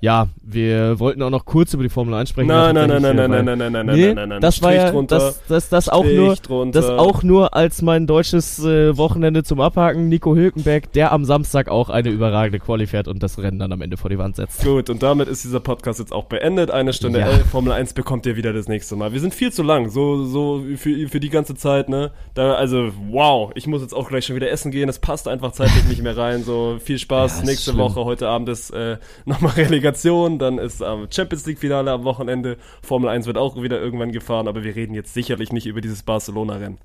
[0.00, 2.48] ja, wir wollten auch noch kurz über die Formel 1 sprechen.
[2.48, 5.42] Nein, nein, nein, nein, nein, nein, nein, nein, nein, nein, nein, Das war ja, das,
[5.48, 6.36] das, das auch nur,
[6.70, 10.08] das auch nur als mein deutsches äh, Wochenende zum Abhaken.
[10.08, 13.80] Nico Hülkenberg, der am Samstag auch eine überragende Quali fährt und das Rennen dann am
[13.80, 14.62] Ende vor die Wand setzt.
[14.62, 16.70] Gut, und damit ist dieser Podcast jetzt auch beendet.
[16.70, 17.28] Eine Stunde ja.
[17.28, 19.14] elf, Formel 1 bekommt ihr wieder das nächste Mal.
[19.14, 22.12] Wir sind viel zu lang, so, so für, für die ganze Zeit, ne?
[22.34, 24.88] Da, also, wow, ich muss jetzt auch gleich schon wieder essen gehen.
[24.88, 26.44] Das passt einfach zeitlich nicht mehr rein.
[26.44, 27.40] So, viel Spaß.
[27.40, 27.78] Ja, nächste schlimm.
[27.78, 32.56] Woche, heute Abend ist äh, nochmal Relegation, dann ist am Champions League Finale am Wochenende.
[32.82, 36.02] Formel 1 wird auch wieder irgendwann gefahren, aber wir reden jetzt sicherlich nicht über dieses
[36.02, 36.78] Barcelona-Rennen.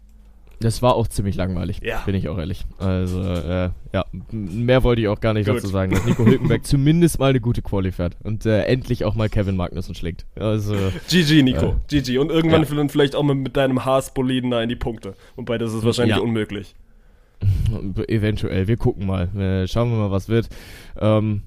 [0.62, 2.02] Das war auch ziemlich langweilig, ja.
[2.06, 2.66] bin ich auch ehrlich.
[2.78, 5.58] Also, äh, ja, mehr wollte ich auch gar nicht Gut.
[5.58, 9.16] dazu sagen, dass Nico Hülkenberg zumindest mal eine gute Quali fährt und äh, endlich auch
[9.16, 10.28] mal Kevin Magnussen schlägt.
[10.36, 10.76] Also,
[11.10, 12.20] GG, Nico, äh, GG.
[12.20, 12.88] Und irgendwann ja.
[12.88, 15.16] vielleicht auch mal mit deinem Haas-Boliden da in die Punkte.
[15.36, 16.22] Wobei, das ist wahrscheinlich ja.
[16.22, 16.76] unmöglich.
[18.08, 19.36] Eventuell, wir gucken mal.
[19.36, 20.48] Äh, schauen wir mal, was wird.
[21.00, 21.42] Ähm,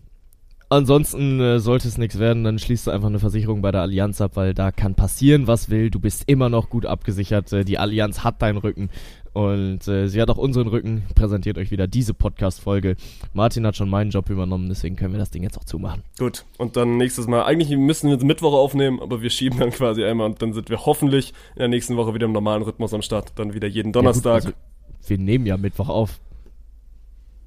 [0.74, 4.20] Ansonsten äh, sollte es nichts werden, dann schließt du einfach eine Versicherung bei der Allianz
[4.20, 5.88] ab, weil da kann passieren, was will.
[5.88, 7.52] Du bist immer noch gut abgesichert.
[7.52, 8.90] Äh, die Allianz hat deinen Rücken
[9.34, 11.04] und äh, sie hat auch unseren Rücken.
[11.14, 12.96] Präsentiert euch wieder diese Podcast-Folge.
[13.34, 16.02] Martin hat schon meinen Job übernommen, deswegen können wir das Ding jetzt auch zumachen.
[16.18, 17.44] Gut, und dann nächstes Mal.
[17.44, 20.84] Eigentlich müssen wir Mittwoch aufnehmen, aber wir schieben dann quasi einmal und dann sind wir
[20.86, 23.30] hoffentlich in der nächsten Woche wieder im normalen Rhythmus am Start.
[23.36, 24.42] Dann wieder jeden Donnerstag.
[24.42, 26.18] Ja, gut, also, wir nehmen ja Mittwoch auf.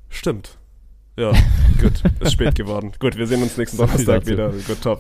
[0.08, 0.58] Stimmt.
[1.18, 1.32] Ja,
[1.82, 1.94] gut.
[2.20, 2.92] Ist spät geworden.
[3.00, 4.50] Gut, wir sehen uns nächsten Donnerstag wieder.
[4.50, 4.96] Gut, top.